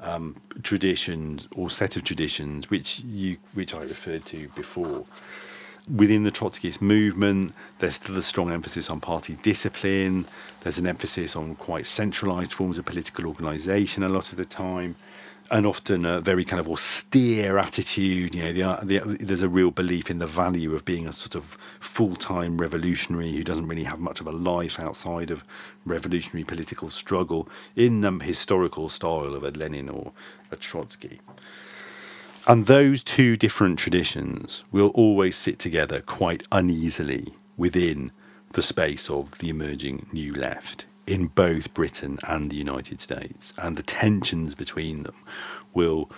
um, 0.00 0.36
traditions 0.62 1.48
or 1.54 1.70
set 1.70 1.96
of 1.96 2.04
traditions, 2.04 2.70
which 2.70 3.00
you 3.00 3.38
which 3.54 3.74
I 3.74 3.82
referred 3.82 4.24
to 4.26 4.48
before. 4.50 5.04
Within 5.94 6.24
the 6.24 6.32
Trotskyist 6.32 6.80
movement, 6.80 7.54
there's 7.78 7.94
still 7.94 8.16
a 8.16 8.22
strong 8.22 8.50
emphasis 8.50 8.90
on 8.90 9.00
party 9.00 9.38
discipline. 9.42 10.26
There's 10.62 10.78
an 10.78 10.86
emphasis 10.86 11.36
on 11.36 11.54
quite 11.54 11.86
centralized 11.86 12.52
forms 12.52 12.76
of 12.76 12.84
political 12.84 13.26
organization 13.26 14.02
a 14.02 14.08
lot 14.08 14.32
of 14.32 14.36
the 14.36 14.44
time 14.44 14.96
and 15.50 15.66
often 15.66 16.04
a 16.04 16.20
very 16.20 16.44
kind 16.44 16.60
of 16.60 16.68
austere 16.68 17.58
attitude. 17.58 18.34
You 18.34 18.42
know, 18.42 18.52
the, 18.52 18.62
uh, 18.62 18.80
the, 18.82 19.16
there's 19.20 19.42
a 19.42 19.48
real 19.48 19.70
belief 19.70 20.10
in 20.10 20.18
the 20.18 20.26
value 20.26 20.74
of 20.74 20.84
being 20.84 21.06
a 21.06 21.12
sort 21.12 21.34
of 21.34 21.56
full-time 21.80 22.58
revolutionary 22.58 23.32
who 23.32 23.44
doesn't 23.44 23.68
really 23.68 23.84
have 23.84 23.98
much 23.98 24.20
of 24.20 24.26
a 24.26 24.32
life 24.32 24.80
outside 24.80 25.30
of 25.30 25.44
revolutionary 25.84 26.44
political 26.44 26.90
struggle 26.90 27.48
in 27.74 28.00
the 28.00 28.12
historical 28.22 28.88
style 28.88 29.34
of 29.34 29.44
a 29.44 29.50
Lenin 29.50 29.88
or 29.88 30.12
a 30.50 30.56
Trotsky. 30.56 31.20
And 32.46 32.66
those 32.66 33.02
two 33.02 33.36
different 33.36 33.78
traditions 33.78 34.62
will 34.70 34.90
always 34.94 35.36
sit 35.36 35.58
together 35.58 36.00
quite 36.00 36.44
uneasily 36.52 37.34
within 37.56 38.12
the 38.52 38.62
space 38.62 39.10
of 39.10 39.38
the 39.38 39.48
emerging 39.48 40.06
new 40.12 40.32
left 40.32 40.85
in 41.06 41.28
both 41.28 41.72
Britain 41.74 42.18
and 42.24 42.50
the 42.50 42.56
United 42.56 43.00
States, 43.00 43.52
and 43.58 43.76
the 43.76 43.82
tensions 43.82 44.54
between 44.54 45.02
them 45.02 45.16
will 45.72 46.10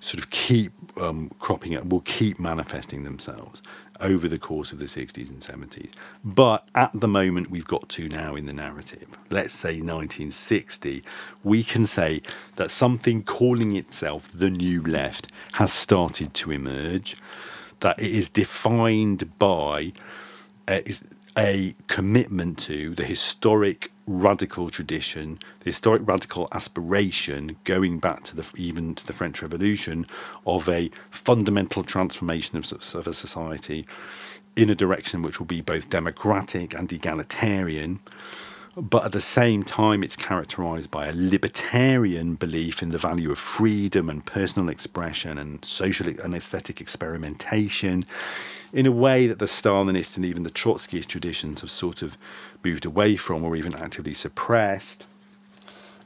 sort 0.00 0.22
of 0.22 0.28
keep 0.30 0.72
um, 0.98 1.30
cropping 1.38 1.74
up, 1.74 1.86
will 1.86 2.02
keep 2.02 2.38
manifesting 2.38 3.04
themselves 3.04 3.62
over 4.00 4.28
the 4.28 4.38
course 4.38 4.70
of 4.70 4.78
the 4.78 4.84
60s 4.84 5.30
and 5.30 5.40
70s. 5.40 5.90
But 6.22 6.68
at 6.74 6.90
the 6.92 7.08
moment 7.08 7.50
we've 7.50 7.66
got 7.66 7.88
to 7.90 8.08
now 8.08 8.34
in 8.34 8.44
the 8.44 8.52
narrative, 8.52 9.06
let's 9.30 9.54
say 9.54 9.80
1960, 9.80 11.02
we 11.42 11.64
can 11.64 11.86
say 11.86 12.20
that 12.56 12.70
something 12.70 13.22
calling 13.22 13.76
itself 13.76 14.30
the 14.34 14.50
new 14.50 14.82
left 14.82 15.28
has 15.52 15.72
started 15.72 16.34
to 16.34 16.50
emerge, 16.50 17.16
that 17.80 17.98
it 17.98 18.10
is 18.10 18.28
defined 18.28 19.38
by 19.38 19.92
uh, 20.68 20.80
is 20.84 21.02
a 21.36 21.74
commitment 21.88 22.58
to 22.58 22.94
the 22.94 23.04
historic 23.04 23.90
radical 24.06 24.70
tradition, 24.70 25.38
the 25.60 25.66
historic 25.66 26.02
radical 26.06 26.48
aspiration 26.52 27.56
going 27.64 27.98
back 27.98 28.22
to 28.24 28.36
the 28.36 28.44
even 28.56 28.94
to 28.94 29.06
the 29.06 29.12
French 29.12 29.42
Revolution 29.42 30.06
of 30.46 30.68
a 30.68 30.90
fundamental 31.10 31.82
transformation 31.82 32.58
of, 32.58 32.70
of 32.94 33.06
a 33.06 33.12
society 33.12 33.86
in 34.56 34.70
a 34.70 34.74
direction 34.74 35.22
which 35.22 35.38
will 35.38 35.46
be 35.46 35.60
both 35.60 35.90
democratic 35.90 36.74
and 36.74 36.92
egalitarian. 36.92 37.98
But 38.76 39.04
at 39.04 39.12
the 39.12 39.20
same 39.20 39.62
time, 39.62 40.02
it's 40.02 40.16
characterized 40.16 40.90
by 40.90 41.06
a 41.06 41.12
libertarian 41.14 42.34
belief 42.34 42.82
in 42.82 42.88
the 42.88 42.98
value 42.98 43.30
of 43.30 43.38
freedom 43.38 44.10
and 44.10 44.26
personal 44.26 44.68
expression 44.68 45.38
and 45.38 45.64
social 45.64 46.08
and 46.08 46.34
aesthetic 46.34 46.80
experimentation 46.80 48.04
in 48.72 48.86
a 48.86 48.90
way 48.92 49.28
that 49.28 49.38
the 49.38 49.44
Stalinist 49.44 50.16
and 50.16 50.24
even 50.26 50.42
the 50.42 50.50
Trotskyist 50.50 51.06
traditions 51.06 51.60
have 51.60 51.70
sort 51.70 52.02
of 52.02 52.18
moved 52.64 52.84
away 52.84 53.16
from 53.16 53.44
or 53.44 53.54
even 53.54 53.76
actively 53.76 54.14
suppressed. 54.14 55.06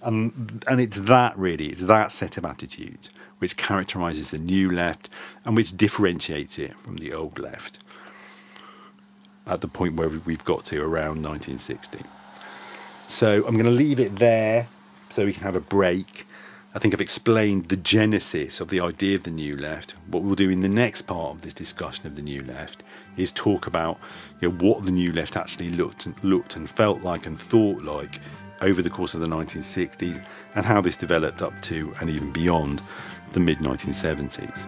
And, 0.03 0.63
and 0.69 0.79
it's 0.79 0.99
that 0.99 1.39
really, 1.39 1.69
it's 1.69 1.83
that 1.83 2.13
set 2.13 2.37
of 2.37 2.45
attitudes 2.45 3.09
which 3.39 3.57
characterizes 3.57 4.31
the 4.31 4.39
new 4.39 4.69
left 4.69 5.09
and 5.45 5.57
which 5.57 5.77
differentiates 5.77 6.59
it 6.59 6.79
from 6.81 6.97
the 6.97 7.15
old 7.15 7.39
left 7.39 7.79
at 9.47 9.63
the 9.63 9.69
point 9.69 9.95
where 9.95 10.09
we've 10.09 10.45
got 10.45 10.67
to 10.67 10.83
around 10.83 11.23
1960. 11.23 12.01
So 13.09 13.45
I'm 13.47 13.55
going 13.55 13.65
to 13.65 13.71
leave 13.71 13.99
it 13.99 14.19
there 14.19 14.69
so 15.11 15.25
we 15.25 15.33
can 15.33 15.43
have 15.43 15.57
a 15.57 15.61
break. 15.61 16.27
I 16.75 16.79
think 16.79 16.93
I've 16.93 17.01
explained 17.01 17.71
the 17.71 17.77
genesis 17.77 18.61
of 18.61 18.69
the 18.69 18.81
idea 18.81 19.17
of 19.17 19.23
the 19.25 19.31
new 19.31 19.57
left. 19.57 19.97
What 20.07 20.23
we'll 20.23 20.35
do 20.35 20.51
in 20.51 20.61
the 20.61 20.69
next 20.69 21.03
part 21.03 21.37
of 21.37 21.41
this 21.41 21.55
discussion 21.55 22.07
of 22.07 22.17
the 22.17 22.23
new 22.23 22.45
left 22.45 22.83
is 23.17 23.33
talk 23.33 23.67
about 23.67 23.99
you 24.41 24.51
know, 24.51 24.59
what 24.59 24.85
the 24.85 24.93
new 24.93 25.11
left 25.11 25.37
actually 25.37 25.71
looked 25.71 26.05
and, 26.05 26.15
looked 26.23 26.55
and 26.55 26.69
felt 26.69 27.03
like 27.03 27.25
and 27.25 27.41
thought 27.41 27.83
like 27.83 28.21
over 28.61 28.83
the 28.83 28.91
course 28.91 29.15
of 29.15 29.21
the 29.21 29.27
1960s 29.27 30.23
and 30.55 30.67
how 30.67 30.81
this 30.83 30.97
developed 30.97 31.41
up 31.41 31.61
to 31.63 31.95
and 32.01 32.11
even 32.11 32.31
beyond 32.31 32.83
the 33.33 33.41
mid 33.41 33.59
1970s. 33.59 34.67